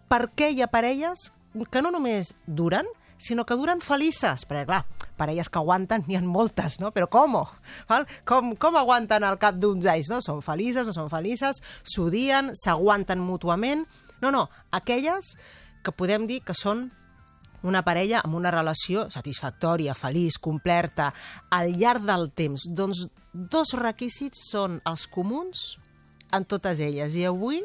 per 0.07 0.29
què 0.35 0.51
hi 0.51 0.61
ha 0.61 0.67
parelles 0.67 1.31
que 1.71 1.81
no 1.81 1.91
només 1.91 2.35
duren, 2.45 2.85
sinó 3.23 3.45
que 3.45 3.57
duren 3.59 3.81
felices. 3.81 4.45
Perquè, 4.49 4.65
clar, 4.67 4.83
parelles 5.19 5.49
que 5.49 5.61
aguanten 5.61 6.03
n'hi 6.07 6.17
ha 6.19 6.23
moltes, 6.23 6.79
no? 6.83 6.91
Però 6.95 7.09
com? 7.11 7.39
Val? 7.89 8.07
Com, 8.27 8.53
com 8.59 8.79
aguanten 8.79 9.23
al 9.23 9.39
cap 9.41 9.57
d'uns 9.59 9.87
anys, 9.89 10.11
no? 10.11 10.21
Són 10.21 10.43
felices, 10.45 10.89
no 10.89 10.95
són 10.95 11.11
felices, 11.13 11.63
s'odien, 11.83 12.53
s'aguanten 12.57 13.23
mútuament... 13.23 13.87
No, 14.23 14.29
no, 14.31 14.45
aquelles 14.71 15.33
que 15.83 15.91
podem 15.91 16.23
dir 16.29 16.37
que 16.47 16.53
són 16.55 16.85
una 17.67 17.81
parella 17.83 18.21
amb 18.23 18.37
una 18.39 18.51
relació 18.51 19.09
satisfactòria, 19.11 19.95
feliç, 19.95 20.37
completa, 20.39 21.09
al 21.51 21.73
llarg 21.79 22.05
del 22.07 22.29
temps. 22.35 22.67
Doncs 22.71 23.07
dos 23.33 23.73
requisits 23.79 24.45
són 24.51 24.79
els 24.87 25.07
comuns 25.11 25.73
en 26.35 26.47
totes 26.47 26.79
elles. 26.83 27.15
I 27.15 27.27
avui 27.27 27.63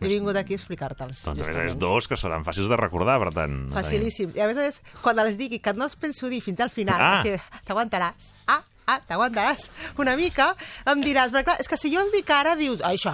he 0.00 0.08
vingut 0.08 0.36
aquí 0.36 0.54
a 0.54 0.56
explicar-te'ls. 0.56 1.24
Doncs 1.24 1.38
més, 1.38 1.48
a 1.48 1.50
justament. 1.50 1.64
més, 1.72 1.78
dos 1.78 2.06
que 2.08 2.16
seran 2.16 2.44
fàcils 2.46 2.68
de 2.70 2.76
recordar, 2.76 3.18
per 3.18 3.32
tant. 3.34 3.68
Facilíssim. 3.72 4.30
I 4.36 4.40
a 4.40 4.46
més 4.46 4.56
a 4.56 4.62
més, 4.68 4.82
quan 5.02 5.16
les 5.16 5.36
digui, 5.36 5.58
que 5.58 5.72
no 5.74 5.84
els 5.84 5.96
penso 5.96 6.28
dir 6.28 6.40
fins 6.40 6.60
al 6.60 6.70
final, 6.70 7.00
Ah. 7.00 7.22
t'aguantaràs, 7.66 8.32
ah, 8.46 8.62
ah, 8.86 9.00
t'aguantaràs 9.08 9.70
una 9.98 10.16
mica, 10.16 10.54
em 10.86 11.02
diràs, 11.02 11.30
perquè 11.32 11.44
clar, 11.44 11.60
és 11.60 11.68
que 11.68 11.76
si 11.76 11.92
jo 11.94 12.00
els 12.00 12.12
dic 12.12 12.30
ara, 12.30 12.54
dius, 12.56 12.80
això, 12.82 13.12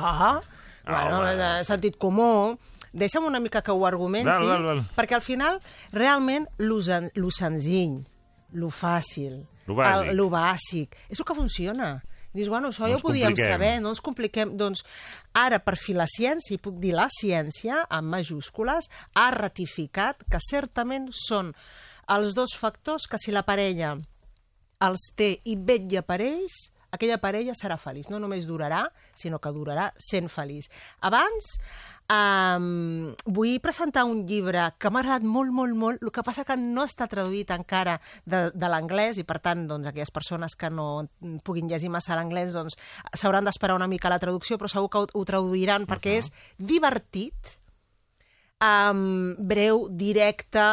bueno, 0.87 1.21
home. 1.21 1.61
és 1.61 1.67
sentit 1.67 1.97
comú, 1.97 2.59
deixa'm 2.93 3.25
una 3.27 3.41
mica 3.41 3.63
que 3.63 3.73
ho 3.73 3.87
argumenti, 3.87 4.29
Val, 4.31 4.47
val, 4.47 4.63
val. 4.65 4.83
perquè 4.97 5.15
al 5.15 5.23
final, 5.23 5.61
realment, 5.93 6.47
lo, 6.59 6.81
sen 6.83 7.11
lo 7.15 7.31
senzill, 7.31 8.05
lo 8.53 8.69
fàcil, 8.71 9.47
Lo 9.67 9.75
bàsic. 9.75 10.11
el, 10.11 10.17
lo 10.17 10.29
bàsic, 10.31 10.95
és 11.09 11.19
el 11.19 11.25
que 11.25 11.35
funciona. 11.35 12.03
Dius, 12.35 12.49
bueno, 12.51 12.69
això 12.73 12.85
No 12.85 12.89
ja 12.91 12.97
ho 12.99 13.01
podíem 13.05 13.31
compliquem. 13.31 13.53
saber, 13.53 13.73
no 13.81 13.93
ens 13.95 14.01
compliquem. 14.03 14.57
Doncs 14.59 14.83
ara, 15.39 15.61
per 15.63 15.77
fi 15.79 15.95
la 15.95 16.07
ciència, 16.11 16.57
i 16.57 16.59
puc 16.59 16.81
dir 16.83 16.93
la 16.99 17.07
ciència, 17.15 17.85
amb 17.89 18.11
majúscules, 18.11 18.91
ha 19.15 19.31
ratificat 19.31 20.25
que 20.31 20.41
certament 20.43 21.09
són 21.15 21.55
els 22.11 22.35
dos 22.35 22.53
factors 22.59 23.07
que 23.07 23.19
si 23.23 23.33
la 23.33 23.45
parella 23.47 23.95
els 24.85 25.07
té 25.17 25.39
i 25.49 25.55
vetlla 25.57 26.03
per 26.03 26.19
ells, 26.21 26.73
aquella 26.93 27.17
parella 27.23 27.55
serà 27.55 27.79
feliç. 27.81 28.11
No 28.11 28.19
només 28.19 28.45
durarà, 28.51 28.83
sinó 29.15 29.39
que 29.39 29.51
durarà 29.55 29.89
sent 29.99 30.29
feliç. 30.29 30.69
Abans, 31.01 31.55
um, 32.13 33.15
vull 33.25 33.57
presentar 33.65 34.05
un 34.09 34.25
llibre 34.29 34.67
que 34.79 34.91
m'ha 34.91 35.03
agradat 35.05 35.25
molt, 35.25 35.53
molt, 35.55 35.77
molt, 35.79 36.05
el 36.05 36.13
que 36.15 36.25
passa 36.27 36.45
que 36.45 36.57
no 36.61 36.85
està 36.85 37.09
traduït 37.11 37.51
encara 37.55 37.99
de, 38.25 38.49
de 38.53 38.71
l'anglès 38.71 39.19
i, 39.21 39.27
per 39.29 39.41
tant, 39.45 39.67
doncs, 39.71 39.89
aquelles 39.89 40.13
persones 40.15 40.57
que 40.59 40.71
no 40.71 41.07
puguin 41.45 41.71
llegir 41.71 41.93
massa 41.93 42.19
l'anglès 42.19 42.55
doncs, 42.57 42.79
s'hauran 43.15 43.45
d'esperar 43.49 43.79
una 43.79 43.91
mica 43.91 44.13
la 44.13 44.23
traducció, 44.23 44.59
però 44.61 44.71
segur 44.71 44.91
que 44.93 45.05
ho, 45.05 45.11
ho 45.13 45.29
traduiran 45.29 45.89
perquè 45.89 46.19
és 46.21 46.33
divertit, 46.59 47.59
um, 48.65 49.35
breu, 49.39 49.87
directe, 49.91 50.67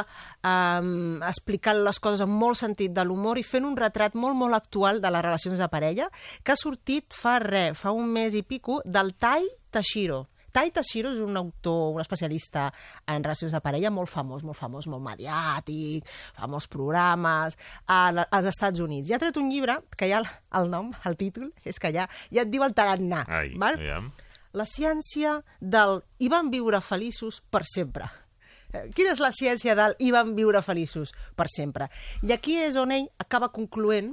um, 0.44 1.22
explicant 1.28 1.82
les 1.86 2.00
coses 2.00 2.24
amb 2.26 2.36
molt 2.40 2.60
sentit 2.60 2.94
de 2.96 3.06
l'humor 3.06 3.40
i 3.40 3.46
fent 3.46 3.68
un 3.68 3.78
retrat 3.80 4.16
molt, 4.16 4.38
molt 4.38 4.58
actual 4.58 5.02
de 5.04 5.12
les 5.12 5.26
relacions 5.26 5.60
de 5.60 5.70
parella, 5.72 6.10
que 6.44 6.54
ha 6.54 6.60
sortit 6.60 7.16
fa 7.16 7.40
res, 7.44 7.78
fa 7.78 7.96
un 7.96 8.12
mes 8.12 8.36
i 8.38 8.44
pico, 8.44 8.82
del 8.86 9.16
Tai 9.16 9.48
Tashiro. 9.72 10.26
Tai 10.52 10.68
Tashiro 10.76 11.14
és 11.16 11.22
un 11.24 11.38
autor, 11.40 11.96
un 11.96 12.02
especialista 12.04 12.68
en 13.08 13.24
relacions 13.24 13.54
de 13.56 13.62
parella 13.64 13.92
molt 13.94 14.12
famós, 14.12 14.44
molt 14.48 14.60
famós, 14.60 14.88
molt 14.92 15.04
mediàtic, 15.06 16.08
fa 16.38 16.50
molts 16.52 16.68
programes 16.72 17.58
a, 17.88 18.02
als 18.24 18.50
Estats 18.52 18.84
Units. 18.84 19.10
I 19.10 19.16
ha 19.16 19.22
tret 19.22 19.40
un 19.40 19.52
llibre 19.52 19.80
que 19.98 20.10
ja 20.12 20.20
el, 20.22 20.28
el 20.60 20.72
nom, 20.72 20.92
el 21.08 21.18
títol, 21.20 21.52
és 21.64 21.80
que 21.80 21.94
ja, 21.96 22.08
ja 22.34 22.46
et 22.46 22.52
diu 22.52 22.66
el 22.68 22.76
tarannà. 22.78 23.24
Ai, 23.32 23.54
val? 23.60 23.80
aviam. 23.80 24.12
La 24.58 24.66
ciència 24.68 25.38
del 25.62 26.02
i 26.20 26.28
van 26.32 26.50
viure 26.52 26.82
feliços 26.84 27.40
per 27.50 27.64
sempre. 27.64 28.10
Eh, 28.74 28.90
Quina 28.96 29.14
és 29.16 29.22
la 29.24 29.32
ciència 29.36 29.76
del 29.80 29.96
i 30.04 30.12
van 30.12 30.36
viure 30.36 30.60
feliços 30.66 31.14
per 31.40 31.48
sempre? 31.52 31.88
I 32.28 32.36
aquí 32.36 32.58
és 32.60 32.76
on 32.80 32.92
ell 32.96 33.08
acaba 33.24 33.52
concloent 33.56 34.12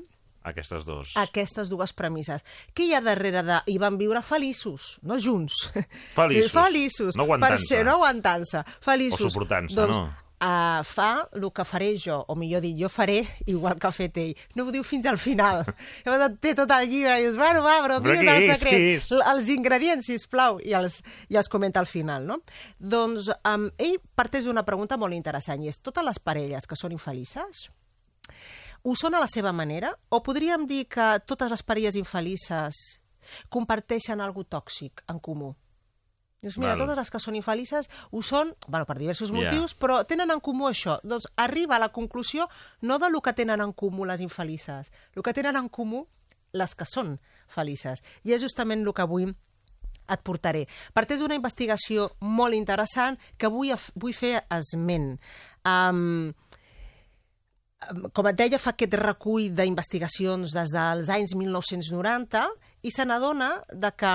Aquestes 0.48 0.84
dos. 0.88 1.12
aquestes 1.20 1.68
dues 1.72 1.92
premisses. 1.92 2.44
Què 2.74 2.88
hi 2.88 2.94
ha 2.96 3.00
darrere 3.04 3.42
de... 3.46 3.58
I 3.68 3.78
van 3.82 3.98
viure 4.00 4.22
feliços, 4.22 4.98
no 5.02 5.18
junts. 5.18 5.68
Feliços. 6.18 6.52
feliços. 6.52 7.16
No 7.16 7.24
aguantant-se. 7.28 7.66
Per 7.68 7.68
ser, 7.68 7.84
no 7.86 7.98
aguantant-se. 7.98 8.64
Feliços. 8.84 9.20
O 9.28 9.30
suportant-se, 9.30 9.76
doncs, 9.76 9.96
no? 10.00 10.08
Uh, 10.38 10.84
fa 10.86 11.26
el 11.34 11.48
que 11.50 11.64
faré 11.66 11.88
jo, 11.98 12.20
o 12.30 12.36
millor 12.38 12.60
dit, 12.62 12.76
jo 12.78 12.86
faré 12.88 13.24
igual 13.50 13.74
que 13.74 13.88
ha 13.88 13.90
fet 13.90 14.20
ell. 14.22 14.36
No 14.54 14.68
ho 14.68 14.70
diu 14.70 14.84
fins 14.86 15.08
al 15.10 15.18
final. 15.18 15.64
Llavors 16.06 16.28
et 16.28 16.36
té 16.44 16.52
tot 16.54 16.70
el 16.76 16.86
llibre 16.86 17.16
i 17.18 17.24
dius, 17.24 17.34
bueno, 17.34 17.64
va, 17.64 17.72
però 17.82 17.96
Però 18.04 18.14
és 18.14 18.22
el 18.22 18.44
és, 18.44 18.52
secret? 18.60 18.84
és? 19.00 19.08
L- 19.16 19.24
Els 19.32 19.48
ingredients, 19.50 20.06
sisplau, 20.06 20.60
i 20.62 20.76
els, 20.78 21.00
i 21.26 21.40
els 21.40 21.50
comenta 21.50 21.82
al 21.82 21.90
final, 21.90 22.22
no? 22.30 22.38
Doncs 22.78 23.32
um, 23.50 23.66
ell 23.82 23.98
parteix 24.14 24.46
d'una 24.46 24.62
pregunta 24.62 24.94
molt 24.96 25.18
interessant, 25.18 25.58
i 25.66 25.72
és, 25.74 25.80
totes 25.82 26.06
les 26.06 26.22
parelles 26.22 26.70
que 26.70 26.78
són 26.78 26.94
infelices, 26.94 27.66
ho 28.82 28.94
són 28.96 29.14
a 29.14 29.20
la 29.20 29.26
seva 29.30 29.52
manera? 29.52 29.92
O 30.10 30.22
podríem 30.22 30.66
dir 30.66 30.86
que 30.88 31.18
totes 31.26 31.50
les 31.50 31.62
parelles 31.62 31.96
infelices 31.96 32.74
comparteixen 33.52 34.20
algo 34.20 34.44
tòxic 34.44 35.02
en 35.08 35.18
comú? 35.20 35.54
Dius, 36.40 36.54
mira, 36.56 36.76
Val. 36.76 36.84
totes 36.84 36.96
les 37.00 37.10
que 37.10 37.18
són 37.18 37.34
infelices 37.34 37.88
ho 38.14 38.20
són, 38.22 38.52
bueno, 38.68 38.86
per 38.86 38.96
diversos 38.98 39.32
Ja. 39.32 39.34
motius, 39.34 39.74
però 39.74 40.04
tenen 40.06 40.30
en 40.30 40.38
comú 40.40 40.68
això. 40.68 41.00
Doncs 41.02 41.26
arriba 41.36 41.76
a 41.76 41.78
la 41.80 41.88
conclusió 41.88 42.48
no 42.80 42.98
de 42.98 43.10
lo 43.10 43.20
que 43.20 43.32
tenen 43.32 43.60
en 43.60 43.72
comú 43.72 44.04
les 44.04 44.20
infelices, 44.20 44.92
el 45.16 45.22
que 45.22 45.34
tenen 45.34 45.56
en 45.56 45.68
comú 45.68 46.06
les 46.52 46.74
que 46.74 46.84
són 46.84 47.18
felices. 47.48 48.02
I 48.22 48.32
és 48.34 48.40
justament 48.40 48.86
el 48.86 48.94
que 48.94 49.02
avui 49.02 49.24
et 50.08 50.20
portaré. 50.22 50.66
Parteix 50.94 51.20
d'una 51.20 51.34
investigació 51.34 52.12
molt 52.20 52.54
interessant 52.54 53.18
que 53.36 53.48
vull, 53.48 53.74
vull 53.94 54.14
fer 54.14 54.46
esment. 54.48 55.18
Um, 55.66 56.32
com 58.12 58.26
et 58.26 58.38
deia, 58.38 58.58
fa 58.58 58.72
aquest 58.74 58.94
recull 58.98 59.50
d'investigacions 59.54 60.54
des 60.56 60.72
dels 60.74 61.10
anys 61.14 61.34
1990 61.38 62.42
i 62.82 62.90
se 62.94 63.06
n'adona 63.06 63.52
de 63.70 63.90
que 63.94 64.12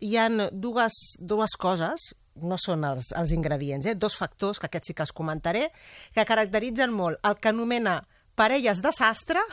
hi 0.00 0.14
han 0.16 0.46
dues, 0.52 0.96
dues 1.20 1.56
coses, 1.60 2.12
no 2.40 2.56
són 2.56 2.86
els, 2.88 3.10
els 3.18 3.34
ingredients, 3.36 3.86
eh? 3.86 3.94
dos 3.94 4.16
factors, 4.16 4.58
que 4.58 4.70
aquests 4.70 4.92
sí 4.92 4.96
que 4.96 5.04
els 5.04 5.12
comentaré, 5.12 5.66
que 6.14 6.24
caracteritzen 6.24 6.92
molt 6.92 7.20
el 7.28 7.36
que 7.36 7.52
anomena 7.52 8.00
parelles 8.34 8.80
desastre, 8.84 9.44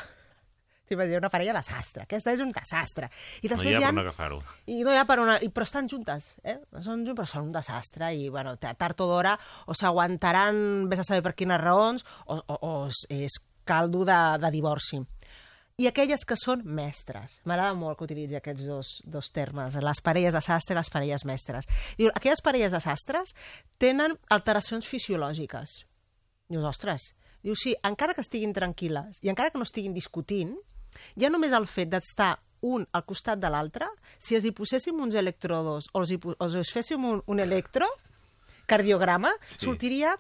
T'hi 0.89 0.97
dir 1.05 1.19
una 1.19 1.29
parella 1.29 1.53
desastre. 1.53 2.01
Aquesta 2.07 2.31
és 2.33 2.39
un 2.41 2.49
desastre. 2.49 3.11
I 3.43 3.45
No 3.45 3.51
després 3.51 3.75
hi 3.75 3.75
ha 3.77 3.77
hi 3.77 3.83
per 3.83 3.91
on 3.93 3.99
agafar-ho. 4.01 4.39
I 4.73 4.79
no 4.81 4.89
hi 4.89 4.97
ha 4.97 5.03
per 5.05 5.19
on... 5.21 5.29
I, 5.45 5.49
però 5.53 5.67
estan 5.67 5.85
juntes, 5.91 6.31
eh? 6.41 6.55
Són 6.81 7.03
però 7.11 7.27
són 7.29 7.51
un 7.51 7.51
desastre 7.53 8.09
i, 8.17 8.23
bueno, 8.33 8.55
ta- 8.57 8.73
tard 8.73 9.03
o 9.05 9.09
d'hora 9.11 9.35
o 9.69 9.77
s'aguantaran, 9.77 10.89
vés 10.89 11.03
a 11.03 11.05
saber 11.05 11.21
per 11.27 11.35
quines 11.37 11.61
raons, 11.61 12.01
o, 12.25 12.39
o, 12.41 12.57
o 12.57 12.73
és 13.13 13.37
caldo 13.69 14.03
de, 14.07 14.19
de 14.41 14.51
divorci. 14.53 15.03
I 15.79 15.87
aquelles 15.87 16.25
que 16.27 16.35
són 16.35 16.65
mestres. 16.67 17.37
M'agrada 17.47 17.75
molt 17.77 17.95
que 17.95 18.03
utilitzi 18.09 18.35
aquests 18.35 18.65
dos, 18.67 18.89
dos 19.07 19.29
termes, 19.31 19.77
les 19.79 20.01
parelles 20.03 20.35
desastre 20.35 20.75
i 20.75 20.79
les 20.79 20.91
parelles 20.91 21.23
mestres. 21.29 21.69
Diu, 21.99 22.09
aquelles 22.11 22.43
parelles 22.43 22.75
desastres 22.75 23.31
tenen 23.79 24.17
alteracions 24.35 24.89
fisiològiques. 24.89 25.77
Dius, 26.51 26.65
ostres, 26.67 27.13
diu, 27.45 27.55
sí, 27.55 27.77
encara 27.87 28.17
que 28.17 28.25
estiguin 28.25 28.51
tranquil·les 28.57 29.23
i 29.23 29.31
encara 29.31 29.53
que 29.53 29.61
no 29.61 29.67
estiguin 29.67 29.95
discutint, 29.95 30.51
ja 31.15 31.31
només 31.31 31.55
el 31.55 31.69
fet 31.69 31.93
d'estar 31.93 32.33
un 32.67 32.83
al 32.91 33.05
costat 33.07 33.39
de 33.39 33.47
l'altre, 33.47 33.87
si 34.19 34.35
els 34.35 34.43
hi 34.43 34.51
poséssim 34.51 34.99
uns 34.99 35.15
electrodos 35.15 35.87
o 35.93 36.01
els, 36.01 36.11
hi, 36.11 36.19
o 36.19 36.49
els 36.49 36.73
féssim 36.75 37.05
un, 37.07 37.23
un 37.23 37.39
electro, 37.39 37.87
cardiograma, 38.69 39.31
sí. 39.41 39.61
sortiria 39.63 40.17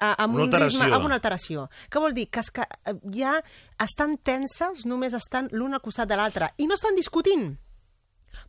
amb 0.00 0.34
Una 0.34 0.44
un 0.44 0.52
ritme, 0.52 0.90
amb 0.92 1.04
una 1.04 1.16
alteració. 1.20 1.68
Què 1.92 2.00
vol 2.02 2.14
dir? 2.16 2.28
Que, 2.32 2.40
es, 2.40 2.50
que 2.50 2.64
eh, 2.64 2.94
ja 3.14 3.34
estan 3.82 4.16
tenses, 4.18 4.86
només 4.88 5.14
estan 5.16 5.48
l'un 5.52 5.74
al 5.76 5.82
costat 5.84 6.08
de 6.08 6.16
l'altre, 6.16 6.50
i 6.58 6.66
no 6.66 6.74
estan 6.78 6.96
discutint. 6.98 7.52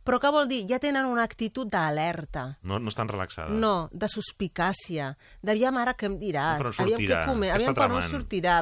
Però 0.06 0.18
què 0.22 0.30
vol 0.32 0.48
dir? 0.50 0.62
Ja 0.70 0.78
tenen 0.82 1.06
una 1.10 1.24
actitud 1.26 1.68
d'alerta. 1.70 2.44
No, 2.62 2.78
no 2.78 2.90
estan 2.90 3.10
relaxades. 3.10 3.54
No, 3.58 3.88
de 3.92 4.08
suspicàcia, 4.10 5.12
d'aviam 5.42 5.76
ara 5.78 5.94
què 5.98 6.06
em 6.08 6.16
diràs, 6.20 6.62
Per 6.62 6.70
on 6.70 6.84
aviam 6.86 7.00
què 7.02 7.08
sortirà? 7.08 7.24
come, 7.26 7.50
Què 7.50 7.56
aviam 7.58 7.74
per 7.76 7.88
on 7.90 8.02
sortirà. 8.06 8.56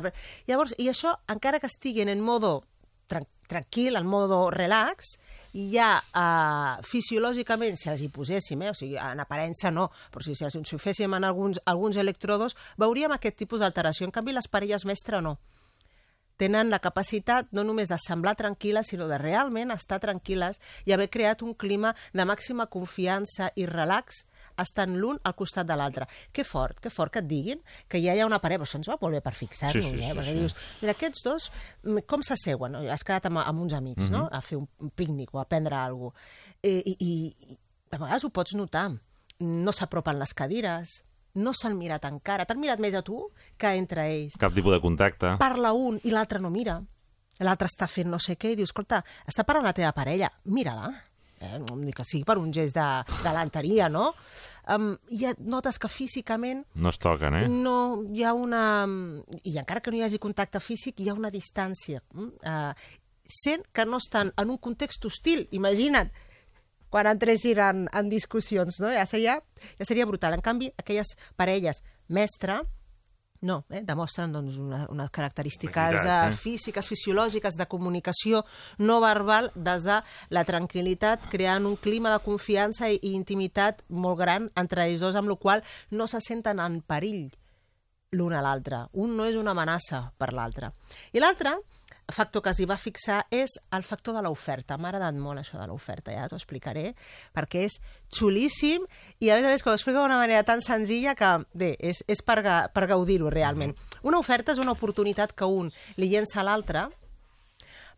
Llavors, 0.49 0.75
i 0.79 0.89
això, 0.93 1.15
encara 1.29 1.61
que 1.61 1.69
estiguin 1.69 2.09
en 2.09 2.21
modo 2.25 2.63
tran 3.07 3.25
tranquil, 3.51 3.97
en 3.99 4.07
modo 4.07 4.51
relax, 4.55 5.17
ja 5.53 5.99
uh, 5.99 6.83
fisiològicament, 6.87 7.79
si 7.79 7.91
els 7.91 8.05
hi 8.05 8.11
poséssim, 8.13 8.63
eh, 8.63 8.71
o 8.71 8.77
sigui, 8.77 8.99
en 9.01 9.23
aparença 9.23 9.73
no, 9.75 9.89
però 10.13 10.25
si, 10.25 10.37
si 10.39 10.47
els 10.47 10.57
hi 10.57 10.79
féssim 10.79 11.15
en 11.17 11.27
alguns, 11.27 11.61
alguns 11.67 11.99
electrodos, 12.01 12.57
veuríem 12.79 13.13
aquest 13.17 13.41
tipus 13.43 13.65
d'alteració. 13.65 14.07
En 14.07 14.15
canvi, 14.15 14.37
les 14.37 14.49
parelles 14.49 14.87
mestre 14.87 15.23
no 15.25 15.39
tenen 16.41 16.71
la 16.73 16.79
capacitat 16.81 17.51
no 17.53 17.67
només 17.69 17.91
de 17.93 17.99
semblar 18.01 18.33
tranquil·les, 18.39 18.89
sinó 18.89 19.11
de 19.11 19.19
realment 19.21 19.75
estar 19.75 19.99
tranquil·les 20.01 20.57
i 20.89 20.95
haver 20.97 21.11
creat 21.13 21.45
un 21.45 21.53
clima 21.53 21.93
de 22.17 22.25
màxima 22.25 22.65
confiança 22.73 23.51
i 23.61 23.67
relax 23.69 24.25
estant 24.63 24.97
l'un 24.97 25.19
al 25.25 25.35
costat 25.35 25.67
de 25.67 25.77
l'altre. 25.77 26.07
Que 26.33 26.45
fort, 26.45 26.81
que 26.81 26.91
fort 26.91 27.13
que 27.13 27.19
et 27.21 27.27
diguin 27.27 27.61
que 27.89 28.01
ja 28.03 28.15
hi 28.15 28.21
ha 28.21 28.27
una 28.27 28.39
parella, 28.41 28.61
però 28.63 28.69
això 28.71 28.77
ens 28.81 28.89
va 28.89 28.99
molt 29.01 29.15
bé 29.15 29.21
per 29.21 29.33
fixar-nos, 29.35 29.85
Sí, 29.85 29.91
sí, 29.91 29.99
eh? 30.05 30.11
sí, 30.13 30.17
perquè 30.19 30.33
sí. 30.33 30.39
dius, 30.39 30.55
mira, 30.83 30.93
aquests 30.97 31.23
dos, 31.25 31.51
mm, 31.85 31.99
com 32.07 32.23
s'asseuen? 32.23 32.73
No? 32.73 32.81
Has 32.93 33.05
quedat 33.05 33.27
amb, 33.27 33.39
amb 33.45 33.61
uns 33.63 33.73
amics, 33.75 34.11
no?, 34.11 34.25
Mhm. 34.27 34.35
a 34.37 34.41
fer 34.41 34.59
un, 34.59 34.69
pícnic 34.95 35.35
o 35.35 35.41
a 35.41 35.45
prendre 35.49 35.75
alguna 35.77 36.11
cosa. 36.13 36.25
Eh, 36.63 36.83
i, 36.87 36.97
i, 37.01 37.37
I 37.51 37.59
a 37.93 37.99
vegades 37.99 38.25
ho 38.25 38.31
pots 38.31 38.55
notar. 38.55 38.91
No 39.41 39.73
s'apropen 39.73 40.19
les 40.19 40.35
cadires, 40.35 41.03
no 41.35 41.53
s'han 41.55 41.77
mirat 41.79 42.05
encara. 42.05 42.45
T'han 42.45 42.59
mirat 42.61 42.79
més 42.79 42.95
a 42.95 43.03
tu 43.03 43.31
que 43.57 43.69
entre 43.79 44.05
ells 44.13 44.37
Cap 44.37 44.53
tipus 44.55 44.73
de 44.75 44.81
contacte. 44.81 45.37
parla 45.39 45.73
un 45.73 45.99
i 46.05 46.11
l'altre 46.11 46.39
no 46.41 46.51
mira, 46.51 46.83
l'altre 47.39 47.67
està 47.69 47.87
fent 47.89 48.09
no 48.11 48.19
sé 48.19 48.37
què, 48.37 48.53
i 48.53 48.57
dius, 48.57 48.69
escolta, 48.69 49.03
està 49.27 49.45
parlant 49.45 49.65
la 49.65 49.73
teva 49.73 49.93
parella, 49.93 50.31
mira-la. 50.45 50.91
Eh, 51.41 51.59
ni 51.81 51.95
que 51.97 52.05
sigui 52.05 52.27
per 52.29 52.37
un 52.37 52.51
gest 52.53 52.77
de 52.77 52.87
galanteria, 53.25 53.89
no? 53.89 54.11
Um, 54.69 54.91
I 55.17 55.31
et 55.31 55.39
notes 55.41 55.79
que 55.81 55.89
físicament 55.89 56.67
No 56.77 56.91
es 56.93 57.01
toquen, 57.01 57.39
eh? 57.39 57.47
no 57.49 58.03
hi 58.05 58.27
ha 58.29 58.35
una... 58.37 58.65
I 59.49 59.55
encara 59.63 59.81
que 59.81 59.91
no 59.91 59.97
hi 59.97 60.05
hagi 60.05 60.21
contacte 60.21 60.61
físic, 60.61 61.01
hi 61.01 61.09
ha 61.09 61.17
una 61.17 61.33
distància. 61.33 62.03
Uh, 62.13 62.75
sent 63.25 63.65
que 63.73 63.87
no 63.89 64.03
estan 64.03 64.35
en 64.37 64.53
un 64.53 64.59
context 64.59 65.07
hostil, 65.09 65.47
imagina't, 65.57 66.13
quan 66.91 67.09
entressin 67.09 67.63
en, 67.63 67.87
en 67.95 68.13
discussions, 68.13 68.81
no? 68.83 68.91
Ja 68.93 69.07
seria, 69.09 69.39
ja 69.79 69.89
seria 69.89 70.07
brutal. 70.11 70.37
En 70.37 70.45
canvi, 70.45 70.69
aquelles 70.77 71.15
parelles 71.41 71.81
mestre, 72.11 72.61
no, 73.43 73.65
eh? 73.71 73.81
demostren 73.87 74.33
doncs, 74.33 74.59
una, 74.61 74.83
unes 74.93 75.11
característiques 75.11 75.97
Veritat, 75.97 76.29
eh? 76.29 76.33
eh? 76.33 76.37
físiques, 76.37 76.89
fisiològiques, 76.91 77.57
de 77.57 77.67
comunicació 77.71 78.43
no 78.79 79.01
verbal 79.01 79.51
des 79.55 79.87
de 79.89 80.01
la 80.35 80.45
tranquil·litat, 80.49 81.31
creant 81.33 81.69
un 81.69 81.77
clima 81.81 82.13
de 82.15 82.23
confiança 82.25 82.91
i, 82.91 83.01
i 83.01 83.15
intimitat 83.17 83.85
molt 83.89 84.21
gran 84.21 84.51
entre 84.61 84.87
ells 84.87 85.05
dos, 85.05 85.17
amb 85.17 85.33
la 85.33 85.39
qual 85.41 85.65
no 85.91 86.09
se 86.11 86.21
senten 86.21 86.61
en 86.61 86.81
perill 86.83 87.31
l'un 88.13 88.35
a 88.35 88.43
l'altre. 88.43 88.85
Un 88.99 89.15
no 89.17 89.27
és 89.29 89.37
una 89.39 89.55
amenaça 89.55 90.03
per 90.19 90.33
l'altre. 90.35 90.73
I 91.15 91.23
l'altre 91.23 91.55
factor 92.13 92.43
que 92.45 92.53
s'hi 92.57 92.67
va 92.69 92.79
fixar 92.81 93.23
és 93.35 93.57
el 93.77 93.85
factor 93.87 94.17
de 94.17 94.23
l'oferta. 94.27 94.79
M'ha 94.79 94.91
agradat 94.93 95.17
molt 95.19 95.43
això 95.43 95.61
de 95.61 95.67
l'oferta, 95.71 96.15
ja 96.15 96.29
t'ho 96.29 96.39
explicaré, 96.39 96.95
perquè 97.37 97.65
és 97.69 97.81
xulíssim 98.13 98.87
i 99.21 99.31
a 99.31 99.37
més 99.39 99.47
a 99.47 99.53
més 99.53 99.63
que 99.63 99.71
ho 99.71 99.77
explica 99.77 100.03
d'una 100.03 100.21
manera 100.21 100.47
tan 100.47 100.63
senzilla 100.65 101.17
que, 101.19 101.33
bé, 101.55 101.75
és, 101.79 102.05
és 102.09 102.23
per, 102.23 102.41
ga, 102.47 102.61
per 102.73 102.87
gaudir-ho 102.91 103.31
realment. 103.31 103.75
Una 104.03 104.19
oferta 104.19 104.55
és 104.57 104.63
una 104.63 104.77
oportunitat 104.77 105.35
que 105.37 105.49
un 105.49 105.71
li 105.97 106.11
llença 106.11 106.41
a 106.41 106.47
l'altre 106.47 106.89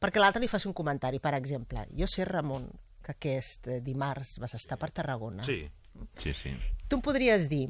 perquè 0.03 0.19
l'altre 0.19 0.43
li 0.43 0.51
faci 0.51 0.67
un 0.67 0.75
comentari. 0.75 1.21
Per 1.23 1.35
exemple, 1.39 1.87
jo 1.99 2.09
sé, 2.11 2.27
Ramon, 2.27 2.67
que 3.03 3.15
aquest 3.15 3.69
eh, 3.69 3.81
dimarts 3.85 4.39
vas 4.43 4.57
estar 4.59 4.79
per 4.79 4.91
Tarragona. 4.91 5.47
Sí, 5.47 5.63
sí, 6.19 6.35
sí. 6.35 6.55
Tu 6.89 6.99
em 6.99 7.05
podries 7.05 7.47
dir, 7.51 7.69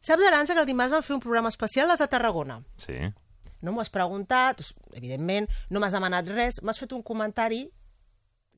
saps, 0.00 0.24
Arança, 0.28 0.56
que 0.56 0.64
el 0.64 0.68
dimarts 0.68 0.94
van 0.96 1.04
fer 1.04 1.16
un 1.16 1.24
programa 1.24 1.52
especial 1.52 1.92
des 1.92 2.00
de 2.00 2.08
Tarragona? 2.08 2.60
Sí. 2.80 2.98
No 3.62 3.72
m'ho 3.72 3.80
has 3.80 3.90
preguntat, 3.90 4.58
doncs, 4.58 4.74
evidentment, 4.98 5.48
no 5.70 5.80
m'has 5.80 5.92
demanat 5.94 6.26
res, 6.28 6.60
m'has 6.62 6.78
fet 6.82 6.92
un 6.92 7.02
comentari 7.02 7.68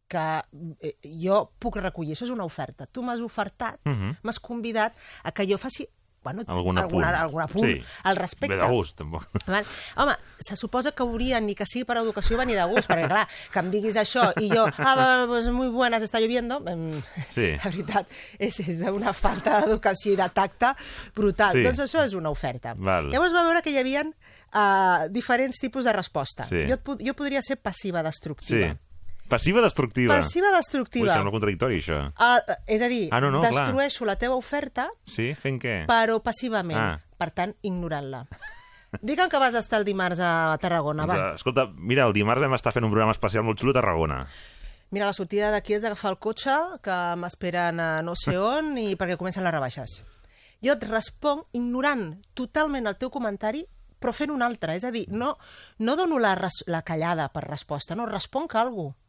que 0.08 0.42
eh, 0.84 0.96
jo 1.22 1.50
puc 1.58 1.76
recollir. 1.80 2.12
Això 2.14 2.26
és 2.28 2.30
una 2.34 2.44
oferta. 2.44 2.86
Tu 2.86 3.02
m'has 3.02 3.20
ofertat, 3.24 3.78
Mhm. 3.84 4.16
m'has 4.22 4.38
convidat 4.40 4.96
a 5.22 5.32
que 5.32 5.46
jo 5.46 5.56
faci 5.58 5.88
bueno, 6.24 6.40
Algun 6.46 6.78
alguna, 6.78 7.08
apunt. 7.10 7.20
algun 7.20 7.42
apunt 7.42 7.66
Sí. 7.66 7.82
al 8.04 8.16
respecte. 8.16 8.56
Ve 8.56 8.62
de 8.62 8.66
gust, 8.70 8.96
tampoc. 8.96 9.28
Val? 9.46 9.62
Home, 9.96 10.14
se 10.38 10.56
suposa 10.56 10.92
que 10.92 11.02
haurien, 11.02 11.44
ni 11.44 11.54
que 11.54 11.66
sigui 11.66 11.84
per 11.84 11.98
educació, 11.98 12.38
venir 12.38 12.56
de 12.56 12.64
gust, 12.64 12.88
perquè 12.88 13.06
clar, 13.08 13.28
que 13.52 13.58
em 13.58 13.68
diguis 13.70 13.94
això 13.96 14.32
i 14.40 14.48
jo, 14.48 14.64
ah, 14.78 15.26
pues 15.28 15.50
muy 15.50 15.68
buenas, 15.68 16.00
está 16.00 16.20
lloviendo, 16.20 16.62
Sí. 17.34 17.50
la 17.62 17.70
veritat, 17.70 18.06
és, 18.38 18.58
és 18.60 18.80
d'una 18.80 19.12
falta 19.12 19.60
d'educació 19.66 20.14
i 20.14 20.16
de 20.16 20.28
tacte 20.30 20.72
brutal. 21.14 21.52
Sí. 21.52 21.62
Doncs 21.62 21.80
això 21.80 22.02
és 22.06 22.14
una 22.14 22.30
oferta. 22.30 22.72
Val. 22.74 23.10
Llavors 23.10 23.34
va 23.34 23.42
veure 23.44 23.60
que 23.60 23.68
hi 23.72 23.76
havia 23.76 24.06
uh, 24.54 25.08
diferents 25.10 25.58
tipus 25.60 25.84
de 25.84 25.92
resposta. 25.92 26.44
Sí. 26.48 26.64
Jo, 26.68 26.74
et 26.78 27.04
jo 27.06 27.14
podria 27.14 27.42
ser 27.42 27.56
passiva 27.60 28.00
Sí. 28.00 28.06
destructiva. 28.06 28.76
Passiva 29.28 29.62
destructiva. 29.62 30.16
Passiva 30.18 30.48
Ui, 30.50 30.56
destructiva. 30.56 31.12
sembla 31.14 31.30
contradictori, 31.32 31.78
això. 31.80 32.12
Uh, 32.12 32.40
és 32.66 32.82
a 32.82 32.88
dir, 32.88 33.08
Ah, 33.10 33.20
no, 33.20 33.30
no, 33.30 33.40
clar. 33.40 33.52
destrueixo 33.52 34.04
la 34.04 34.16
teva 34.16 34.34
oferta, 34.36 34.88
Sí? 35.04 35.34
Fent 35.34 35.60
què? 35.62 35.86
però 35.86 36.20
passivament. 36.22 36.78
Ah. 36.78 37.00
Per 37.16 37.30
tant, 37.32 37.54
ignorant-la. 37.62 38.26
Digue'm 39.00 39.28
que 39.28 39.38
vas 39.38 39.54
estar 39.54 39.78
el 39.80 39.84
dimarts 39.84 40.20
a 40.20 40.56
Tarragona, 40.60 41.04
Doncs, 41.06 41.18
va. 41.18 41.30
eh, 41.30 41.34
escolta, 41.34 41.66
mira, 41.74 42.04
el 42.06 42.12
dimarts 42.12 42.40
vam 42.42 42.54
estar 42.54 42.72
fent 42.72 42.84
un 42.84 42.90
programa 42.92 43.12
especial 43.12 43.42
molt 43.42 43.58
xulo 43.58 43.70
a 43.70 43.74
Tarragona. 43.80 44.20
Mira, 44.90 45.06
la 45.06 45.12
sortida 45.16 45.50
d'aquí 45.50 45.74
és 45.74 45.82
agafar 45.84 46.12
el 46.12 46.18
cotxe, 46.18 46.54
que 46.82 47.16
m'esperen 47.16 47.80
a 47.80 48.02
no 48.02 48.14
sé 48.14 48.36
on, 48.38 48.76
i 48.78 48.94
perquè 48.94 49.16
comencen 49.16 49.42
les 49.42 49.52
rebaixes. 49.52 50.02
Jo 50.62 50.72
et 50.76 50.84
responc 50.84 51.46
ignorant 51.52 52.22
totalment 52.34 52.86
el 52.86 52.94
teu 52.96 53.10
comentari, 53.10 53.66
però 54.04 54.12
fent 54.12 54.30
un 54.34 54.42
altre. 54.44 54.76
És 54.76 54.84
a 54.84 54.92
dir, 54.92 55.06
no, 55.08 55.32
no 55.80 55.96
dono 55.96 56.20
la, 56.20 56.34
res, 56.36 56.60
la 56.68 56.82
callada 56.84 57.30
per 57.32 57.46
resposta, 57.48 57.96
no, 57.96 58.04
responc 58.06 58.54
a 58.54 58.60
alguna 58.66 58.92
cosa. 58.92 59.00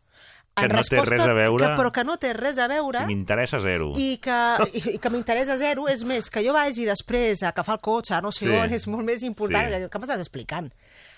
Que 0.55 0.69
no 0.71 0.81
té 0.87 1.01
res 1.03 1.19
a 1.27 1.33
veure. 1.35 1.65
Que, 1.65 1.71
però 1.75 1.89
que 1.91 2.03
no 2.07 2.13
té 2.15 2.29
res 2.31 2.57
a 2.63 2.69
veure 2.71 3.01
Que 3.01 3.07
m'interessa 3.09 3.59
zero. 3.59 3.89
i 3.99 4.13
que, 4.23 4.35
i, 4.71 4.83
i 4.95 4.99
que 5.03 5.09
m'interessa 5.11 5.57
zero, 5.59 5.89
és 5.91 6.05
més, 6.07 6.29
que 6.31 6.39
jo 6.45 6.53
vagi 6.55 6.85
després 6.87 7.43
a 7.43 7.49
agafar 7.49 7.75
el 7.75 7.81
cotxe, 7.83 8.13
a 8.15 8.21
no 8.23 8.31
sé 8.31 8.45
Sí. 8.47 8.53
on, 8.55 8.71
és 8.71 8.85
molt 8.87 9.03
més 9.03 9.21
important. 9.27 9.67
Sí. 9.67 9.89
Què 9.91 9.99
m'estàs 9.99 10.23
explicant? 10.23 10.71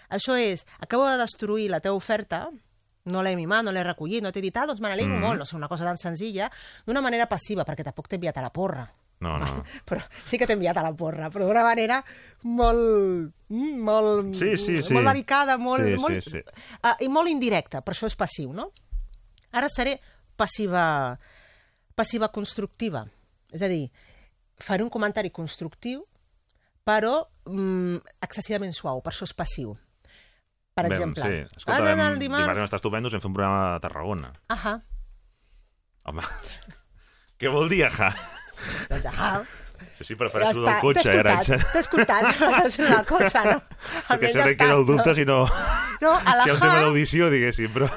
Això 0.10 0.34
és, 0.42 0.66
acabo 0.82 1.06
de 1.06 1.20
destruir 1.22 1.70
la 1.70 1.80
teva 1.86 1.94
oferta, 1.94 2.48
no 3.06 3.22
l'he 3.22 3.36
mimat, 3.38 3.62
no 3.64 3.72
l'he 3.72 3.84
recollit, 3.86 4.24
no 4.26 4.32
t'he 4.34 4.42
dit, 4.42 4.58
ah, 4.58 4.66
doncs 4.66 4.82
me 4.82 4.90
n'alegro 4.90 5.14
Mhm. 5.14 5.22
molt, 5.22 5.38
no 5.40 5.46
sé, 5.46 5.56
una 5.56 5.68
cosa 5.70 5.86
tan 5.86 5.98
senzilla, 6.02 6.50
d'una 6.88 7.02
manera 7.06 7.30
passiva, 7.30 7.64
perquè 7.64 7.84
tampoc 7.86 8.08
t'he 8.10 8.16
enviat 8.18 8.38
a 8.40 8.42
la 8.42 8.50
porra. 8.52 8.90
No, 9.20 9.38
no. 9.42 9.64
Però 9.90 10.02
sí 10.28 10.38
que 10.38 10.46
t'he 10.46 10.54
enviat 10.54 10.78
a 10.78 10.84
la 10.86 10.92
porra, 10.98 11.32
però 11.34 11.48
d'una 11.48 11.64
manera 11.66 12.02
molt... 12.46 13.32
mm, 13.50 13.80
molt, 13.88 14.36
Sí, 14.38 14.52
sí, 14.62 14.76
sí. 14.84 14.94
molt 14.94 15.10
delicada, 15.10 15.56
molt, 15.58 15.88
Sí, 15.88 15.96
molt, 16.02 16.22
sí, 16.22 16.36
sí. 16.38 16.42
Uh, 16.84 16.94
i 17.02 17.10
molt 17.10 17.32
indirecta, 17.32 17.82
per 17.82 17.96
això 17.96 18.06
és 18.10 18.18
passiu, 18.20 18.52
no? 18.54 18.70
Ara 19.58 19.72
seré 19.74 19.96
passiva, 20.38 21.18
passiva 21.98 22.30
constructiva. 22.30 23.08
És 23.50 23.64
a 23.66 23.72
dir, 23.72 23.88
faré 24.62 24.86
un 24.86 24.94
comentari 24.94 25.32
constructiu, 25.34 26.04
però 26.86 27.18
mm, 27.50 28.22
excessivament 28.28 28.76
suau, 28.76 29.02
per 29.02 29.16
això 29.16 29.26
és 29.26 29.34
passiu. 29.34 29.74
Per 30.78 30.86
Vam, 30.86 30.94
exemple, 30.94 31.26
Sí. 31.26 31.58
Escolta, 31.58 31.82
ah, 31.82 31.86
vam, 31.90 32.04
el 32.14 32.20
dimarts... 32.22 32.22
dimarts... 32.22 32.54
vam 32.62 32.70
estar 32.70 32.78
estupendos, 32.78 33.18
vam 33.18 33.24
fer 33.24 33.32
un 33.32 33.38
programa 33.40 33.64
a 33.74 33.82
Tarragona. 33.82 34.30
Ahà, 34.54 34.78
Home, 36.08 36.24
què 37.42 37.50
vol 37.52 37.68
dir, 37.68 37.82
ajá? 37.90 38.14
Doncs 38.90 39.08
ahà. 39.14 39.32
Sí, 39.98 40.04
sí, 40.08 40.16
prefereixo 40.18 40.62
del 40.62 40.66
T'he 40.74 40.80
cotxe, 40.82 41.10
eh, 41.14 41.20
Aranxa? 41.22 41.58
t'he 41.74 41.82
escoltat, 41.84 42.28
prefereixo 42.40 42.86
del 42.90 43.04
cotxe, 43.10 43.42
no? 43.46 43.58
Perquè 44.08 44.32
sempre 44.34 44.54
ja 44.54 44.58
queda 44.64 44.78
el 44.78 44.86
dubte 44.90 45.14
si 45.18 45.26
no... 45.26 45.44
No, 46.02 46.14
a 46.14 46.34
si 46.42 46.48
hi 46.48 46.52
ha 46.52 46.56
un 46.56 46.62
tema 46.64 46.80
d'audició, 46.82 47.30
diguéssim, 47.34 47.70
però... 47.74 47.88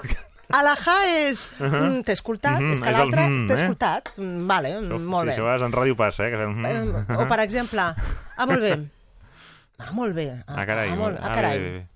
a 0.56 0.60
l'ahà 0.66 0.96
és... 1.08 1.46
Ahà. 1.60 1.80
mm, 1.86 2.02
T'he 2.08 2.16
escoltat, 2.16 2.58
Mhm, 2.60 2.72
és 2.76 2.80
que 2.84 2.88
és 2.88 2.94
el 2.94 2.98
l'altre 3.00 3.24
mm, 3.28 3.42
t'he 3.48 3.56
eh? 3.56 3.60
escoltat. 3.64 4.12
Mm, 4.16 4.46
Vale, 4.48 4.72
mm, 4.80 5.04
molt 5.12 5.24
sí, 5.24 5.28
bé. 5.28 5.34
això 5.36 5.44
a 5.44 5.48
vegades 5.50 5.66
en 5.68 5.76
ràdio 5.76 5.96
passa, 6.00 6.26
eh? 6.26 6.30
Que 6.32 6.40
fem... 6.40 6.64
Eh, 6.66 7.18
O, 7.20 7.26
per 7.32 7.40
exemple, 7.44 7.80
ah, 7.90 8.46
molt 8.48 8.64
bé. 8.64 8.72
Ah, 9.80 9.92
molt 9.96 10.16
bé. 10.16 10.26
Ah, 10.46 10.64
carai, 10.68 10.88
ah, 10.92 10.96
molt, 11.00 11.16
ah, 11.20 11.28
ah, 11.30 11.34
carai. 11.34 11.58
bé, 11.58 11.70
bé. 11.78 11.86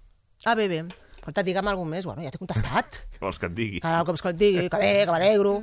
Ah, 0.48 0.54
bé, 0.56 0.68
bé. 0.72 0.82
Escolta, 1.18 1.42
digue'm 1.44 1.68
alguna 1.72 1.90
més. 1.96 2.04
Bueno, 2.08 2.24
ja 2.24 2.30
t'he 2.32 2.40
contestat. 2.40 3.02
Què 3.16 3.20
vols 3.20 3.40
que 3.40 3.48
et 3.48 3.56
digui? 3.56 3.80
Que, 3.84 3.88
que, 4.08 4.16
que 4.22 4.32
et 4.32 4.38
digui, 4.40 4.68
que 4.72 4.80
bé, 4.80 4.92
que 5.04 5.12
m'alegro. 5.12 5.54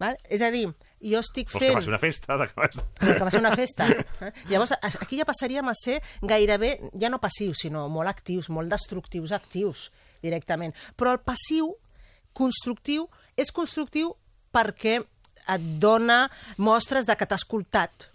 Val? 0.00 0.16
És 0.32 0.40
a 0.44 0.50
dir, 0.52 0.66
jo 1.02 1.20
estic 1.20 1.50
Vols 1.50 1.60
que 1.60 1.66
fent... 1.66 1.78
faci 1.78 1.92
una 1.92 2.00
festa? 2.02 2.38
De... 2.40 2.46
que 3.00 3.24
va 3.24 3.30
ser 3.32 3.40
una 3.42 3.54
festa. 3.56 3.88
Eh? 3.88 4.32
Llavors, 4.50 4.74
aquí 4.82 5.18
ja 5.20 5.26
passaríem 5.28 5.68
a 5.68 5.76
ser 5.78 6.00
gairebé, 6.22 6.76
ja 7.00 7.10
no 7.12 7.20
passius, 7.22 7.64
sinó 7.66 7.86
molt 7.92 8.12
actius, 8.12 8.50
molt 8.50 8.72
destructius 8.72 9.34
actius, 9.36 9.90
directament. 10.24 10.74
Però 10.96 11.12
el 11.12 11.20
passiu, 11.24 11.74
constructiu, 12.32 13.08
és 13.36 13.52
constructiu 13.54 14.14
perquè 14.54 15.00
et 15.54 15.70
dona 15.82 16.24
mostres 16.56 17.06
de 17.06 17.16
que 17.18 17.28
t'ha 17.28 17.40
escoltat 17.40 18.08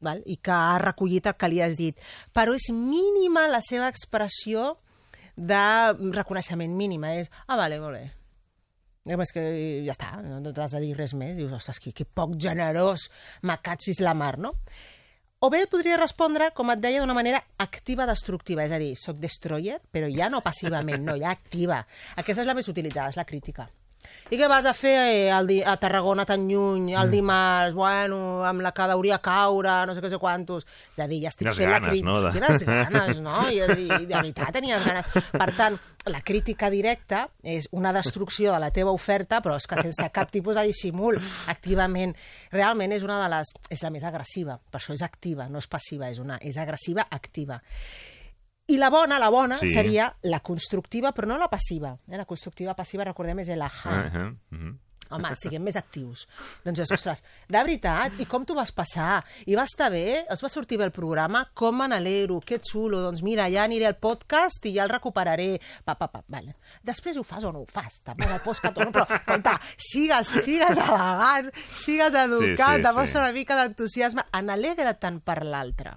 val? 0.00 0.22
i 0.26 0.38
que 0.40 0.54
ha 0.54 0.78
recollit 0.82 1.26
el 1.26 1.36
que 1.38 1.50
li 1.50 1.60
has 1.64 1.76
dit. 1.80 1.98
Però 2.36 2.54
és 2.56 2.70
mínima 2.74 3.48
la 3.50 3.62
seva 3.64 3.90
expressió 3.90 4.76
de 5.36 5.64
reconeixement 6.14 6.72
mínima. 6.76 7.14
És, 7.20 7.30
ah, 7.46 7.56
vale, 7.56 7.80
molt 7.80 7.98
bé. 7.98 8.19
Eh, 9.08 9.16
És 9.16 9.32
que 9.32 9.42
ja 9.86 9.94
està, 9.94 10.20
no 10.20 10.52
t'has 10.52 10.76
de 10.76 10.80
dir 10.84 10.94
res 10.96 11.14
més. 11.16 11.36
Dius, 11.38 11.52
ostres, 11.56 11.80
que, 11.80 11.92
que 11.96 12.04
poc 12.04 12.36
generós, 12.36 13.08
m'acatxis 13.42 14.02
la 14.04 14.14
mar, 14.14 14.36
no? 14.38 14.52
O 15.40 15.48
bé 15.48 15.62
et 15.64 15.70
podria 15.72 15.96
respondre, 15.96 16.50
com 16.52 16.68
et 16.68 16.80
deia, 16.84 17.00
d'una 17.00 17.16
manera 17.16 17.40
activa 17.64 18.04
destructiva, 18.04 18.66
és 18.66 18.74
a 18.76 18.80
dir, 18.82 18.92
soc 19.00 19.16
destroyer, 19.16 19.78
però 19.88 20.10
ja 20.12 20.28
no 20.28 20.42
passivament, 20.44 21.00
no, 21.06 21.16
ja 21.16 21.32
activa. 21.32 21.80
Aquesta 22.20 22.42
és 22.44 22.50
la 22.50 22.56
més 22.58 22.68
utilitzada, 22.68 23.08
és 23.08 23.16
la 23.16 23.24
crítica. 23.24 23.64
I 24.30 24.38
què 24.38 24.46
vas 24.46 24.62
a 24.64 24.72
fer 24.78 24.92
eh, 25.10 25.30
al 25.34 25.48
di 25.48 25.56
a 25.66 25.72
Tarragona 25.76 26.22
tan 26.24 26.44
lluny, 26.46 26.92
el 26.94 27.08
dimarts, 27.10 27.74
bueno, 27.74 28.44
amb 28.46 28.62
la 28.62 28.70
que 28.70 28.84
hauria 28.86 29.16
caure, 29.18 29.72
no 29.88 29.94
sé 29.96 30.00
què 30.04 30.10
sé 30.12 30.20
quantos... 30.22 30.62
És 30.94 31.00
a 31.02 31.08
dir, 31.10 31.18
ja 31.24 31.32
estic 31.32 31.48
Quines 31.48 31.58
fent 31.58 31.66
la 31.66 31.80
ganes, 31.80 31.90
crítica. 31.90 32.06
no, 32.12 32.20
de- 32.22 32.30
Quines 32.36 32.62
ganes, 32.70 33.20
no? 33.24 33.34
I, 33.50 33.58
és, 33.66 33.72
I 33.82 33.88
de 34.06 34.14
veritat 34.14 34.52
tenies 34.54 34.86
ganes. 34.86 35.10
Per 35.34 35.48
tant, 35.58 35.80
la 36.14 36.20
crítica 36.22 36.70
directa 36.70 37.24
és 37.42 37.66
una 37.74 37.90
destrucció 37.96 38.54
de 38.54 38.60
la 38.62 38.70
teva 38.70 38.94
oferta, 38.94 39.42
però 39.42 39.58
és 39.58 39.66
que 39.66 39.82
sense 39.82 40.06
cap 40.14 40.30
tipus 40.30 40.54
de 40.60 40.64
dissimul, 40.70 41.18
activament. 41.50 42.14
Realment 42.54 42.94
és 42.94 43.02
una 43.02 43.18
de 43.24 43.32
les... 43.34 43.50
és 43.68 43.82
la 43.82 43.90
més 43.90 44.06
agressiva, 44.06 44.60
per 44.70 44.78
això 44.78 44.94
és 44.94 45.02
activa, 45.02 45.48
no 45.50 45.58
és 45.58 45.66
passiva, 45.66 46.06
és, 46.08 46.22
una, 46.22 46.38
és 46.38 46.54
agressiva 46.56 47.08
activa. 47.10 47.58
I 48.70 48.76
la 48.78 48.90
bona, 48.90 49.18
la 49.18 49.28
bona, 49.30 49.58
Sí. 49.58 49.72
seria 49.72 50.12
la 50.22 50.40
constructiva, 50.40 51.12
però 51.12 51.26
no 51.26 51.38
la 51.38 51.48
passiva. 51.50 51.96
Eh? 52.08 52.16
La 52.16 52.24
constructiva 52.24 52.74
passiva, 52.74 53.04
recordem, 53.04 53.38
és 53.40 53.48
l'ahà. 53.48 53.90
Uh 53.90 54.12
-huh. 54.12 54.30
uh 54.52 54.58
-huh. 54.58 54.78
Home, 55.12 55.32
siguem 55.34 55.60
més 55.64 55.74
actius. 55.74 56.28
Doncs 56.62 56.78
ostres, 56.92 57.24
de 57.48 57.58
veritat, 57.58 58.12
i 58.20 58.26
com 58.26 58.44
t'ho 58.44 58.54
vas 58.54 58.70
passar? 58.70 59.24
I 59.44 59.56
va 59.56 59.64
estar 59.64 59.90
bé? 59.90 60.24
Es 60.30 60.40
va 60.40 60.48
sortir 60.48 60.78
bé 60.78 60.84
el 60.84 60.92
programa? 60.92 61.50
Com 61.52 61.76
me 61.78 61.88
n'alegro? 61.88 62.38
Que 62.38 62.60
xulo. 62.60 63.00
Doncs 63.00 63.20
mira, 63.22 63.48
ja 63.50 63.64
aniré 63.64 63.86
al 63.86 63.96
podcast 63.96 64.64
i 64.66 64.74
ja 64.76 64.84
el 64.84 64.88
recuperaré. 64.88 65.60
Pa, 65.84 65.96
pa, 65.96 66.06
pa, 66.06 66.22
vale. 66.28 66.54
Després 66.84 67.16
ho 67.16 67.24
fas 67.24 67.42
o 67.42 67.50
no 67.50 67.62
ho 67.62 67.66
fas? 67.66 68.00
També 68.04 68.24
el 68.26 68.40
podcast 68.40 68.76
o 68.76 68.84
no, 68.84 68.92
però, 68.92 69.04
compte, 69.26 69.50
sigues, 69.76 70.28
sigues 70.28 70.78
elegant, 70.78 71.50
sigues 71.72 72.14
educat, 72.14 72.76
Sí, 72.76 72.76
sí, 72.76 72.82
demostra 72.82 73.06
sí. 73.06 73.18
una 73.18 73.32
mica 73.32 73.56
d'entusiasme. 73.56 74.22
N'alegra 74.42 74.94
tant 74.94 75.20
per 75.20 75.44
l'altre. 75.44 75.96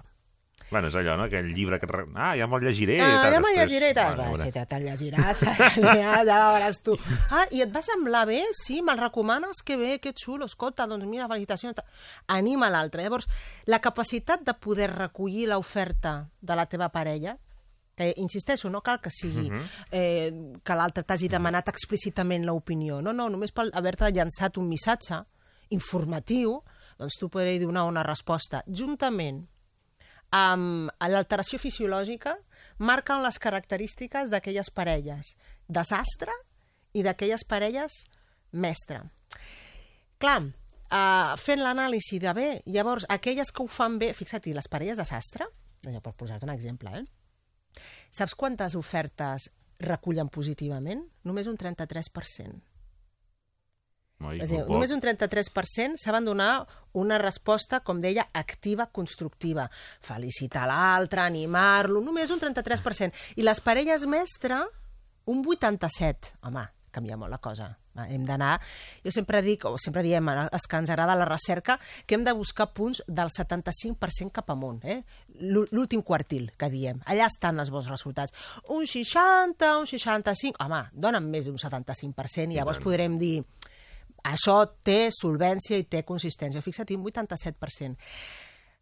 Bueno, 0.70 0.88
és 0.88 0.94
allò, 0.96 1.14
no? 1.16 1.24
Aquell 1.28 1.52
llibre 1.54 1.78
que... 1.78 1.86
Ah, 2.16 2.32
ja 2.36 2.46
me'l 2.50 2.64
llegiré. 2.64 2.96
Ah, 3.00 3.30
ja 3.30 3.38
me'l 3.38 3.52
després- 3.54 3.70
llegiré. 3.70 3.92
Tal. 3.94 4.16
Bueno, 4.16 4.32
veurem. 4.32 4.46
sí, 4.46 4.52
te- 4.52 4.66
te'l 4.66 4.84
llegiràs, 4.88 5.42
ja 6.00 6.24
la 6.24 6.38
veuràs 6.54 6.80
tu. 6.82 6.96
Ah, 7.30 7.44
i 7.52 7.60
et 7.62 7.70
va 7.74 7.82
semblar 7.84 8.24
bé? 8.26 8.40
Sí, 8.58 8.80
me'l 8.82 8.98
recomanes? 8.98 9.62
Que 9.62 9.76
bé, 9.76 9.98
que 10.00 10.12
xulo, 10.16 10.46
escolta, 10.46 10.86
doncs 10.90 11.04
mira, 11.06 11.28
felicitacions. 11.28 11.76
Anima 12.26 12.70
l'altre. 12.70 13.02
Llavors, 13.04 13.28
la 13.66 13.78
capacitat 13.80 14.42
de 14.42 14.54
poder 14.54 14.90
recollir 14.96 15.46
l'oferta 15.52 16.30
de 16.40 16.56
la 16.56 16.66
teva 16.66 16.88
parella, 16.90 17.36
que, 17.94 18.12
insisteixo, 18.18 18.68
no 18.70 18.80
cal 18.82 18.98
que 19.00 19.10
sigui 19.10 19.50
Mhm. 19.50 19.60
eh, 19.92 20.32
que 20.64 20.74
l'altre 20.74 21.04
t'hagi 21.04 21.28
demanat 21.28 21.68
explícitament 21.68 22.44
l'opinió. 22.44 23.00
No, 23.00 23.12
no, 23.12 23.28
només 23.30 23.52
per 23.52 23.68
haver-te 23.72 24.10
llançat 24.10 24.56
un 24.58 24.66
missatge 24.66 25.22
informatiu, 25.70 26.58
doncs 26.98 27.16
tu 27.20 27.28
podràs 27.28 27.60
donar 27.62 27.84
una 27.88 28.02
resposta 28.02 28.64
juntament 28.66 29.44
amb 30.32 30.90
l'alteració 31.10 31.58
fisiològica 31.62 32.34
marquen 32.78 33.22
les 33.22 33.38
característiques 33.38 34.30
d'aquelles 34.32 34.70
parelles 34.74 35.34
desastre 35.68 36.32
i 36.94 37.02
d'aquelles 37.02 37.44
parelles 37.48 38.04
mestre. 38.52 39.00
Clar, 40.18 40.40
uh, 40.44 41.34
fent 41.40 41.62
l'anàlisi 41.62 42.20
de 42.22 42.32
bé, 42.36 42.48
llavors, 42.66 43.06
aquelles 43.08 43.50
que 43.50 43.62
ho 43.64 43.68
fan 43.68 43.98
bé, 43.98 44.12
fixa't, 44.14 44.46
les 44.54 44.70
parelles 44.70 45.00
desastre, 45.00 45.48
allò 45.86 46.00
per 46.00 46.14
posar-te 46.16 46.46
un 46.46 46.54
exemple, 46.54 46.94
eh? 47.00 47.04
Saps 48.14 48.36
quantes 48.38 48.76
ofertes 48.78 49.50
recullen 49.82 50.30
positivament? 50.30 51.02
Només 51.26 51.50
un 51.50 51.58
33%. 51.58 52.73
Oi, 54.22 54.38
És 54.40 54.50
a 54.50 54.54
dir, 54.54 54.60
només 54.70 54.92
un 54.94 55.00
33% 55.02 55.98
saben 56.00 56.24
donar 56.24 56.66
una 56.94 57.18
resposta, 57.18 57.80
com 57.80 57.98
deia, 58.00 58.28
activa, 58.32 58.86
constructiva. 58.86 59.66
Felicitar 60.00 60.68
l'altre, 60.70 61.20
animar-lo, 61.26 62.00
només 62.00 62.30
un 62.30 62.38
33%. 62.40 63.12
I 63.36 63.42
les 63.42 63.60
parelles 63.60 64.06
mestre, 64.06 64.60
un 65.26 65.42
87%. 65.44 66.36
Home, 66.46 66.62
canvia 66.94 67.16
molt 67.18 67.30
la 67.34 67.38
cosa. 67.42 67.72
Hem 68.08 68.24
d'anar... 68.26 68.56
Jo 69.04 69.10
sempre 69.14 69.42
dic, 69.42 69.66
o 69.68 69.76
sempre 69.78 70.02
diem, 70.02 70.26
als 70.32 70.64
que 70.70 70.78
ens 70.80 70.90
agrada 70.90 71.14
la 71.18 71.26
recerca, 71.28 71.76
que 72.06 72.16
hem 72.16 72.24
de 72.26 72.32
buscar 72.34 72.72
punts 72.74 73.02
del 73.06 73.28
75% 73.30 74.32
cap 74.34 74.50
amunt, 74.50 74.80
eh? 74.84 75.02
L'ú- 75.42 75.66
L'últim 75.70 76.02
quartil, 76.02 76.48
que 76.58 76.70
diem. 76.72 77.02
Allà 77.06 77.26
estan 77.30 77.58
els 77.62 77.70
bons 77.70 77.86
resultats. 77.90 78.34
Un 78.70 78.86
60, 78.86 79.74
un 79.82 79.86
65... 79.90 80.58
Home, 80.64 80.82
donen 80.92 81.28
més 81.30 81.46
d'un 81.50 81.58
75% 81.60 82.50
i 82.54 82.58
llavors 82.58 82.78
podrem 82.82 83.18
dir 83.18 83.44
això 84.24 84.58
té 84.82 85.10
solvència 85.14 85.78
i 85.78 85.86
té 85.90 86.02
consistència. 86.06 86.62
Fixa't, 86.64 86.96
un 86.96 87.04
87%. 87.04 87.96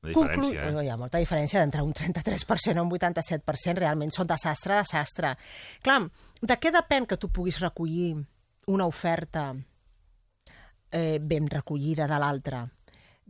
La 0.02 0.10
diferència, 0.10 0.34
Conclu- 0.34 0.80
eh? 0.82 0.84
Hi 0.84 0.90
ha 0.90 0.96
molta 0.98 1.18
diferència 1.22 1.60
d'entre 1.60 1.82
un 1.86 1.92
33% 1.94 2.80
o 2.80 2.82
un 2.82 2.90
87%, 2.90 3.78
realment 3.78 4.10
són 4.10 4.26
desastre, 4.26 4.80
desastre. 4.80 5.36
Clar, 5.82 6.00
de 6.40 6.56
què 6.58 6.72
depèn 6.74 7.06
que 7.06 7.18
tu 7.22 7.30
puguis 7.30 7.60
recollir 7.62 8.16
una 8.66 8.86
oferta 8.86 9.52
eh, 10.90 11.18
ben 11.20 11.46
recollida 11.46 12.08
de 12.10 12.18
l'altra? 12.18 12.64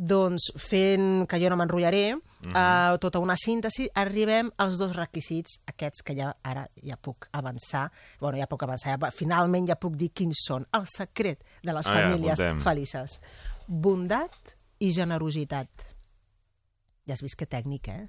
Doncs 0.03 0.49
fent, 0.59 1.29
que 1.31 1.39
jo 1.39 1.51
no 1.53 1.57
m'enrotllaré, 1.61 2.15
Mhm. 2.17 2.57
eh, 2.57 2.99
tota 2.99 3.21
una 3.23 3.37
síntesi, 3.39 3.89
arribem 3.95 4.51
als 4.59 4.77
dos 4.79 4.97
requisits, 4.97 5.61
aquests 5.67 6.03
que 6.03 6.17
ja 6.17 6.33
ara 6.43 6.65
ja 6.83 6.97
puc 6.97 7.29
avançar, 7.31 7.91
bueno, 8.19 8.37
ja 8.39 8.49
puc 8.49 8.63
avançar, 8.65 8.99
ja, 8.99 9.11
finalment 9.13 9.69
ja 9.69 9.77
puc 9.77 9.95
dir 9.97 10.11
quins 10.13 10.43
són, 10.49 10.67
el 10.73 10.87
secret 10.91 11.45
de 11.63 11.73
les 11.73 11.87
Ah, 11.87 11.93
ja, 11.95 12.09
famílies 12.09 12.41
apuntem. 12.41 12.61
felices. 12.61 13.21
Bondat 13.69 14.57
i 14.81 14.91
generositat. 14.93 15.69
Ja 17.07 17.13
has 17.15 17.23
vist 17.23 17.37
que 17.37 17.47
tècnic, 17.47 17.89
eh? 17.89 18.09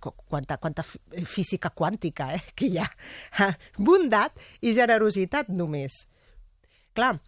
Qu- 0.00 0.14
Quanta, 0.28 0.56
quanta 0.58 0.82
física 0.82 1.70
quàntica 1.74 2.34
eh? 2.34 2.42
que 2.54 2.66
hi 2.66 2.78
ha. 2.78 2.88
Bondat 3.78 4.32
i 4.60 4.72
generositat 4.72 5.48
només. 5.48 6.06
Clar, 6.94 7.20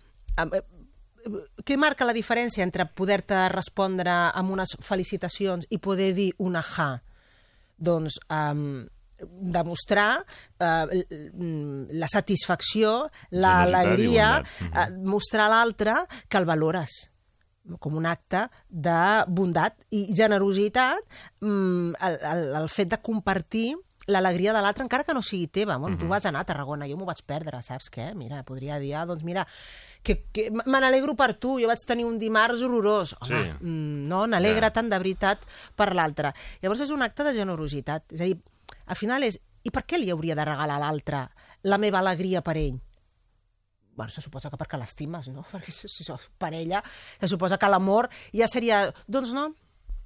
què 1.64 1.76
marca 1.80 2.06
la 2.08 2.14
diferència 2.16 2.64
entre 2.64 2.86
poder-te 2.86 3.48
respondre 3.52 4.12
amb 4.34 4.54
unes 4.56 4.76
felicitacions 4.84 5.68
i 5.70 5.78
poder 5.82 6.12
dir 6.16 6.30
un 6.38 6.56
ahà? 6.60 6.94
Doncs 7.80 8.18
um, 8.28 8.86
demostrar 9.20 10.20
uh, 10.20 10.84
la 11.92 12.08
satisfacció, 12.08 12.96
Generositat 13.04 13.30
i 13.30 13.44
l'alegria, 13.44 14.32
bondat. 14.40 14.90
uh, 14.90 15.06
mostrar 15.12 15.48
a 15.48 15.54
l'altre 15.54 15.96
que 16.28 16.40
el 16.40 16.48
valores 16.48 17.02
com 17.78 17.94
un 17.94 18.06
acte 18.08 18.46
de 18.68 19.00
bondat 19.28 19.76
i 19.94 20.06
generositat, 20.16 21.04
mm, 21.44 22.00
el, 22.00 22.18
el, 22.32 22.42
el 22.62 22.68
fet 22.72 22.90
de 22.90 22.98
compartir 23.04 23.76
l'alegria 24.10 24.54
de 24.56 24.62
l'altre, 24.64 24.82
encara 24.82 25.04
que 25.06 25.14
no 25.14 25.22
sigui 25.22 25.46
teva. 25.46 25.76
Bueno, 25.78 25.98
Tu 25.98 26.08
vas 26.08 26.24
anar 26.26 26.42
a 26.42 26.48
Tarragona, 26.48 26.88
jo 26.88 26.96
m'ho 26.98 27.06
vaig 27.06 27.20
perdre, 27.28 27.60
saps 27.62 27.90
què? 27.92 28.10
Mira, 28.18 28.42
podria 28.48 28.80
dir, 28.82 28.94
ah, 28.96 29.04
doncs 29.06 29.22
mira, 29.22 29.46
que, 30.02 30.24
que 30.32 30.48
me 30.50 30.80
n'alegro 30.80 31.14
per 31.16 31.34
tu, 31.34 31.58
jo 31.60 31.68
vaig 31.68 31.82
tenir 31.86 32.06
un 32.08 32.18
dimarts 32.18 32.62
horrorós. 32.64 33.14
Home, 33.20 33.36
Sí. 33.42 33.50
mm, 33.60 34.08
no, 34.08 34.26
n'alegra 34.26 34.68
Ja. 34.70 34.72
tant 34.72 34.88
de 34.90 34.98
veritat 34.98 35.44
per 35.76 35.94
l'altre. 35.94 36.32
Llavors 36.62 36.80
és 36.80 36.90
un 36.90 37.02
acte 37.02 37.24
de 37.24 37.34
generositat. 37.34 38.12
És 38.12 38.20
a 38.20 38.24
dir, 38.24 38.38
al 38.86 38.96
final 38.96 39.22
és, 39.22 39.38
i 39.62 39.70
per 39.70 39.84
què 39.84 39.98
li 39.98 40.10
hauria 40.10 40.34
de 40.34 40.44
regalar 40.44 40.76
a 40.76 40.80
l'altre 40.80 41.28
la 41.62 41.76
meva 41.78 41.98
alegria 41.98 42.40
per 42.42 42.56
ell? 42.56 42.80
bueno, 43.92 44.08
se 44.10 44.22
suposa 44.22 44.48
que 44.48 44.56
perquè 44.56 44.78
l'estimes, 44.78 45.26
no? 45.28 45.42
Perquè 45.52 45.70
si, 45.70 45.86
si 45.92 46.04
sos 46.06 46.30
parella, 46.38 46.82
se 47.20 47.28
suposa 47.28 47.58
que 47.58 47.68
l'amor 47.68 48.08
ja 48.32 48.46
seria... 48.48 48.86
Doncs 49.06 49.34
no, 49.36 49.50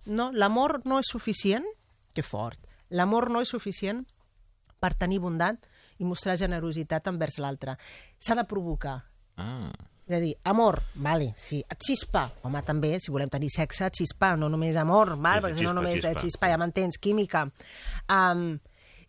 no, 0.06 0.32
l'amor 0.32 0.80
no 0.84 0.98
és 0.98 1.06
suficient, 1.06 1.62
que 2.12 2.24
fort, 2.26 2.58
l'amor 2.90 3.30
no 3.30 3.40
és 3.44 3.48
suficient 3.54 4.04
per 4.80 4.94
tenir 4.98 5.20
bondat 5.20 5.62
i 6.02 6.04
mostrar 6.04 6.34
generositat 6.36 7.06
envers 7.06 7.38
l'altre. 7.38 7.76
S'ha 8.18 8.34
de 8.34 8.42
provocar. 8.50 9.04
Ah. 9.36 9.72
És 10.04 10.12
a 10.12 10.20
dir, 10.20 10.34
amor, 10.44 10.82
vale, 11.00 11.30
sí. 11.40 11.62
Xispa, 11.80 12.26
home, 12.44 12.60
també, 12.66 12.92
si 13.00 13.12
volem 13.12 13.30
tenir 13.32 13.48
sexe, 13.52 13.88
xispa, 13.96 14.34
no 14.36 14.50
només 14.52 14.76
amor, 14.76 15.14
val? 15.16 15.40
Sí, 15.40 15.40
sí, 15.40 15.44
perquè 15.46 15.56
si 15.56 15.64
no 15.64 15.70
xispa, 15.70 15.78
només 15.78 15.94
xispa, 15.94 16.10
xispa. 16.12 16.24
xispa 16.26 16.50
ja 16.52 16.58
m'entens, 16.60 16.98
química. 17.00 17.46
Um, 18.12 18.44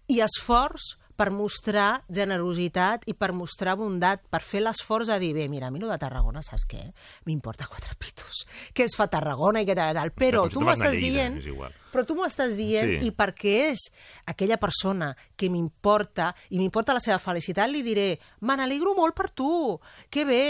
I 0.07 0.21
esforç 0.23 0.93
per 1.15 1.29
mostrar 1.31 2.03
generositat 2.11 3.05
i 3.07 3.13
per 3.15 3.31
mostrar 3.33 3.75
bondat, 3.79 4.21
per 4.29 4.41
fer 4.43 4.61
l'esforç 4.65 5.07
de 5.07 5.17
dir, 5.21 5.31
bé, 5.37 5.47
mira, 5.49 5.67
a 5.67 5.71
mi 5.71 5.79
lo 5.79 5.87
de 5.87 5.97
Tarragona, 6.01 6.41
saps 6.43 6.65
què? 6.67 6.81
M'importa 7.25 7.67
quatre 7.71 7.95
pitos. 7.99 8.43
Què 8.75 8.83
es 8.89 8.95
fa 8.97 9.07
a 9.07 9.11
Tarragona 9.13 9.61
i 9.63 9.67
què 9.67 9.75
tal, 9.77 9.95
tal. 9.95 10.11
Però 10.11 10.45
tu 10.49 10.59
tu 10.59 10.65
m'ho 10.65 10.73
estàs 10.75 10.97
Lleida, 10.97 11.15
dient... 11.29 11.37
és 11.39 11.47
igual. 11.53 11.73
Però 11.95 12.03
tu 12.03 12.17
m'ho 12.17 12.25
estàs 12.27 12.57
dient 12.59 12.89
Sí. 12.91 13.07
i 13.07 13.11
perquè 13.15 13.53
és 13.71 13.85
aquella 14.27 14.57
persona 14.59 15.13
que 15.39 15.47
m'importa 15.49 16.33
i 16.51 16.59
m'importa 16.59 16.93
la 16.97 16.99
seva 16.99 17.19
felicitat, 17.23 17.71
li 17.71 17.81
diré 17.85 18.19
me 18.41 18.57
n'alegro 18.59 18.91
molt 18.97 19.15
per 19.15 19.29
tu, 19.31 19.79
que 20.11 20.25
bé, 20.27 20.41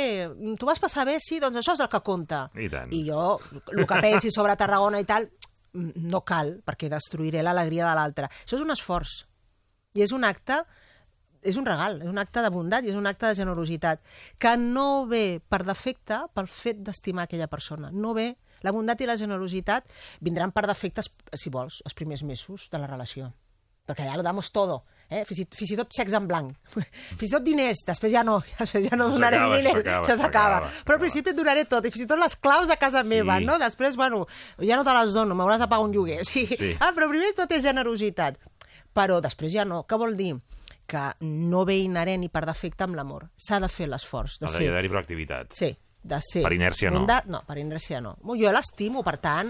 tu 0.57 0.65
vas 0.65 0.81
passar 0.81 1.05
bé, 1.05 1.19
sí, 1.21 1.37
doncs 1.39 1.61
això 1.61 1.75
és 1.77 1.83
el 1.85 1.91
que 1.93 2.01
compta. 2.01 2.47
I 2.57 2.69
tant. 2.73 2.89
I 2.91 3.03
jo, 3.11 3.37
el 3.77 3.85
que 3.85 4.01
pensi 4.01 4.33
sobre 4.33 4.57
Tarragona 4.57 4.99
i 4.99 5.05
tal, 5.05 5.29
mm, 5.75 6.09
no 6.09 6.23
cal, 6.25 6.55
perquè 6.65 6.89
destruiré 6.89 7.43
l'alegria 7.45 7.85
de 7.91 7.95
l'altre. 8.01 8.31
Això 8.41 8.57
és 8.57 8.65
un 8.65 8.73
esforç. 8.73 9.21
I 9.95 10.03
és 10.05 10.13
un 10.15 10.27
acte 10.27 10.61
és 11.45 11.59
un 11.61 11.67
regal, 11.67 11.99
és 12.01 12.09
un 12.09 12.17
acte 12.17 12.41
de 12.41 12.49
bondat 12.49 12.85
i 12.85 12.89
és 12.89 12.97
un 12.97 13.05
acte 13.05 13.29
de 13.29 13.37
generositat, 13.37 14.01
que 14.41 14.55
no 14.57 15.05
ve 15.05 15.39
per 15.39 15.61
defecte 15.63 16.23
pel 16.33 16.49
fet 16.49 16.81
d'estimar 16.81 17.27
aquella 17.27 17.47
persona. 17.51 17.91
No 17.93 18.15
ve. 18.17 18.31
La 18.65 18.73
bondat 18.73 19.01
i 19.03 19.05
la 19.05 19.17
generositat 19.19 19.93
vindran 20.25 20.49
per 20.55 20.65
defecte, 20.65 21.05
si 21.37 21.53
vols, 21.53 21.83
els 21.85 21.93
primers 21.93 22.25
mesos 22.25 22.65
de 22.73 22.81
la 22.81 22.89
relació. 22.89 23.29
Perquè 23.85 24.07
ja 24.07 24.17
lo 24.17 24.23
damos 24.25 24.49
todo. 24.49 24.81
Eh? 25.13 25.21
Fins, 25.29 25.43
i, 25.43 25.45
fins 25.53 25.75
i 25.75 25.77
tot 25.77 25.91
sexe 25.93 26.17
en 26.17 26.25
blanc. 26.25 26.55
fins 27.19 27.27
i 27.27 27.33
tot 27.35 27.43
diners. 27.45 27.83
Després 27.85 28.09
ja 28.15 28.23
no. 28.25 28.39
Després 28.59 28.87
ja 28.87 28.97
no 28.97 29.11
S'acaba, 29.13 29.59
diners. 29.59 29.85
Això 29.99 30.15
s'acaba. 30.17 30.71
Però 30.87 30.97
al 30.97 31.03
principi 31.03 31.29
et 31.29 31.37
donaré 31.37 31.67
tot. 31.69 31.85
I 31.85 31.93
fins 31.93 32.07
i 32.07 32.09
tot 32.09 32.17
les 32.17 32.33
claus 32.41 32.71
de 32.71 32.79
casa 32.81 33.05
meva. 33.05 33.37
No? 33.45 33.59
Després, 33.61 33.99
bueno, 33.99 34.23
ja 34.57 34.79
no 34.79 34.87
te 34.87 34.97
les 34.97 35.13
dono. 35.13 35.37
M'hauràs 35.37 35.61
de 35.61 35.69
pagar 35.69 35.85
un 35.85 35.93
lloguer. 35.93 36.23
Sí. 36.35 36.47
Sí. 36.49 36.73
Ah, 36.81 36.89
però 36.97 37.05
primer 37.11 37.29
tot 37.37 37.53
és 37.53 37.61
generositat. 37.63 38.41
Però 38.95 39.19
després 39.21 39.51
ja 39.53 39.65
no. 39.67 39.83
Què 39.85 39.97
vol 39.99 40.15
dir? 40.17 40.35
que 40.85 40.99
no 41.25 41.63
ve 41.65 41.79
inherent 41.81 42.21
i 42.21 42.27
per 42.29 42.43
defecte 42.45 42.83
amb 42.85 42.93
l'amor. 42.93 43.23
S'ha 43.41 43.57
de 43.59 43.65
fer 43.73 43.87
l'esforç. 43.89 44.35
De 44.37 44.45
Ha 44.45 44.51
d'haver-hi 44.53 44.89
proactivitat. 44.91 45.47
sí, 45.57 45.71
de 46.03 46.19
ser... 46.21 46.43
Per 46.45 46.51
inèrcia 46.53 46.91
no. 46.91 46.99
bondat- 46.99 47.25
No, 47.25 47.39
per 47.47 47.55
inèrcia 47.57 47.97
no. 48.05 48.11
Jo 48.37 48.51
l'estimo, 48.53 49.01
per 49.01 49.15
tant, 49.17 49.49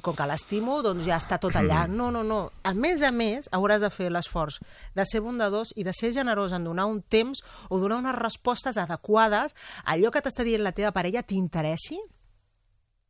com 0.00 0.14
que 0.14 0.26
l'estimo, 0.30 0.76
doncs 0.86 1.02
ja 1.04 1.16
està 1.18 1.40
tot 1.42 1.56
allà. 1.58 1.80
No, 1.98 2.12
no, 2.14 2.22
no. 2.22 2.52
A 2.62 2.74
més 2.78 3.02
a 3.02 3.10
més, 3.10 3.48
hauràs 3.50 3.82
de 3.82 3.90
fer 3.90 4.06
l'esforç 4.14 4.60
de 4.94 5.04
ser 5.04 5.18
bondadós 5.20 5.72
i 5.74 5.82
de 5.82 5.90
ser 5.92 6.12
generós 6.14 6.54
en 6.54 6.62
donar 6.62 6.86
un 6.86 7.02
temps 7.02 7.42
o 7.70 7.80
donar 7.82 7.98
unes 7.98 8.14
respostes 8.14 8.78
adequades 8.78 9.56
a 9.82 9.96
allò 9.96 10.12
que 10.14 10.22
t'està 10.22 10.46
dient 10.46 10.62
la 10.62 10.70
teva 10.70 10.92
parella 10.94 11.24
t'interessi 11.26 11.98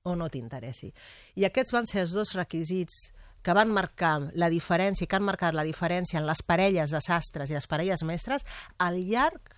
o 0.08 0.16
no 0.16 0.30
t'interessi. 0.32 0.88
I 1.36 1.44
aquests 1.44 1.74
van 1.76 1.84
ser 1.84 2.06
els 2.06 2.16
dos 2.16 2.32
requisits 2.32 3.10
que 3.48 3.54
van 3.56 3.70
marcar 3.72 4.28
la 4.36 4.50
diferència, 4.52 5.06
que 5.08 5.16
han 5.16 5.24
marcat 5.24 5.54
la 5.56 5.64
diferència 5.64 6.20
en 6.20 6.26
les 6.28 6.42
parelles 6.44 6.92
de 6.92 7.00
sastres 7.00 7.48
i 7.48 7.56
les 7.56 7.66
parelles 7.70 8.02
mestres 8.04 8.44
al 8.84 8.98
llarg 9.08 9.54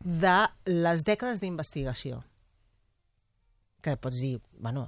de 0.00 0.36
les 0.64 1.04
dècades 1.04 1.42
d'investigació 1.44 2.22
que 3.84 3.98
pots 4.00 4.16
dir, 4.16 4.38
bueno, 4.56 4.86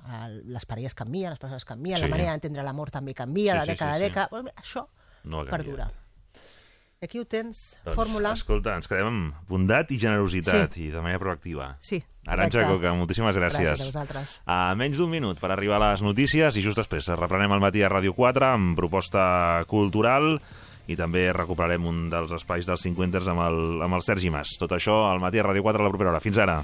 les 0.49 0.65
parelles 0.65 0.95
canvien, 0.97 1.29
les 1.29 1.39
persones 1.39 1.67
canvien, 1.69 1.99
Sí. 1.99 2.05
la 2.07 2.09
manera 2.09 2.31
d'entendre 2.33 2.63
l'amor 2.65 2.89
també 2.91 3.13
canvia, 3.13 3.59
Sí, 3.61 3.67
sí, 3.67 3.73
dècada 3.75 3.91
sí, 3.93 3.97
a 3.97 3.99
sí. 3.99 4.09
dècada. 4.09 4.29
Bueno, 4.31 4.51
això 4.57 4.87
No 5.25 5.41
ha 5.43 5.45
canviat. 5.51 6.06
Aquí 7.07 7.21
ho 7.23 7.25
tens, 7.25 7.77
Doncs, 7.85 7.95
fórmula. 7.95 8.33
escolta, 8.35 8.75
ens 8.75 8.89
quedem 8.91 9.07
amb 9.07 9.49
bondat 9.49 9.93
i 9.95 9.99
generositat 10.03 10.75
i 10.83 10.89
de 10.91 10.99
manera 11.05 11.21
proactiva. 11.23 11.69
Sí, 11.79 12.01
correcte. 12.27 12.65
Coca, 12.67 12.95
moltíssimes 12.99 13.39
gràcies. 13.39 13.69
Gràcies 13.69 13.85
a 13.85 13.91
vosaltres. 13.93 14.33
A 14.51 14.59
menys 14.75 14.99
d'un 14.99 15.13
minut 15.13 15.39
per 15.39 15.53
arribar 15.55 15.79
a 15.79 15.93
les 15.93 16.03
notícies 16.03 16.59
i 16.59 16.65
just 16.67 16.83
després 16.83 17.07
reprenem 17.15 17.55
el 17.55 17.63
matí 17.63 17.85
a 17.87 17.93
Ràdio 17.93 18.11
4 18.17 18.49
amb 18.51 18.75
proposta 18.79 19.63
cultural 19.71 20.41
i 20.91 20.99
també 20.99 21.29
recuperarem 21.35 21.87
un 21.87 22.09
dels 22.11 22.35
espais 22.35 22.67
dels 22.67 22.83
50 22.83 23.23
amb 23.31 23.47
el, 23.47 23.63
amb 23.87 23.95
el 24.01 24.03
Sergi 24.07 24.31
Mas. 24.35 24.57
Tot 24.59 24.75
això 24.75 25.05
al 25.13 25.23
matí 25.23 25.39
a 25.39 25.47
Ràdio 25.47 25.63
4 25.63 25.79
a 25.79 25.87
la 25.87 25.95
propera 25.95 26.11
hora. 26.11 26.23
Fins 26.27 26.39
ara. 26.43 26.59